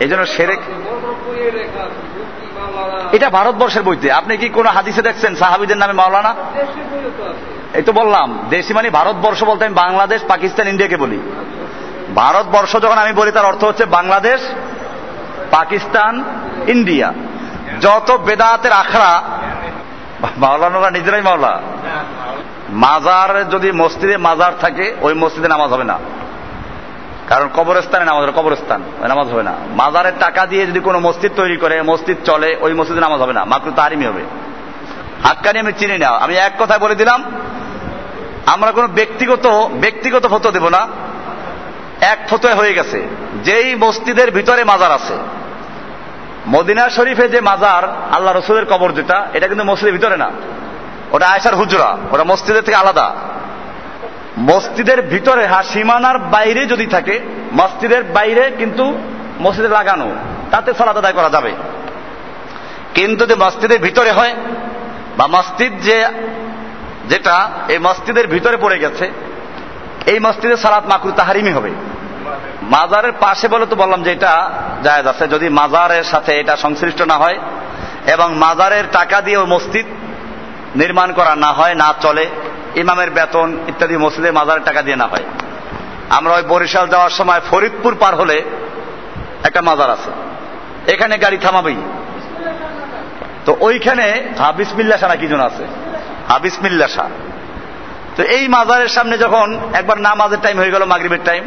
[0.00, 0.60] এই জন্য সেরেক
[3.12, 6.32] এটা ভারতবর্ষের বইতে। আপনি কি কোন হাদিসে দেখছেন সাহাবিদের নামে মাওলানা?
[7.74, 11.18] এই তো বললাম, দেশি মানে ভারতবর্ষ বলতে আমি বাংলাদেশ, পাকিস্তান, ইন্ডিয়াকে বলি।
[12.14, 14.40] ভারতবর্ষ যখন আমি বলি, তার অর্থ হচ্ছে বাংলাদেশ,
[15.50, 16.24] পাকিস্তান,
[16.68, 17.12] ইন্ডিয়া।
[17.80, 19.22] যত বেদাতের আখড়া
[20.36, 21.60] মাওলানারা নিজেরাই মাওলা।
[22.68, 25.98] মাজার যদি মসজিদে মাজার থাকে, ওই মসজিদে নামাজ হবে না।
[27.28, 31.56] কারণ কবরস্থানে নামাজ হবে, কবরস্থান নামাজ হবে না। মাজারের টাকা দিয়ে যদি কোনো মসজিদ তৈরি
[31.56, 34.24] করে, মসজিদ চলে, ওই মসজিদে নামাজ হবে না। মাত্র তারিমি হবে।
[35.24, 37.24] হাক্কানি আমি চিনি না। আমি এক কথায় বলে দিলাম,
[38.46, 40.88] আমরা কোনো ব্যক্তিগত ব্যক্তিগত ফটো দেব না।
[42.02, 43.08] এক ফতোয় হয়ে গেছে।
[43.44, 45.14] যেই মসজিদের ভিতরে মাজার আছে।
[46.48, 50.30] মদিনা শরীফে যে মাজার আল্লাহ রসুলের কবর যেটা, এটা কিন্তু মসজিদের ভিতরে না।
[51.12, 53.14] ওটা আয়সার হুজরা, ওটা মসজিদের থেকে আলাদা।
[54.38, 57.20] মসজিদের ভিতরে হ্যাঁ সীমানার বাইরে যদি থাকে,
[57.52, 58.98] মসজিদের বাইরে কিন্তু
[59.40, 60.14] মসজিদে লাগানো,
[60.50, 61.52] তাতে সালাদ আদায় করা যাবে।
[62.94, 64.34] কিন্তু যে মসজিদের ভিতরে হয়,
[65.16, 66.06] বা মসজিদ যে,
[67.08, 69.10] যেটা, এই মসজিদের ভিতরে পড়ে গেছে,
[70.06, 71.70] এই মসজিদে সালাদ মাকরু তাহারিমি হবে।
[72.74, 74.50] মাজারের পাশে বলে তো বললাম যে এটা
[74.82, 77.38] জায়জ আছে। যদি মাজারের সাথে এটা সংশ্লিষ্ট না হয়
[78.06, 79.86] এবং মাজারের টাকা দিয়ে মসজিদ
[80.76, 82.26] নির্মাণ করা না হয়, না চলে,
[82.74, 85.26] ইমামের বেতন ইত্যাদি মসজিদে মাজারের টাকা দিয়ে না হয়।
[86.10, 88.36] আমরা ওই বরিশাল যাওয়ার সময় ফরিদপুর পার হলে
[89.44, 90.10] একটা মাজার আছে।
[90.92, 91.78] এখানে গাড়ি থামাবেই।
[93.46, 94.06] তো ওইখানে
[94.38, 95.64] হাবিস মিল্লাসা না কি জন আছে?
[96.28, 97.04] হাবিস মিল্লাসা
[98.16, 101.44] তো এই মাজারের সামনে যখন একবার নামাজের টাইম হয়ে গেল, মাগরিবের টাইম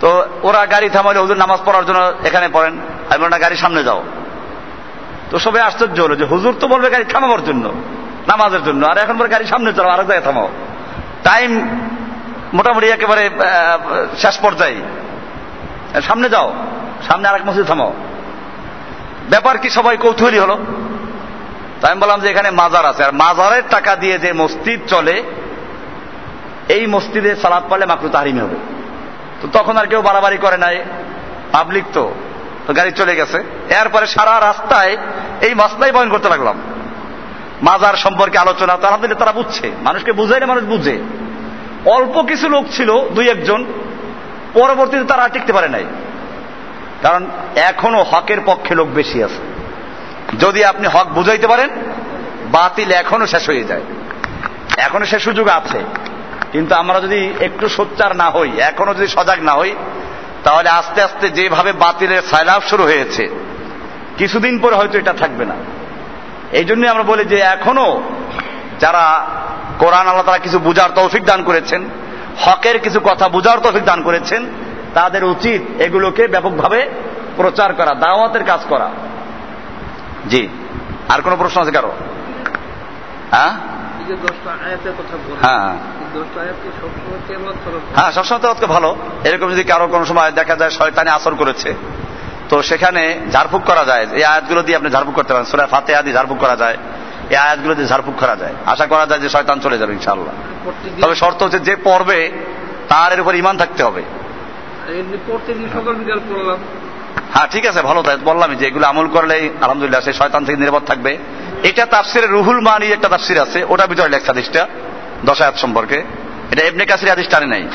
[0.00, 2.74] তো ওরা গাড়ি থামালে হুজুর নামাজ পড়ার জন্য এখানে পড়েন।
[3.10, 4.02] আমি বললাম, না, গাড়ি সামনে যাও।
[5.30, 7.72] তো সবাই আশ্চর্য হলো যে হুজুর তো বলবে গাড়ি থামাবার জন্য,
[8.28, 10.48] নামাজের জন্য। আর এখন গাড়ি সামনে চলো, আরেক জায়গায় থামাও।
[11.24, 11.50] টাইম
[12.52, 13.30] মোটামুটি একেবারে
[14.18, 14.76] শেষ পর্যায়ে।
[16.02, 16.54] সামনে যাও,
[17.08, 17.92] সামনে আরেক মসজিদ থামাও।
[19.30, 20.58] ব্যাপার কি সবাই কৌতূহলী হলো?
[21.80, 25.22] তাই আমি বললাম যে এখানে মাজার আছে। আর মাজারের টাকা দিয়ে যে মসজিদ চলে,
[26.68, 28.79] এই মসজিদে সালাদ পারলে মাকরু তাহারিমি হবে।
[29.40, 30.84] তো তখন আর কেউ বাড়াবাড়ি করে নাই।
[31.52, 32.14] পাবলিক তো
[32.76, 33.38] গাড়ি চলে গেছে।
[33.70, 34.96] এরপরে সারা রাস্তায়
[35.40, 36.60] এই মাসলাই বয়ন করতে লাগলাম।
[37.62, 41.02] মাজার সম্পর্কে আলোচনা তো আলহামদুলিল্লাহ তারা বুঝছে। মানুষকে বুঝাইলে মানুষ বুঝে।
[41.84, 43.64] অল্প কিছু লোক ছিল, দুই একজন।
[44.54, 45.84] পরবর্তীতে তারা টিকতে পারে নাই।
[47.02, 47.26] কারণ
[47.56, 49.60] এখনও হকের পক্ষে লোক বেশি আছে।
[50.40, 51.70] যদি আপনি হক বুঝাইতে পারেন,
[52.50, 53.82] বাতিল এখনও শেষ হয়ে যায়।
[54.76, 55.80] এখনও সে সুযোগ আছে।
[56.52, 59.74] কিন্তু আমরা যদি একটু সোচ্চার না হই, এখনও যদি সজাগ না হই,
[60.44, 63.28] তাহলে আস্তে আস্তে যেভাবে বাতিলের সাইলাভ শুরু হয়েছে,
[64.18, 65.54] কিছুদিন পরে হয়তো এটা থাকবে না।
[66.52, 68.02] এই জন্যই আমরা বলি যে এখনও
[68.80, 69.26] যারা
[69.78, 71.84] কোরআন আল্লাহ তারা কিছু বুঝার তৌফিক দান করেছেন,
[72.40, 74.46] হকের কিছু কথা বুঝার তৌফিক দান করেছেন,
[74.94, 76.90] তাদের উচিত এগুলোকে ব্যাপকভাবে
[77.36, 78.90] প্রচার করা, দাওয়াতের কাজ করা।
[80.28, 80.48] জি,
[81.08, 81.92] আর কোনো প্রশ্ন আছে কারও?
[83.30, 83.52] হ্যাঁ?
[85.42, 85.74] হ্যাঁ।
[87.96, 91.74] হ্যাঁ সবসময় তো ভালো। এরকম যদি কারও কোনো সময় দেখা যায় শয়তানে আসর করেছে।
[92.48, 96.12] তো সেখানে ঝাড়ফুক করা যায়। এই আয়াতগুলো দিয়ে আপনি ঝাড়ফুক করতে পারেন। সুরা ফাতে আদি
[96.12, 96.76] ঝাড়ফুক করা যায়।
[97.30, 100.34] এই আয়াতগুলো দিয়ে ঝাড়ফুক করা যায়। আশা করা যায় যে শয়তান চলে যাবে ইনশাল্লাহ
[101.02, 102.32] তবে শর্ত হচ্ছে যে পড়বে
[102.88, 104.02] তার এর উপর ইমান থাকতে হবে।
[107.34, 110.84] হ্যাঁ ঠিক আছে ভালো তাই। বললামই যে এগুলো আমল করলেই আলহামদুলিল্লাহ সেই শয়তান থেকে নিরাপদ
[110.86, 111.18] থাকবে।
[111.62, 114.66] এটা তাফসিরে রুহুল মানি একটা তাফসির আছে ওটা ভিতরে লেখা হাদিসটা
[115.24, 116.04] দশায়াত সম্পর্কে।
[116.50, 117.68] এটা এমনি কাসির হাদিস টানে নাই।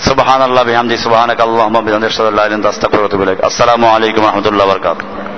[0.00, 5.24] সুবহান আল্লাহ বিহামদি সুবহানাক আল্লাহুম্মা বিহামদিকা আসসালামু আলাইকুম ওয়া রাহমাতুল্লাহি